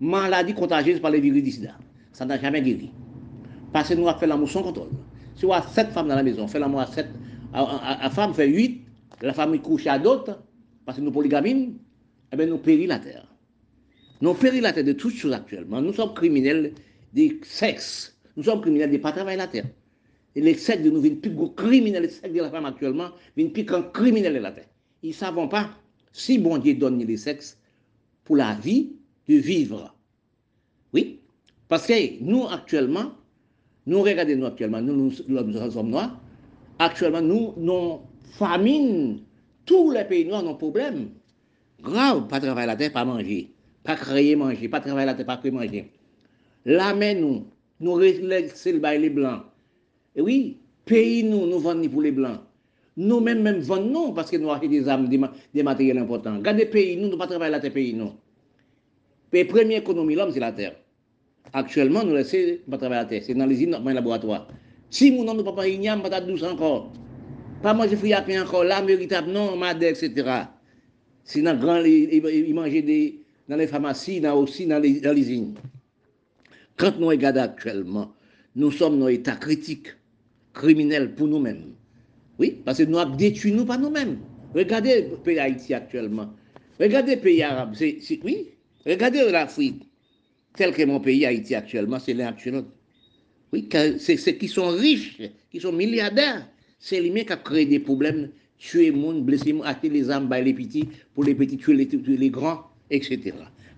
[0.00, 1.74] maladies contagieuses par les virus du sida.
[2.12, 2.92] Ça n'a jamais guéri.
[3.72, 4.90] Parce que nous avons fait l'amour sans contrôle.
[5.34, 7.08] Si on a 7 femmes dans la maison, on fait l'amour à 7,
[7.52, 8.82] la femme fait 8,
[9.22, 10.38] la femme couche à d'autres,
[10.84, 11.78] parce que nous polygamines,
[12.32, 13.26] eh bien nous périt la terre.
[14.22, 15.82] Nous périt la terre de toutes choses actuellement.
[15.82, 16.72] Nous sommes criminels
[17.12, 18.16] des sexes.
[18.36, 19.66] Nous sommes criminels des pas travailler la terre.
[20.36, 23.08] Et les sexes de nous viennent plus gros criminels, les sexes de la femme actuellement
[23.36, 24.68] viennent plus qu'un criminel de la terre.
[25.02, 25.70] Ils ne savent pas
[26.12, 27.58] si bon Dieu donne les sexes
[28.22, 28.92] pour la vie
[29.28, 29.92] de vivre.
[30.94, 31.18] Oui,
[31.66, 33.14] parce que nous actuellement,
[33.86, 36.20] nous regardons nous actuellement, nous, nous, sommes noirs,
[36.78, 37.98] actuellement nous, nous
[38.38, 39.20] famine,
[39.66, 41.10] tous les pays noirs ont problème.
[41.82, 43.51] Grave, pas travailler la terre, pas manger,
[43.84, 45.90] pas créer manger, pas travailler la terre, pas créer manger.
[46.64, 47.46] La main nous,
[47.80, 49.42] nous laisser les blancs.
[50.14, 52.40] Et oui, pays nous, nous vendons pour les blancs.
[52.96, 56.36] Nous-mêmes, même vendons parce que nous avons des armes, des, matériels importants.
[56.36, 58.12] Regardez pays, nous, nous pas travailler la terre, pays nous.
[59.32, 60.76] La première économie, l'homme, c'est la terre.
[61.54, 63.22] Actuellement, nous laissons pas travailler la terre.
[63.24, 64.46] C'est dans les usines, dans les laboratoires.
[64.90, 66.92] Si nous n'avons pas igname, pas douce encore.
[67.62, 70.12] Pas manger fruits à pain encore, là, méritable, non, madère, etc.
[71.24, 73.21] C'est dans grand, ils mangent des,
[73.52, 75.52] dans les pharmacies, dans aussi dans les, dans les usines.
[76.78, 78.14] Quand nous regardons actuellement,
[78.56, 79.88] nous sommes dans un état critique,
[80.54, 81.74] criminel pour nous-mêmes.
[82.38, 84.20] Oui, parce que nous avons détruit nous pas nous-mêmes.
[84.54, 86.32] Regardez le pays Haïti actuellement.
[86.80, 87.76] Regardez le pays arabe.
[88.24, 88.48] oui,
[88.86, 89.82] regardez l'Afrique.
[90.56, 92.34] Tel que mon pays Haïti actuellement, c'est l'un
[93.52, 93.68] Oui,
[93.98, 95.20] c'est qui sont riches,
[95.50, 96.48] qui sont milliardaires.
[96.78, 100.32] C'est lui-même qui a créé des problèmes, tuer les gens, blesser les acheter les armes,
[100.32, 103.34] les petits, pour les petits tuer les, les grands, etc.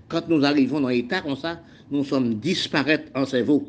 [0.08, 1.60] Quand nous arrivons dans un état comme ça,
[1.90, 3.64] nous sommes disparaître en cerveau.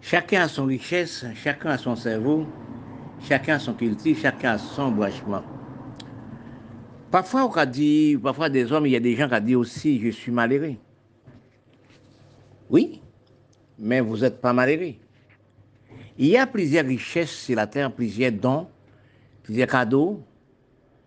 [0.00, 2.46] Chacun a son richesse, chacun a son cerveau,
[3.26, 5.42] chacun a son culture, chacun a son branchement.
[7.10, 9.54] Parfois, on a dit, parfois des hommes, il y a des gens qui ont dit
[9.54, 10.74] aussi, je suis malheureux.
[12.68, 13.00] Oui,
[13.78, 14.94] mais vous n'êtes pas malheureux.
[16.18, 18.68] Il y a plusieurs richesses sur la terre, plusieurs dons,
[19.42, 20.22] plusieurs cadeaux.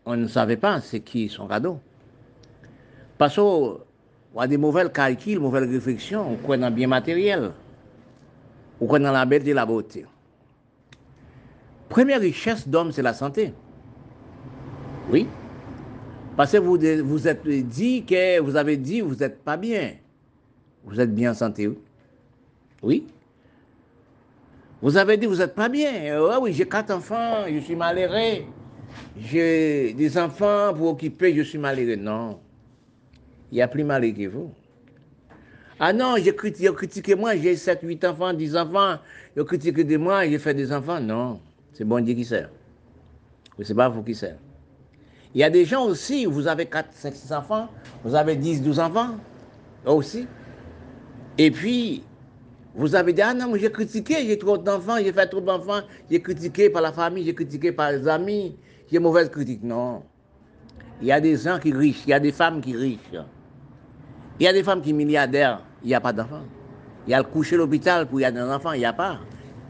[0.05, 1.79] On ne savait pas ce qui sont cadeaux.
[3.17, 3.79] Parce qu'on
[4.37, 7.51] a des mauvais calculs, mauvaises réflexions, on croit dans le bien matériel,
[8.79, 10.05] on croit dans la belle et la beauté.
[11.89, 13.53] Première richesse d'homme, c'est la santé.
[15.09, 15.27] Oui.
[16.35, 19.93] Parce que vous vous êtes dit que vous avez dit vous n'êtes pas bien.
[20.85, 21.77] Vous êtes bien en santé, oui.
[22.83, 23.07] Oui.
[24.81, 26.19] Vous avez dit vous n'êtes pas bien.
[26.19, 28.43] Oh, oui, j'ai quatre enfants, je suis malheureux.
[29.19, 31.95] J'ai des enfants pour occuper, je suis malheureux.
[31.95, 32.39] Non.
[33.51, 34.51] Il y a plus malheureux que vous.
[35.79, 38.95] Ah non, j'ai critiqué, moi, j'ai 7, 8 enfants, 10 enfants.
[39.35, 40.99] J'ai critiqué de moi, j'ai fait des enfants.
[40.99, 41.39] Non.
[41.73, 42.49] C'est bon Dieu qui sert.
[43.61, 44.37] Ce n'est pas vous qui sert.
[45.35, 47.67] Il y a des gens aussi, vous avez 4, 5, 6 enfants,
[48.03, 49.17] vous avez 10, 12 enfants
[49.85, 50.25] aussi.
[51.37, 52.03] Et puis,
[52.73, 56.21] vous avez dit, ah non, j'ai critiqué, j'ai trop d'enfants, j'ai fait trop d'enfants, j'ai
[56.21, 58.57] critiqué par la famille, j'ai critiqué par les amis,
[58.91, 59.61] j'ai mauvaise critique.
[59.63, 60.03] Non.
[61.01, 62.99] Il y a des gens qui riches, il y a des femmes qui riches.
[64.39, 66.43] Il y a des femmes qui sont milliardaires, il n'y a pas d'enfants.
[67.07, 68.93] Il y a le coucher à l'hôpital pour y avoir des enfants, il n'y a
[68.93, 69.19] pas.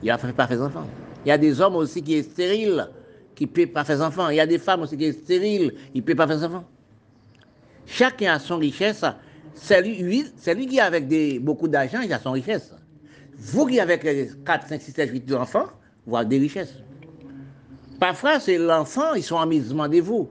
[0.03, 0.88] Il a pas fait d'enfants.
[1.26, 2.88] Il y a des hommes aussi qui sont stériles,
[3.35, 4.30] qui ne peuvent pas faire enfants.
[4.30, 6.65] Il y a des femmes aussi qui sont stériles, qui ne peuvent pas faire enfants.
[7.85, 9.03] Chacun a son richesse.
[9.53, 12.73] C'est lui, qui a avec des, beaucoup d'argent, il a son richesse.
[13.38, 13.98] Vous qui avez
[14.45, 15.68] 4, 5, 6, 7, 8 enfants,
[16.06, 16.76] vous avez des richesses.
[17.99, 20.30] Parfois, c'est l'enfant, ils sont amusement de vous.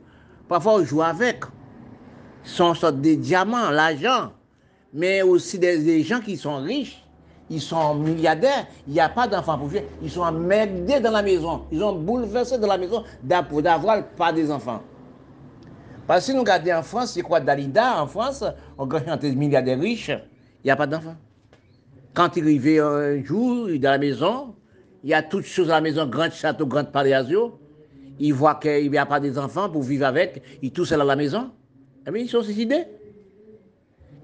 [0.48, 1.40] Parfois, on joue avec.
[2.46, 4.32] Sont sorte des diamants, l'argent.
[4.94, 7.06] Mais aussi des gens qui sont riches
[7.48, 9.84] ils sont milliardaires, il n'y a pas d'enfants pour vivre.
[10.02, 11.62] Ils sont emmerdés dans la maison.
[11.70, 13.04] Ils ont bouleversé dans la maison
[13.48, 14.82] pour d'avoir pas des enfants.
[16.06, 18.44] Parce que si nous regardons en France, c'est quoi Dalida en France,
[18.78, 21.16] on gagne des milliardaires riches, il n'y a pas d'enfants.
[22.14, 24.54] Quand il arrive un jour dans la maison,
[25.04, 27.14] il y a toutes choses à la maison, grand château, grand palais
[28.18, 31.04] Il voit qu'il n'y a pas des enfants pour vivre avec, il tout seul à
[31.04, 31.50] la maison.
[32.06, 32.84] Eh bien, ils sont suicidés.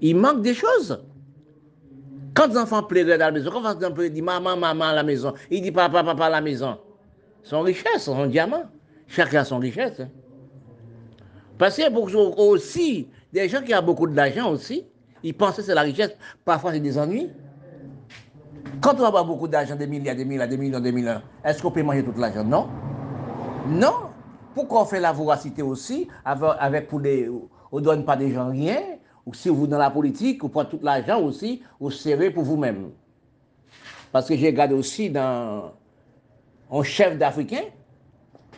[0.01, 1.03] Il manque des choses.
[2.33, 5.03] Quand les enfants pleurent dans la maison, quand les enfants disent maman, maman à la
[5.03, 6.77] maison, il dit papa, papa à la maison.
[7.43, 8.63] Son richesse, son diamant.
[9.07, 9.99] Chacun a son richesse.
[9.99, 10.09] Hein.
[11.57, 14.85] Parce qu'il y a aussi des gens qui ont beaucoup d'argent aussi,
[15.21, 16.15] ils pensent que c'est la richesse.
[16.43, 17.29] Parfois, c'est des ennuis.
[18.81, 21.71] Quand on a beaucoup d'argent, des milliards, des milliards, des millions, des millions, est-ce qu'on
[21.71, 22.43] peut manger tout l'argent?
[22.43, 22.67] Non.
[23.67, 23.93] Non.
[24.55, 27.29] Pourquoi on fait la voracité aussi avec, avec pour les,
[27.73, 28.79] on ne donne pas des gens rien,
[29.25, 32.91] ou si vous dans la politique, vous prenez tout l'argent aussi, vous serrez pour vous-même.
[34.11, 35.73] Parce que j'ai regardé aussi dans
[36.71, 37.63] un chef d'Africain,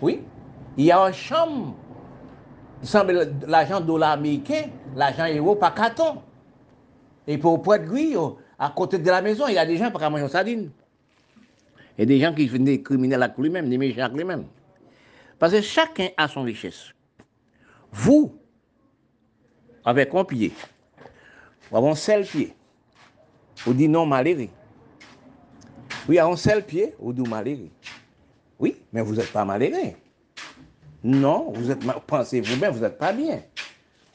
[0.01, 0.19] oui,
[0.75, 1.75] il y a un chambre,
[2.81, 4.63] il semble l'argent dollar américain,
[4.97, 6.21] l'argent euro par carton.
[7.25, 8.17] Et pour prendre lui,
[8.59, 10.71] à côté de la maison, il y a des gens qui manger sardine.
[11.97, 14.43] Il y a des gens qui sont des criminels avec lui-même, des méchants avec lui-même.
[15.39, 16.93] Parce que chacun a son richesse.
[17.93, 18.37] Vous,
[19.85, 20.51] avec un pied,
[21.69, 22.53] vous avez un seul pied,
[23.65, 24.49] vous dites non malheureux.
[26.07, 27.69] Oui, à un seul pied, vous dites malheureux.
[28.59, 29.93] Oui, mais vous n'êtes pas malheureux.
[31.03, 33.41] Non, vous êtes, pensez vous-même, vous n'êtes pas bien.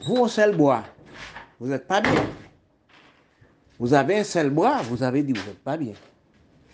[0.00, 0.82] Vous, un seul bois,
[1.60, 2.26] vous n'êtes pas bien.
[3.78, 5.94] Vous avez un seul bois, vous avez dit vous n'êtes pas bien.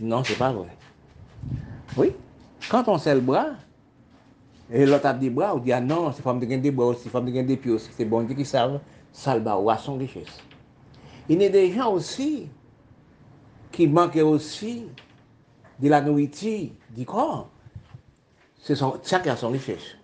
[0.00, 0.68] Non, ce n'est pas vrai.
[1.96, 2.12] Oui,
[2.70, 3.50] quand on seul bras,
[4.70, 7.08] et l'autre a des bras, on dit ah non, c'est femme de des bras aussi,
[7.08, 7.88] femme de des pieds aussi.
[7.96, 8.80] C'est bon Dieu qui savent,
[9.12, 10.40] ça le à son richesse.
[11.28, 12.48] Il y a des gens aussi
[13.70, 14.86] qui manquent aussi
[15.78, 17.50] de la nourriture, du corps.
[18.58, 18.74] C'est
[19.04, 19.96] chacun a son richesse.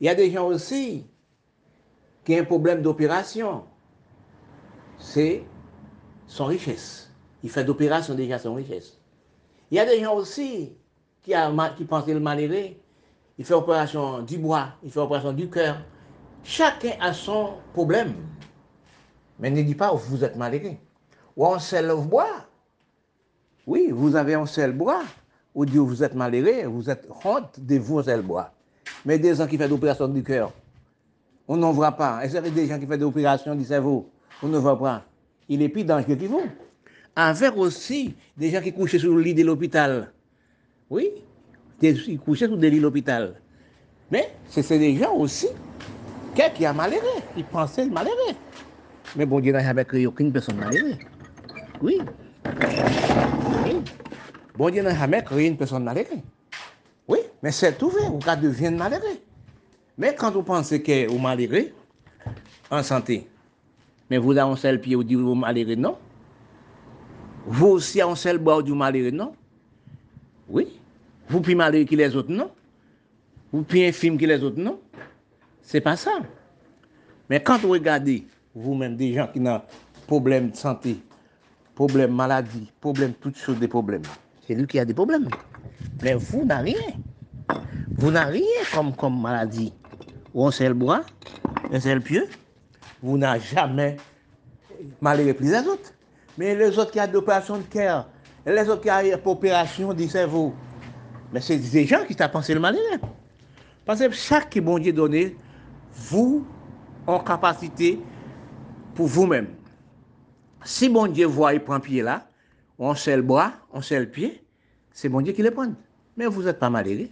[0.00, 1.06] Il y a des gens aussi
[2.24, 3.64] qui ont un problème d'opération.
[4.98, 5.44] C'est
[6.26, 7.10] son richesse.
[7.42, 8.98] Il fait d'opération déjà son richesse.
[9.70, 10.76] Il y a des gens aussi
[11.22, 12.74] qui, a, qui pensent le malheureux.
[13.38, 15.78] Il fait opération du bois, il fait opération du cœur.
[16.42, 18.14] Chacun a son problème.
[19.38, 20.76] Mais ne dis pas vous êtes malheureux.
[21.36, 22.46] Ou on seul bois.
[23.66, 25.02] Oui, vous avez un seul bois.
[25.54, 28.52] Ou dit vous êtes malheureux, vous êtes honte de vous seul bois.
[29.04, 30.52] Mais des gens qui font d'opération du cœur,
[31.48, 32.24] on n'en voit pas.
[32.24, 34.10] Et c'est des gens qui font d'opération du cerveau,
[34.42, 35.04] on ne voit pas?
[35.48, 36.42] Il est plus dangereux que vous.
[37.14, 40.12] Avec aussi des gens qui couchent sur le lit de l'hôpital.
[40.90, 41.10] Oui,
[41.82, 43.34] ils couchent sur le lit de l'hôpital.
[44.10, 45.48] Mais c'est des gens aussi
[46.54, 47.22] qui a malheureux.
[47.36, 48.34] Ils pensaient malheureux.
[49.16, 50.98] Mais bon Dieu jamais créé aucune personne malheureuse.
[51.80, 52.00] Oui.
[53.64, 53.82] oui.
[54.56, 56.20] Bon Dieu n'a jamais créé une personne malheureuse.
[57.08, 59.18] Oui, mais c'est tout vrai, vous devenir malheureux.
[59.96, 61.68] Mais quand vous pensez que vous malheureux,
[62.70, 63.28] en santé,
[64.10, 65.96] mais vous avez un seul pied, vous dites vous malheureux, non?
[67.46, 69.34] Vous aussi avez un seul bras, vous dites malheureux, non?
[70.48, 70.80] Oui.
[71.28, 72.50] Vous plus malheureux que les autres, non?
[73.52, 74.80] Vous plus infime que les autres, non?
[75.62, 76.12] C'est pas ça.
[77.28, 79.60] Mais quand vous regardez, vous-même, des gens qui ont
[80.06, 80.98] problèmes de santé,
[81.74, 84.02] problèmes maladie, problèmes, toutes choses des problèmes,
[84.46, 85.28] c'est lui qui a des problèmes.
[86.02, 86.94] Mais vous n'avez rien.
[87.98, 89.72] Vous n'avez rien comme, comme maladie.
[90.32, 91.02] Ou un seul bois,
[91.72, 92.28] un seul pieu.
[93.02, 93.96] Vous n'avez jamais
[95.00, 95.92] malheureux plus les autres.
[96.38, 98.08] Mais les autres qui ont des opérations de cœur,
[98.46, 100.54] les autres qui ont des opérations du cerveau,
[101.36, 102.98] mais c'est des gens qui t'ont pensé le malheureux.
[103.84, 105.36] Parce que chaque bon Dieu donné,
[105.92, 106.46] vous
[107.06, 108.00] en capacité
[108.94, 109.48] pour vous-même.
[110.64, 112.26] Si bon Dieu voit, il prend pied là,
[112.78, 114.42] on seul bois, on seul pied,
[114.92, 115.74] c'est bon Dieu qui le prend.
[116.16, 117.10] Mais vous n'êtes pas malheureux.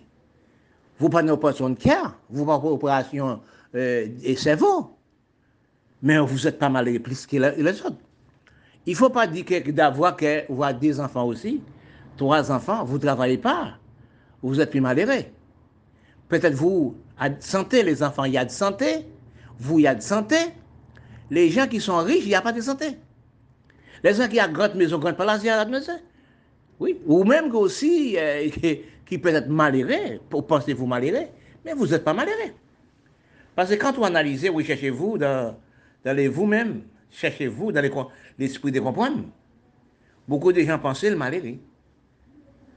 [0.99, 3.43] Vous prenez une opération de cœur, vous prenez une opération
[3.75, 4.97] euh, et cerveau.
[6.01, 7.99] Mais vous n'êtes pas malheureux plus que les autres.
[8.87, 11.61] Il ne faut pas dire que d'avoir que, des enfants aussi,
[12.17, 13.75] trois enfants, vous ne travaillez pas.
[14.45, 15.25] Vous êtes plus malheureux.
[16.29, 19.07] Peut-être vous, à santé, les enfants, il y a de santé.
[19.59, 20.37] Vous, il y a de santé.
[21.31, 22.99] Les gens qui sont riches, il n'y a pas de santé.
[24.03, 26.03] Les gens qui ont grande maison, grande palace, il y a de santé.
[26.79, 28.51] Oui, ou même aussi euh,
[29.07, 31.29] qui, peut être malheureux, pour penser vous malheureux,
[31.65, 32.53] mais vous n'êtes pas malheureux.
[33.57, 35.57] Parce que quand vous analysez, vous cherchez-vous dans,
[36.05, 38.09] dans vous-même, cherchez-vous dans
[38.39, 39.23] l'esprit de comprendre.
[40.29, 41.57] Beaucoup de gens pensent le malheureux.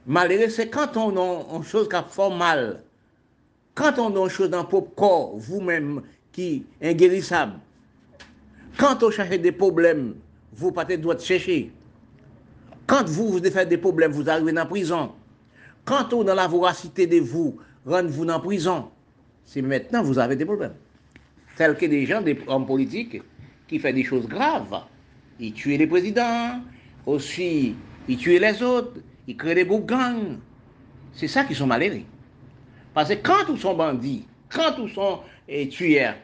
[0.08, 2.82] Malheureux, c'est quand on a une chose qui fait mal.
[3.74, 6.00] Quand on a une chose dans votre corps, vous-même,
[6.32, 7.52] qui est inguérissable.
[8.78, 10.14] Quand on cherche des problèmes,
[10.54, 11.70] vous partez doit chercher.
[12.86, 15.12] Quand vous, vous faites des problèmes, vous arrivez dans la prison.
[15.84, 18.88] Quand on dans la voracité de vous, rend-vous dans la prison,
[19.44, 20.74] c'est maintenant vous avez des problèmes.
[21.56, 23.20] Tels que des gens, des hommes politiques,
[23.66, 24.84] qui font des choses graves.
[25.38, 26.62] Ils tuent les présidents,
[27.04, 27.74] aussi,
[28.08, 28.94] ils tuent les autres,
[29.28, 30.38] ils créent des beaux gangs.
[31.12, 32.02] C'est ça qui sont malheureux.
[32.94, 36.16] Parce que quand ils sont bandits, quand ils sont eh, tueurs,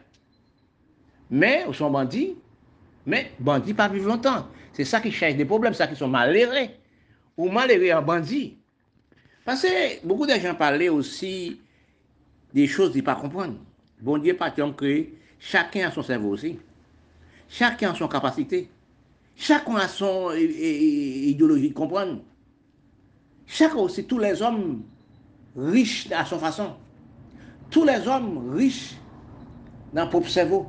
[1.31, 2.35] mais ils sont bandits,
[3.07, 4.49] mais bandits pas vivre longtemps.
[4.73, 6.69] C'est ça qui cherche des problèmes, ça qui sont malheureux.
[7.37, 8.57] Ou malheureux en bandit.
[9.45, 11.61] Parce que beaucoup de gens parlaient aussi
[12.55, 13.57] des choses qu'ils ne pas comprendre.
[14.01, 15.07] Bon Dieu, pas que
[15.39, 16.59] chacun a son cerveau aussi.
[17.49, 18.71] Chacun a son capacité.
[19.37, 22.23] Chacun a son idéologie de comprendre.
[23.47, 24.83] Chacun aussi, tous les hommes
[25.57, 26.77] riches à son façon.
[27.71, 28.97] tous les hommes riches
[29.93, 30.67] dans le propre cerveau.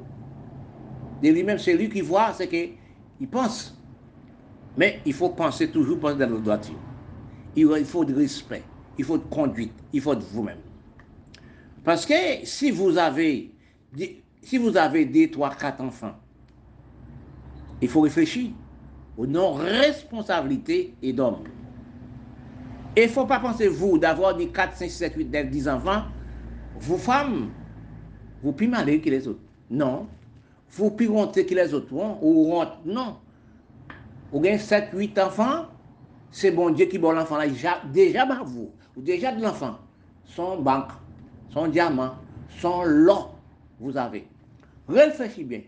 [1.22, 3.76] De lui-même, c'est lui qui voit, c'est qu'il pense.
[4.78, 6.80] Mais il faut penser toujours dans la droiture.
[7.56, 8.64] Il faut de respect,
[8.98, 10.60] il faut de conduite, il faut de vous-même.
[11.84, 13.56] Parce que si vous avez,
[14.42, 16.16] si vous avez des, trois, quatre enfants,
[17.82, 18.52] il faut réfléchir
[19.16, 21.44] aux non-responsabilités et d'hommes.
[22.96, 25.68] Et il ne faut pas penser, vous, d'avoir des 4, 5, 7, 8, 9, 10
[25.70, 26.04] enfants,
[26.80, 27.50] vous femmes,
[28.42, 29.42] vous plus malheureux que les autres.
[29.70, 30.08] Non.
[30.72, 31.94] Vous plus honte que les autres.
[31.94, 33.18] Ou honte, non.
[34.32, 35.66] Vous avez 7, 8 enfants,
[36.32, 37.38] c'est bon Dieu qui bon l'enfant.
[37.94, 39.78] Déjà, bah, vous, ou déjà de l'enfant,
[40.26, 40.92] son banque,
[41.50, 42.16] son diamant,
[42.60, 43.30] son lot,
[43.80, 44.28] vous avez.
[44.88, 45.62] Réfléchissez bien.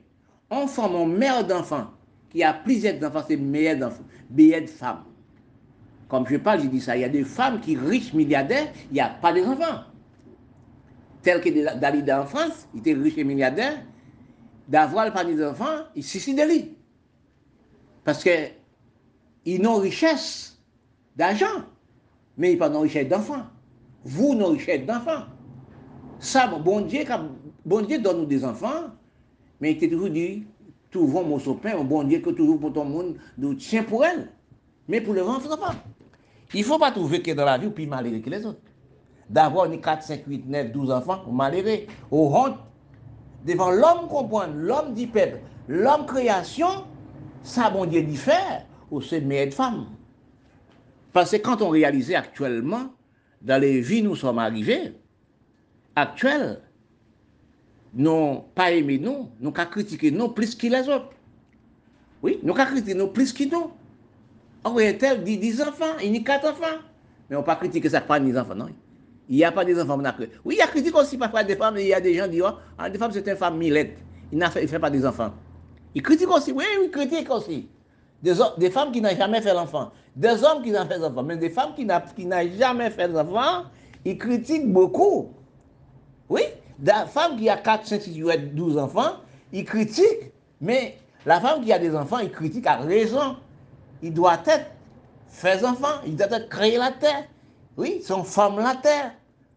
[0.50, 1.88] On forme un mère d'enfant
[2.30, 5.04] qui a plusieurs enfants, c'est meilleur d'enfants, meilleur de femmes.
[6.08, 6.96] Comme je parle, je dis ça.
[6.96, 9.84] Il y a des femmes qui riches milliardaires, il n'y a pas des enfants.
[11.22, 13.84] Tel que Dalida en France, il était riche et milliardaire,
[14.68, 16.78] d'avoir pas des enfants, il suicide lui.
[18.04, 18.30] Parce que
[19.46, 20.62] ils n'ont richesse
[21.16, 21.64] d'argent,
[22.38, 23.46] mais ils n'ont pas richesse d'enfants.
[24.06, 25.26] Vous n'avez richesse d'enfants.
[26.20, 27.04] Ça, bon Dieu,
[27.66, 28.92] bon Dieu donne nous des enfants,
[29.60, 30.46] mais il t'a toujours dit,
[30.92, 34.32] trouvons mon sopin, bon Dieu que toujours pour ton monde, nous tient pour elle.
[34.88, 35.76] Mais pour les enfants,
[36.54, 38.62] il ne faut pas trouver que dans la vie, plus malheureux que les autres.
[39.30, 42.58] D'avoir 4, 5, 8, 9, 12 enfants, malheureux, au honte,
[43.46, 46.86] devant l'homme comprendre, l'homme du peuple, l'homme création,
[47.44, 49.88] ça, bon Dieu, dit faire, ou c'est meilleure femme.
[51.12, 52.94] Parce que quand on réalise actuellement,
[53.42, 54.94] dans les vies nous sommes arrivés,
[55.96, 56.62] actuelles,
[57.94, 61.10] nous pas aimé nous, nous qu'à critiquer nous plus que les autres.
[62.22, 63.72] Oui, nous qu'à critiquer nous plus que nous.
[64.76, 66.78] On tel dit 10 enfants, il y a 4 enfants.
[67.30, 68.68] Mais on ne pas critiquer ça pas des enfants, non.
[69.30, 70.00] Il n'y a pas des enfants.
[70.46, 72.32] Oui, il y a critique aussi parfois des femmes, il y a des gens qui
[72.32, 73.98] disent, oh, ah, des femmes c'est une femme millette.
[74.32, 75.32] Il ne fait, pas des enfants.
[75.96, 77.68] Il critique aussi, oui, il critique aussi.
[78.22, 79.92] Des, des femmes qui n'ont jamais fait l'enfant.
[80.16, 81.24] Des hommes qui n'ont fait l'enfant.
[81.24, 83.66] Mais des femmes qui n'ont jamais fait l'enfant,
[84.04, 85.32] ils critiquent beaucoup.
[86.30, 86.42] Oui,
[86.80, 89.18] des femmes qui a 4, 5, 6, 8, 12 enfants,
[89.54, 90.32] ils critiquent.
[90.60, 93.38] Mais la femme qui a des enfants, il critique à raison
[94.02, 94.72] il doit être
[95.28, 97.26] faire enfants, il doit être créer la terre.
[97.76, 99.14] Oui, son femme la terre.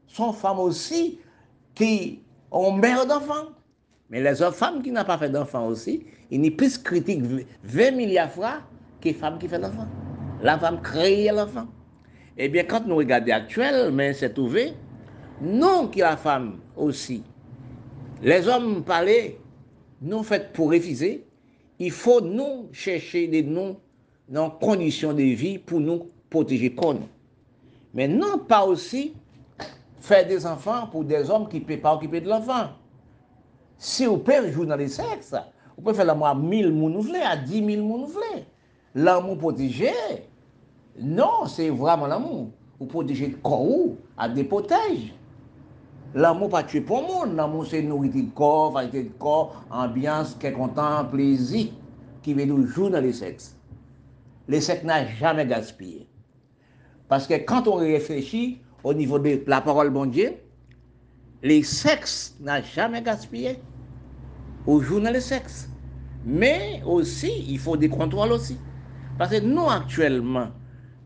[0.07, 1.19] Son femme aussi
[1.75, 3.49] qui ont mère d'enfants.
[4.11, 7.23] Mais les autres femmes qui n'ont pas fait d'enfants aussi, ils n'y plus critiquent
[7.63, 8.61] 20 milliards de fois
[9.01, 9.89] que les femmes qui font d'enfants.
[10.43, 11.67] La femme crée l'enfant.
[12.37, 14.73] Eh bien, quand nous regardons actuellement, mais c'est trouvé,
[15.41, 17.23] non que la femme aussi.
[18.23, 19.39] Les hommes parlaient,
[20.03, 21.25] non fait pour refuser,
[21.79, 23.79] il faut nous chercher des noms
[24.31, 27.03] nan kondisyon de vi pou nou poteje kon.
[27.97, 29.11] Men nan pa osi
[30.07, 32.71] fè des anfan pou des om ki pe pa okipe de l'anfan.
[33.81, 35.35] Si ou pe jou nan de seks,
[35.77, 38.45] ou pe fè la mwa mil moun nou vle, a di mil moun nou vle.
[38.95, 39.93] Lan moun poteje,
[40.99, 42.51] non, se vraman lan moun.
[42.81, 45.11] Ou poteje kon ou, a de potej.
[46.15, 49.57] Lan moun pa tue pou moun, lan moun se nouriti de kor, falite de kor,
[49.71, 51.69] ambyans, ke kontan, plezi,
[52.25, 53.53] ki ve nou jou nan de seks.
[54.51, 56.07] Sexes les sexe n'a jamais gaspillé.
[57.09, 60.35] Parce que quand on réfléchit au niveau de la parole bon Dieu,
[61.43, 63.59] les sexes n'a jamais gaspillé.
[64.67, 65.69] Au jour dans les sexes.
[66.25, 68.59] Mais aussi, il faut des contrôles aussi.
[69.19, 70.49] Parce que nous, actuellement,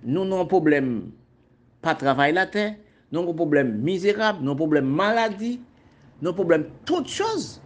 [0.03, 1.13] nous avons un problème,
[1.81, 2.75] pas travail la terre,
[3.13, 5.61] nous avons un problème misérable, nous avons un problème maladie,
[6.21, 7.63] nous avons un problème toutes choses.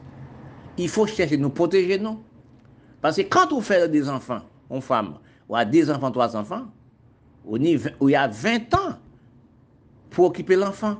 [0.76, 2.22] Il faut chercher nous protéger, nous.
[3.00, 5.18] Parce que quand on fait des enfants, en femmes,
[5.48, 6.66] ou à deux enfants, trois enfants,
[7.44, 7.80] où il
[8.10, 8.98] y a 20 ans
[10.10, 10.96] pour occuper l'enfant,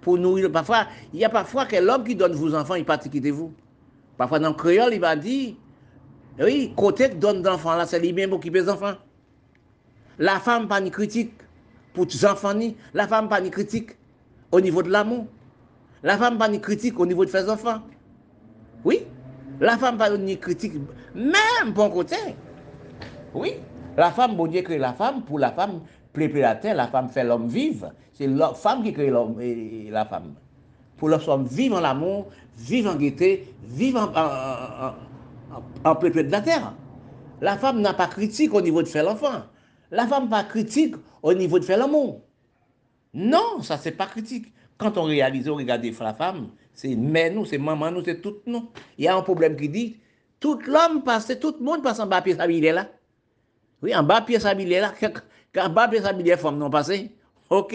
[0.00, 0.50] pour nourrir.
[0.50, 3.52] Parfois, il y a parfois que l'homme qui donne vos enfants, il pas quitter vous.
[4.16, 5.54] Parfois, dans le créole, il va dire,
[6.40, 8.94] oui, côté que donne d'enfants là, c'est lui-même pour occuper les enfants.
[10.18, 11.32] La femme pas ni critique
[11.92, 12.76] pour les enfants ni.
[12.94, 13.90] La femme pas ni critique
[14.50, 15.26] au niveau de l'amour.
[16.02, 17.80] La femme pas ni critique au niveau de ses enfants.
[18.84, 19.06] Oui.
[19.60, 20.74] La femme pas ni critique,
[21.14, 22.16] même bon côté.
[23.34, 23.56] Oui.
[23.96, 25.80] La femme, bon Dieu crée la femme, pour la femme,
[26.12, 27.92] préparer la terre, la femme fait l'homme vivre.
[28.12, 30.34] C'est la femme qui crée l'homme et la femme.
[30.96, 36.74] Pour l'homme vivre en l'amour, vivre en gaieté, vivre en, en, de la terre.
[37.40, 39.42] La femme n'a pas critique au niveau de faire l'enfant.
[39.90, 42.22] La femme n'a pas critique au niveau de faire l'amour.
[43.12, 44.52] Non, ça c'est pas critique.
[44.78, 48.36] Quand on réalise, on regarde la femme, c'est mère nous, c'est maman nous, c'est tout
[48.46, 48.70] nous.
[48.96, 49.96] Il y a un problème qui dit,
[50.40, 52.88] tout l'homme passe, tout le monde passe en bas, puis il est là.
[53.82, 54.92] Oui, an ba piye sa bilye la,
[55.64, 57.10] an ba piye sa bilye fòm non pase,
[57.50, 57.74] ok,